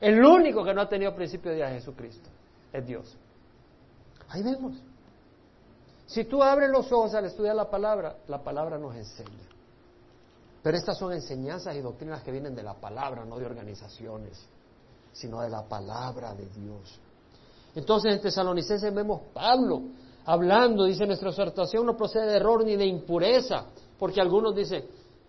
El 0.00 0.24
único 0.24 0.64
que 0.64 0.74
no 0.74 0.82
ha 0.82 0.88
tenido 0.88 1.14
principio 1.14 1.50
de 1.50 1.58
días 1.58 1.70
es 1.72 1.78
Jesucristo, 1.78 2.28
es 2.72 2.86
Dios. 2.86 3.16
Ahí 4.28 4.42
vemos. 4.42 4.74
Si 6.06 6.24
tú 6.24 6.42
abres 6.42 6.70
los 6.70 6.90
ojos 6.92 7.14
al 7.14 7.24
estudiar 7.24 7.56
la 7.56 7.70
palabra, 7.70 8.16
la 8.28 8.42
palabra 8.42 8.78
nos 8.78 8.94
enseña. 8.94 9.48
Pero 10.62 10.76
estas 10.76 10.98
son 10.98 11.12
enseñanzas 11.12 11.74
y 11.76 11.80
doctrinas 11.80 12.22
que 12.22 12.30
vienen 12.30 12.54
de 12.54 12.62
la 12.62 12.74
palabra, 12.74 13.24
no 13.24 13.38
de 13.38 13.46
organizaciones, 13.46 14.46
sino 15.14 15.40
de 15.40 15.48
la 15.48 15.62
palabra 15.66 16.34
de 16.34 16.46
Dios. 16.50 17.00
Entonces 17.74 18.12
en 18.12 18.20
Tesalonicenses 18.20 18.94
vemos 18.94 19.22
Pablo 19.32 19.80
hablando, 20.26 20.84
dice 20.84 21.06
nuestra 21.06 21.30
exhortación 21.30 21.86
no 21.86 21.96
procede 21.96 22.26
de 22.26 22.36
error 22.36 22.62
ni 22.64 22.76
de 22.76 22.84
impureza, 22.84 23.64
porque 23.98 24.20
algunos 24.20 24.54
dicen, 24.54 24.84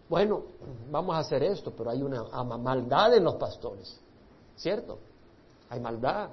bueno, 0.10 0.44
vamos 0.92 1.16
a 1.16 1.20
hacer 1.20 1.44
esto, 1.44 1.72
pero 1.72 1.90
hay 1.90 2.04
una 2.04 2.24
maldad 2.44 3.16
en 3.16 3.24
los 3.24 3.36
pastores, 3.36 3.98
¿cierto? 4.58 5.00
Hay 5.70 5.80
maldad. 5.80 6.30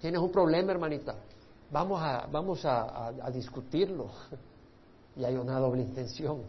Tienes 0.00 0.20
un 0.20 0.32
problema, 0.32 0.72
hermanita. 0.72 1.14
Vamos 1.70 2.02
a, 2.02 2.26
vamos 2.30 2.64
a 2.64 3.30
discutirlo. 3.32 4.10
Y 5.16 5.24
hay 5.24 5.36
una 5.36 5.58
doble 5.58 5.82
intención. 5.82 6.42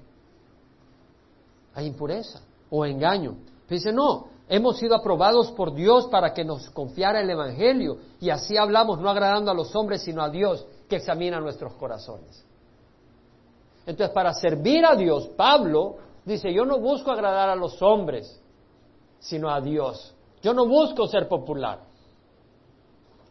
Hay 1.73 1.87
impureza 1.87 2.41
o 2.69 2.85
engaño. 2.85 3.35
dice, 3.69 3.91
no, 3.91 4.27
Hemos 4.55 4.77
sido 4.77 4.93
aprobados 4.93 5.51
por 5.53 5.73
Dios 5.73 6.05
para 6.11 6.31
que 6.31 6.45
nos 6.45 6.69
confiara 6.69 7.21
el 7.21 7.27
Evangelio 7.27 7.97
y 8.19 8.29
así 8.29 8.55
hablamos 8.55 8.99
no 8.99 9.09
agradando 9.09 9.49
a 9.49 9.53
los 9.55 9.75
hombres 9.75 10.03
sino 10.03 10.21
a 10.21 10.29
Dios 10.29 10.63
que 10.87 10.97
examina 10.97 11.39
nuestros 11.39 11.73
corazones. 11.73 12.45
Entonces, 13.87 14.13
para 14.13 14.31
servir 14.31 14.85
a 14.85 14.95
Dios, 14.95 15.27
Pablo 15.29 15.95
dice, 16.23 16.53
yo 16.53 16.65
no 16.65 16.77
busco 16.77 17.09
agradar 17.09 17.49
a 17.49 17.55
los 17.55 17.81
hombres, 17.81 18.39
sino 19.17 19.49
a 19.49 19.59
Dios. 19.59 20.13
Yo 20.43 20.53
no 20.53 20.67
busco 20.67 21.07
ser 21.07 21.27
popular, 21.27 21.79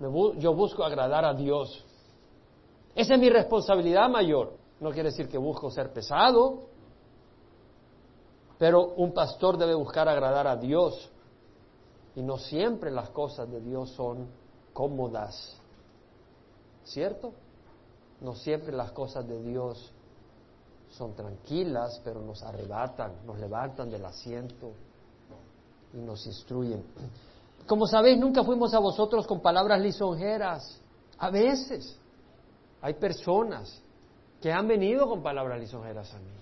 yo 0.00 0.54
busco 0.54 0.82
agradar 0.82 1.24
a 1.24 1.34
Dios. 1.34 1.84
Esa 2.96 3.14
es 3.14 3.20
mi 3.20 3.30
responsabilidad 3.30 4.08
mayor. 4.08 4.54
No 4.80 4.90
quiere 4.90 5.10
decir 5.10 5.28
que 5.28 5.38
busco 5.38 5.70
ser 5.70 5.92
pesado, 5.92 6.64
pero 8.58 8.94
un 8.96 9.12
pastor 9.14 9.56
debe 9.56 9.74
buscar 9.74 10.08
agradar 10.08 10.48
a 10.48 10.56
Dios. 10.56 11.11
Y 12.14 12.22
no 12.22 12.36
siempre 12.36 12.90
las 12.90 13.10
cosas 13.10 13.50
de 13.50 13.60
Dios 13.60 13.90
son 13.90 14.28
cómodas. 14.72 15.56
¿Cierto? 16.84 17.32
No 18.20 18.34
siempre 18.34 18.72
las 18.72 18.92
cosas 18.92 19.26
de 19.26 19.42
Dios 19.42 19.92
son 20.90 21.14
tranquilas, 21.14 22.00
pero 22.04 22.20
nos 22.20 22.42
arrebatan, 22.42 23.24
nos 23.26 23.38
levantan 23.38 23.90
del 23.90 24.04
asiento 24.04 24.72
y 25.94 25.98
nos 25.98 26.26
instruyen. 26.26 26.84
Como 27.66 27.86
sabéis, 27.86 28.18
nunca 28.18 28.44
fuimos 28.44 28.74
a 28.74 28.78
vosotros 28.78 29.26
con 29.26 29.40
palabras 29.40 29.80
lisonjeras. 29.80 30.80
A 31.18 31.30
veces 31.30 31.98
hay 32.80 32.94
personas 32.94 33.80
que 34.40 34.52
han 34.52 34.66
venido 34.66 35.08
con 35.08 35.22
palabras 35.22 35.60
lisonjeras 35.60 36.12
a 36.12 36.18
mí. 36.18 36.32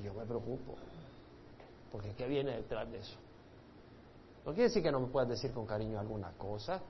Y 0.00 0.04
yo 0.04 0.14
me 0.14 0.24
preocupo. 0.24 0.74
Porque 1.90 2.14
¿qué 2.14 2.26
viene 2.26 2.56
detrás 2.56 2.90
de 2.90 2.98
eso? 2.98 3.16
No 4.50 4.54
quiere 4.54 4.68
decir 4.68 4.82
que 4.82 4.90
no 4.90 4.98
me 4.98 5.06
puedas 5.06 5.28
decir 5.28 5.52
con 5.52 5.64
cariño 5.64 6.00
alguna 6.00 6.32
cosa, 6.36 6.80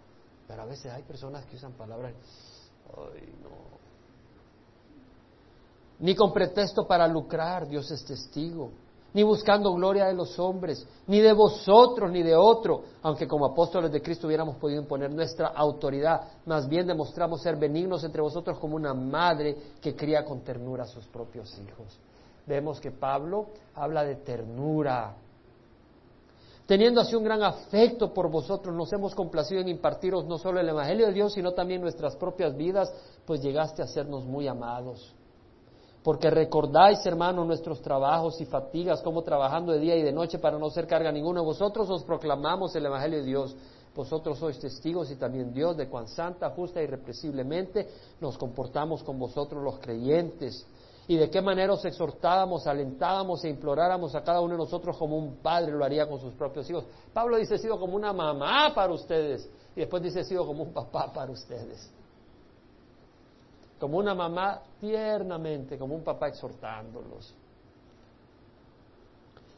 pero 0.49 0.63
a 0.63 0.65
veces 0.65 0.91
hay 0.91 1.03
personas 1.03 1.45
que 1.45 1.57
usan 1.57 1.73
palabras, 1.73 2.15
ay 2.97 3.35
no. 3.43 3.51
Ni 5.99 6.15
con 6.15 6.33
pretexto 6.33 6.87
para 6.87 7.07
lucrar, 7.07 7.69
Dios 7.69 7.91
es 7.91 8.03
testigo, 8.03 8.71
ni 9.13 9.23
buscando 9.23 9.75
gloria 9.75 10.07
de 10.07 10.15
los 10.15 10.39
hombres, 10.39 10.89
ni 11.07 11.21
de 11.21 11.35
vosotros, 11.35 12.11
ni 12.11 12.23
de 12.23 12.35
otro, 12.35 12.83
aunque 13.03 13.29
como 13.29 13.45
apóstoles 13.45 13.93
de 13.93 14.01
Cristo 14.01 14.27
hubiéramos 14.27 14.57
podido 14.57 14.81
imponer 14.81 15.13
nuestra 15.13 15.49
autoridad, 15.49 16.29
más 16.47 16.67
bien 16.67 16.87
demostramos 16.87 17.43
ser 17.43 17.57
benignos 17.57 18.03
entre 18.05 18.23
vosotros 18.23 18.59
como 18.59 18.75
una 18.75 18.95
madre 18.95 19.75
que 19.83 19.95
cría 19.95 20.25
con 20.25 20.41
ternura 20.41 20.85
a 20.85 20.87
sus 20.87 21.07
propios 21.09 21.55
hijos 21.59 21.99
vemos 22.47 22.81
que 22.81 22.91
Pablo 22.91 23.51
habla 23.77 24.03
de 24.03 24.17
ternura. 24.17 25.15
Teniendo 26.71 27.01
así 27.01 27.16
un 27.16 27.25
gran 27.25 27.43
afecto 27.43 28.14
por 28.14 28.31
vosotros, 28.31 28.73
nos 28.73 28.93
hemos 28.93 29.12
complacido 29.12 29.61
en 29.61 29.66
impartiros 29.66 30.25
no 30.27 30.39
solo 30.39 30.61
el 30.61 30.68
Evangelio 30.68 31.09
de 31.09 31.12
Dios, 31.12 31.33
sino 31.33 31.51
también 31.51 31.81
nuestras 31.81 32.14
propias 32.14 32.57
vidas, 32.57 32.95
pues 33.27 33.43
llegaste 33.43 33.83
a 33.83 33.89
sernos 33.89 34.25
muy 34.25 34.47
amados. 34.47 35.12
Porque 36.05 36.31
recordáis, 36.31 37.05
hermanos, 37.05 37.45
nuestros 37.45 37.83
trabajos 37.83 38.41
y 38.41 38.45
fatigas, 38.45 39.03
como 39.03 39.23
trabajando 39.23 39.73
de 39.73 39.81
día 39.81 39.97
y 39.97 40.03
de 40.05 40.12
noche 40.12 40.39
para 40.39 40.61
no 40.61 40.71
ser 40.71 40.87
carga 40.87 41.11
ninguno 41.11 41.41
de 41.41 41.47
vosotros, 41.47 41.91
os 41.91 42.05
proclamamos 42.05 42.73
el 42.77 42.87
Evangelio 42.87 43.18
de 43.18 43.25
Dios. 43.25 43.57
Vosotros 43.93 44.39
sois 44.39 44.57
testigos 44.61 45.11
y 45.11 45.16
también 45.16 45.53
Dios 45.53 45.77
de 45.77 45.89
cuán 45.89 46.07
santa, 46.07 46.51
justa 46.51 46.81
y 46.81 46.85
irrepresiblemente 46.85 47.89
nos 48.21 48.39
comportamos 48.39 49.03
con 49.03 49.18
vosotros 49.18 49.61
los 49.61 49.81
creyentes 49.81 50.64
y 51.11 51.17
de 51.17 51.29
qué 51.29 51.43
manera 51.43 51.73
os 51.73 51.85
exhortábamos, 51.85 52.69
alentábamos 52.69 53.43
e 53.43 53.49
imploráramos 53.49 54.15
a 54.15 54.23
cada 54.23 54.41
uno 54.41 54.53
de 54.53 54.59
nosotros 54.59 54.97
como 54.97 55.19
un 55.19 55.39
padre 55.39 55.73
lo 55.73 55.85
haría 55.85 56.09
con 56.09 56.21
sus 56.21 56.33
propios 56.35 56.71
hijos. 56.71 56.85
Pablo 57.13 57.37
dice, 57.37 57.57
he 57.57 57.59
sido 57.59 57.81
como 57.81 57.97
una 57.97 58.13
mamá 58.13 58.73
para 58.73 58.93
ustedes 58.93 59.51
y 59.75 59.81
después 59.81 60.05
dice, 60.05 60.21
he 60.21 60.25
sido 60.25 60.47
como 60.47 60.63
un 60.63 60.73
papá 60.73 61.13
para 61.13 61.33
ustedes. 61.33 61.93
Como 63.81 63.99
una 63.99 64.15
mamá 64.15 64.63
tiernamente, 64.79 65.77
como 65.77 65.97
un 65.97 66.05
papá 66.05 66.29
exhortándolos. 66.29 67.35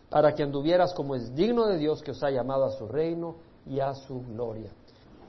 Para 0.08 0.34
que 0.34 0.44
anduvieras 0.44 0.94
como 0.94 1.14
es 1.16 1.34
digno 1.34 1.66
de 1.66 1.76
Dios 1.76 2.02
que 2.02 2.12
os 2.12 2.22
ha 2.22 2.30
llamado 2.30 2.64
a 2.64 2.70
su 2.70 2.88
reino 2.88 3.36
y 3.66 3.78
a 3.78 3.92
su 3.92 4.22
gloria. 4.22 4.70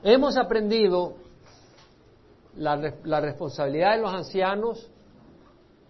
Hemos 0.02 0.38
aprendido 0.38 1.16
la, 2.56 2.94
la 3.04 3.20
responsabilidad 3.20 3.96
de 3.96 4.00
los 4.00 4.14
ancianos 4.14 4.90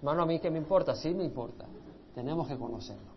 Hermano, 0.04 0.24
a 0.24 0.26
mí 0.26 0.38
qué 0.38 0.50
me 0.50 0.58
importa, 0.58 0.94
sí 0.94 1.14
me 1.14 1.24
importa. 1.24 1.64
Tenemos 2.14 2.46
que 2.46 2.58
conocerlo. 2.58 3.10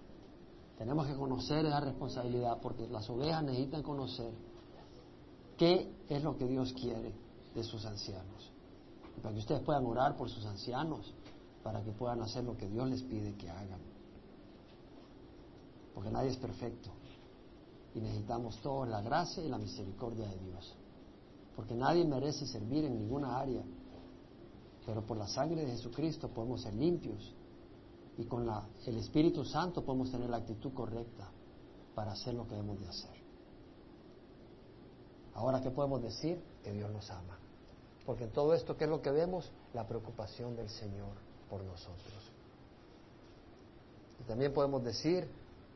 Tenemos 0.78 1.06
que 1.06 1.16
conocer 1.16 1.66
esa 1.66 1.82
responsabilidad 1.82 2.60
porque 2.62 2.88
las 2.88 3.10
ovejas 3.10 3.44
necesitan 3.44 3.84
conocer 3.84 4.32
qué 5.58 5.94
es 6.08 6.24
lo 6.24 6.38
que 6.38 6.48
Dios 6.48 6.72
quiere 6.72 7.12
de 7.54 7.64
sus 7.66 7.86
ancianos. 7.86 8.54
para 9.22 9.34
que 9.34 9.40
ustedes 9.42 9.62
puedan 9.64 9.86
orar 9.86 10.16
por 10.16 10.30
sus 10.30 10.46
ancianos, 10.46 11.14
para 11.62 11.84
que 11.84 11.92
puedan 11.92 12.22
hacer 12.22 12.46
lo 12.46 12.56
que 12.56 12.70
Dios 12.70 12.90
les 12.90 13.04
pide 13.04 13.36
que 13.36 13.50
hagan. 13.50 13.82
Porque 15.94 16.10
nadie 16.10 16.30
es 16.30 16.38
perfecto. 16.38 16.90
Y 17.96 18.00
necesitamos 18.00 18.62
todos 18.62 18.88
la 18.88 19.02
gracia 19.02 19.44
y 19.44 19.50
la 19.50 19.58
misericordia 19.58 20.26
de 20.30 20.38
Dios. 20.38 20.74
Porque 21.54 21.76
nadie 21.76 22.06
merece 22.06 22.46
servir 22.46 22.86
en 22.86 22.96
ninguna 22.96 23.40
área 23.40 23.62
pero 24.88 25.02
por 25.02 25.18
la 25.18 25.28
sangre 25.28 25.66
de 25.66 25.72
Jesucristo 25.74 26.30
podemos 26.30 26.62
ser 26.62 26.74
limpios 26.74 27.36
y 28.18 28.24
con 28.24 28.48
la, 28.48 28.66
el 28.86 28.98
Espíritu 28.98 29.44
Santo 29.44 29.84
podemos 29.84 30.10
tener 30.10 30.30
la 30.30 30.38
actitud 30.38 30.74
correcta 30.74 31.30
para 31.94 32.14
hacer 32.14 32.34
lo 32.34 32.48
que 32.48 32.56
debemos 32.56 32.80
de 32.80 32.88
hacer. 32.88 33.18
Ahora, 35.36 35.62
¿qué 35.62 35.72
podemos 35.72 36.02
decir? 36.02 36.42
Que 36.64 36.72
Dios 36.72 36.90
nos 36.90 37.12
ama. 37.12 37.38
Porque 38.06 38.24
en 38.24 38.32
todo 38.32 38.54
esto, 38.54 38.78
¿qué 38.78 38.86
es 38.86 38.90
lo 38.90 39.02
que 39.02 39.12
vemos? 39.12 39.52
La 39.74 39.86
preocupación 39.86 40.56
del 40.56 40.70
Señor 40.70 41.18
por 41.50 41.62
nosotros. 41.66 42.32
Y 44.22 44.24
también 44.24 44.54
podemos 44.54 44.86
decir, 44.86 45.28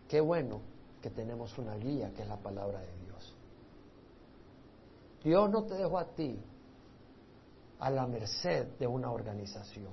qué 0.08 0.22
bueno 0.22 0.62
que 1.02 1.10
tenemos 1.10 1.58
una 1.58 1.76
guía, 1.76 2.14
que 2.14 2.22
es 2.22 2.30
la 2.30 2.38
palabra 2.38 2.80
de 2.80 2.96
Dios. 3.04 3.36
Dios 5.22 5.50
no 5.50 5.64
te 5.64 5.74
dejó 5.74 6.00
a 6.00 6.06
ti 6.06 6.42
a 7.82 7.90
la 7.90 8.06
merced 8.06 8.78
de 8.78 8.86
una 8.86 9.12
organización. 9.12 9.92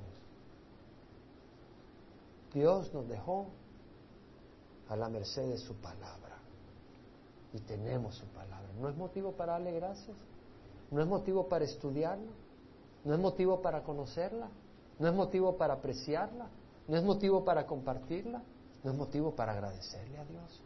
Dios 2.53 2.93
nos 2.93 3.09
dejó 3.09 3.47
a 4.91 4.97
la 4.97 5.09
merced 5.09 5.49
de 5.49 5.57
su 5.57 5.74
palabra. 5.76 6.36
Y 7.55 7.61
tenemos 7.61 8.14
su 8.14 8.26
palabra. 8.26 8.68
¿No 8.78 8.91
es 8.91 8.97
motivo 8.97 9.32
para 9.32 9.55
darle 9.55 9.72
gracias? 9.72 10.16
¿No 10.91 11.01
es 11.01 11.09
motivo 11.09 11.49
para 11.49 11.64
estudiarla? 11.64 12.30
¿No 13.05 13.14
es 13.14 13.20
motivo 13.20 13.62
para 13.62 13.82
conocerla? 13.82 14.49
¿No 14.99 15.09
es 15.09 15.14
motivo 15.14 15.57
para 15.57 15.74
apreciarla? 15.74 16.47
¿No 16.86 16.97
es 16.97 17.03
motivo 17.03 17.43
para 17.43 17.66
compartirla? 17.66 18.43
¿No 18.84 18.91
es 18.91 18.97
motivo 18.97 19.34
para 19.34 19.53
agradecerle 19.53 20.18
a 20.18 20.24
Dios? 20.26 20.61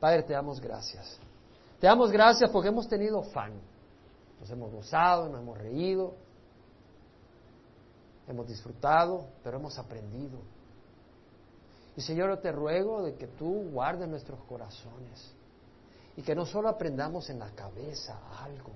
Padre, 0.00 0.24
te 0.24 0.32
damos 0.32 0.60
gracias. 0.60 1.18
Te 1.80 1.86
damos 1.86 2.10
gracias 2.10 2.50
porque 2.50 2.68
hemos 2.68 2.88
tenido 2.88 3.22
fan. 3.22 3.52
Nos 4.40 4.50
hemos 4.50 4.70
gozado, 4.70 5.28
nos 5.28 5.40
hemos 5.40 5.58
reído, 5.58 6.14
hemos 8.28 8.46
disfrutado, 8.46 9.26
pero 9.42 9.58
hemos 9.58 9.78
aprendido. 9.78 10.38
Y 11.96 12.00
Señor, 12.02 12.30
yo 12.30 12.38
te 12.38 12.52
ruego 12.52 13.02
de 13.02 13.14
que 13.14 13.26
tú 13.26 13.70
guardes 13.70 14.08
nuestros 14.08 14.40
corazones 14.44 15.32
y 16.16 16.22
que 16.22 16.34
no 16.34 16.44
solo 16.44 16.68
aprendamos 16.68 17.30
en 17.30 17.38
la 17.38 17.50
cabeza 17.52 18.18
algo, 18.42 18.72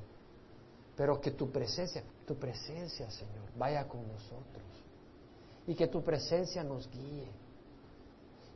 pero 0.97 1.21
que 1.21 1.33
tu 1.33 1.51
presencia, 1.51 2.03
tu 2.27 2.37
presencia, 2.37 3.11
Señor, 3.11 3.49
vaya 3.57 3.87
con 3.87 4.07
nosotros 4.07 4.65
y 5.67 5.75
que 5.75 5.89
tu 5.89 6.03
presencia 6.03 6.65
nos 6.65 6.91
guíe, 6.91 7.29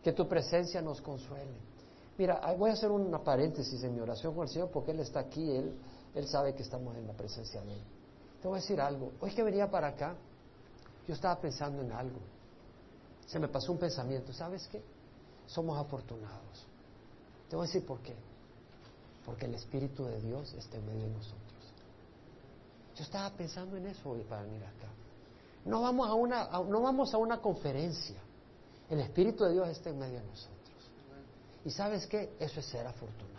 que 0.02 0.12
tu 0.12 0.26
presencia 0.26 0.80
nos 0.80 1.00
consuele. 1.00 1.56
Mira, 2.16 2.40
voy 2.56 2.70
a 2.70 2.74
hacer 2.74 2.90
una 2.90 3.18
paréntesis 3.22 3.82
en 3.82 3.94
mi 3.94 4.00
oración 4.00 4.34
con 4.34 4.44
el 4.44 4.48
Señor 4.48 4.70
porque 4.70 4.92
Él 4.92 5.00
está 5.00 5.20
aquí, 5.20 5.50
Él, 5.50 5.74
él 6.14 6.28
sabe 6.28 6.54
que 6.54 6.62
estamos 6.62 6.96
en 6.96 7.06
la 7.06 7.12
presencia 7.12 7.60
de 7.62 7.74
Él. 7.74 7.82
Te 8.40 8.48
voy 8.48 8.58
a 8.58 8.60
decir 8.60 8.80
algo, 8.80 9.12
hoy 9.20 9.32
que 9.32 9.42
venía 9.42 9.70
para 9.70 9.88
acá, 9.88 10.14
yo 11.08 11.14
estaba 11.14 11.40
pensando 11.40 11.82
en 11.82 11.92
algo. 11.92 12.20
Se 13.26 13.38
me 13.38 13.48
pasó 13.48 13.72
un 13.72 13.78
pensamiento, 13.78 14.32
¿sabes 14.32 14.66
qué? 14.68 14.82
Somos 15.46 15.78
afortunados. 15.78 16.66
Te 17.48 17.56
voy 17.56 17.64
a 17.64 17.66
decir 17.66 17.84
por 17.84 18.00
qué. 18.00 18.14
Porque 19.24 19.46
el 19.46 19.54
Espíritu 19.54 20.04
de 20.04 20.20
Dios 20.20 20.52
está 20.54 20.76
en 20.76 20.86
medio 20.86 21.02
de 21.02 21.10
nosotros. 21.10 21.40
Yo 22.94 23.02
estaba 23.02 23.30
pensando 23.30 23.76
en 23.76 23.86
eso 23.86 24.10
hoy 24.10 24.22
para 24.22 24.42
venir 24.42 24.62
acá. 24.62 24.88
No 25.64 25.80
vamos 25.80 26.08
a 26.08 26.14
una, 26.14 26.44
no 26.44 26.82
vamos 26.82 27.12
a 27.12 27.18
una 27.18 27.40
conferencia. 27.40 28.20
El 28.88 29.00
Espíritu 29.00 29.44
de 29.44 29.52
Dios 29.54 29.68
está 29.68 29.90
en 29.90 29.98
medio 29.98 30.20
de 30.20 30.26
nosotros. 30.26 30.54
Y 31.64 31.70
sabes 31.70 32.06
qué? 32.06 32.36
Eso 32.38 32.60
es 32.60 32.66
ser 32.66 32.86
afortunado. 32.86 33.33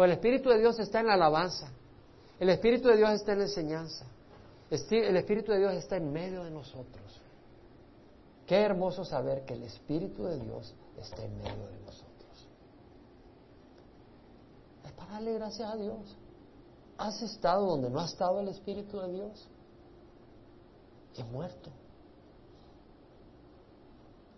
Pues 0.00 0.12
el 0.12 0.16
Espíritu 0.16 0.48
de 0.48 0.60
Dios 0.60 0.78
está 0.78 1.00
en 1.00 1.08
la 1.08 1.12
alabanza. 1.12 1.70
El 2.38 2.48
Espíritu 2.48 2.88
de 2.88 2.96
Dios 2.96 3.10
está 3.10 3.32
en 3.32 3.40
la 3.40 3.44
enseñanza. 3.44 4.06
El 4.70 5.14
Espíritu 5.14 5.52
de 5.52 5.58
Dios 5.58 5.74
está 5.74 5.98
en 5.98 6.10
medio 6.10 6.42
de 6.42 6.50
nosotros. 6.50 7.20
Qué 8.46 8.56
hermoso 8.62 9.04
saber 9.04 9.44
que 9.44 9.52
el 9.52 9.64
Espíritu 9.64 10.24
de 10.24 10.40
Dios 10.40 10.74
está 10.96 11.22
en 11.22 11.36
medio 11.36 11.66
de 11.66 11.78
nosotros. 11.80 12.48
Es 14.86 14.92
para 14.92 15.12
darle 15.12 15.34
gracias 15.34 15.70
a 15.70 15.76
Dios. 15.76 16.16
¿Has 16.96 17.20
estado 17.20 17.66
donde 17.66 17.90
no 17.90 18.00
ha 18.00 18.06
estado 18.06 18.40
el 18.40 18.48
Espíritu 18.48 19.00
de 19.00 19.12
Dios? 19.12 19.48
He 21.18 21.24
muerto. 21.24 21.68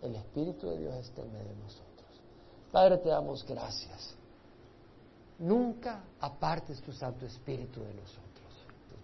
El 0.01 0.13
Espíritu 0.17 0.71
de 0.71 0.79
Dios 0.79 0.95
está 0.95 1.21
en 1.21 1.31
medio 1.31 1.47
de 1.47 1.55
nosotros. 1.55 2.21
Padre, 2.69 2.97
te 2.97 3.07
damos 3.07 3.45
gracias. 3.45 4.17
Nunca 5.39 6.03
apartes 6.19 6.81
tu 6.81 6.91
Santo 6.91 7.25
Espíritu 7.25 7.81
de 7.81 7.93
nosotros. 7.93 8.23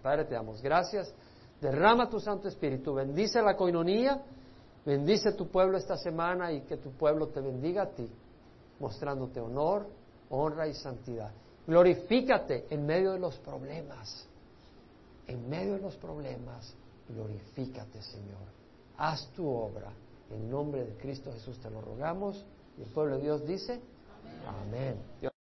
Padre, 0.02 0.24
te 0.24 0.34
damos 0.34 0.62
gracias. 0.62 1.12
Derrama 1.60 2.08
tu 2.08 2.18
Santo 2.20 2.48
Espíritu. 2.48 2.94
Bendice 2.94 3.42
la 3.42 3.56
coinonía. 3.56 4.22
Bendice 4.84 5.32
tu 5.32 5.48
pueblo 5.48 5.76
esta 5.76 5.96
semana 5.96 6.52
y 6.52 6.62
que 6.62 6.78
tu 6.78 6.90
pueblo 6.92 7.28
te 7.28 7.40
bendiga 7.40 7.82
a 7.82 7.90
ti, 7.90 8.08
mostrándote 8.78 9.38
honor, 9.38 9.86
honra 10.30 10.66
y 10.68 10.74
santidad. 10.74 11.30
Glorifícate 11.66 12.66
en 12.70 12.86
medio 12.86 13.12
de 13.12 13.18
los 13.18 13.38
problemas. 13.38 14.26
En 15.26 15.48
medio 15.48 15.74
de 15.74 15.80
los 15.80 15.96
problemas, 15.96 16.74
glorifícate, 17.08 18.00
Señor. 18.02 18.40
Haz 18.96 19.28
tu 19.36 19.46
obra. 19.46 19.92
En 20.30 20.50
nombre 20.50 20.84
de 20.84 20.94
Cristo 20.96 21.30
Jesús 21.32 21.58
te 21.60 21.70
lo 21.70 21.80
rogamos. 21.80 22.44
Y 22.78 22.82
el 22.82 22.88
pueblo 22.88 23.16
de 23.16 23.22
Dios 23.22 23.46
dice, 23.46 23.80
amén. 24.46 24.96
amén. 25.20 25.29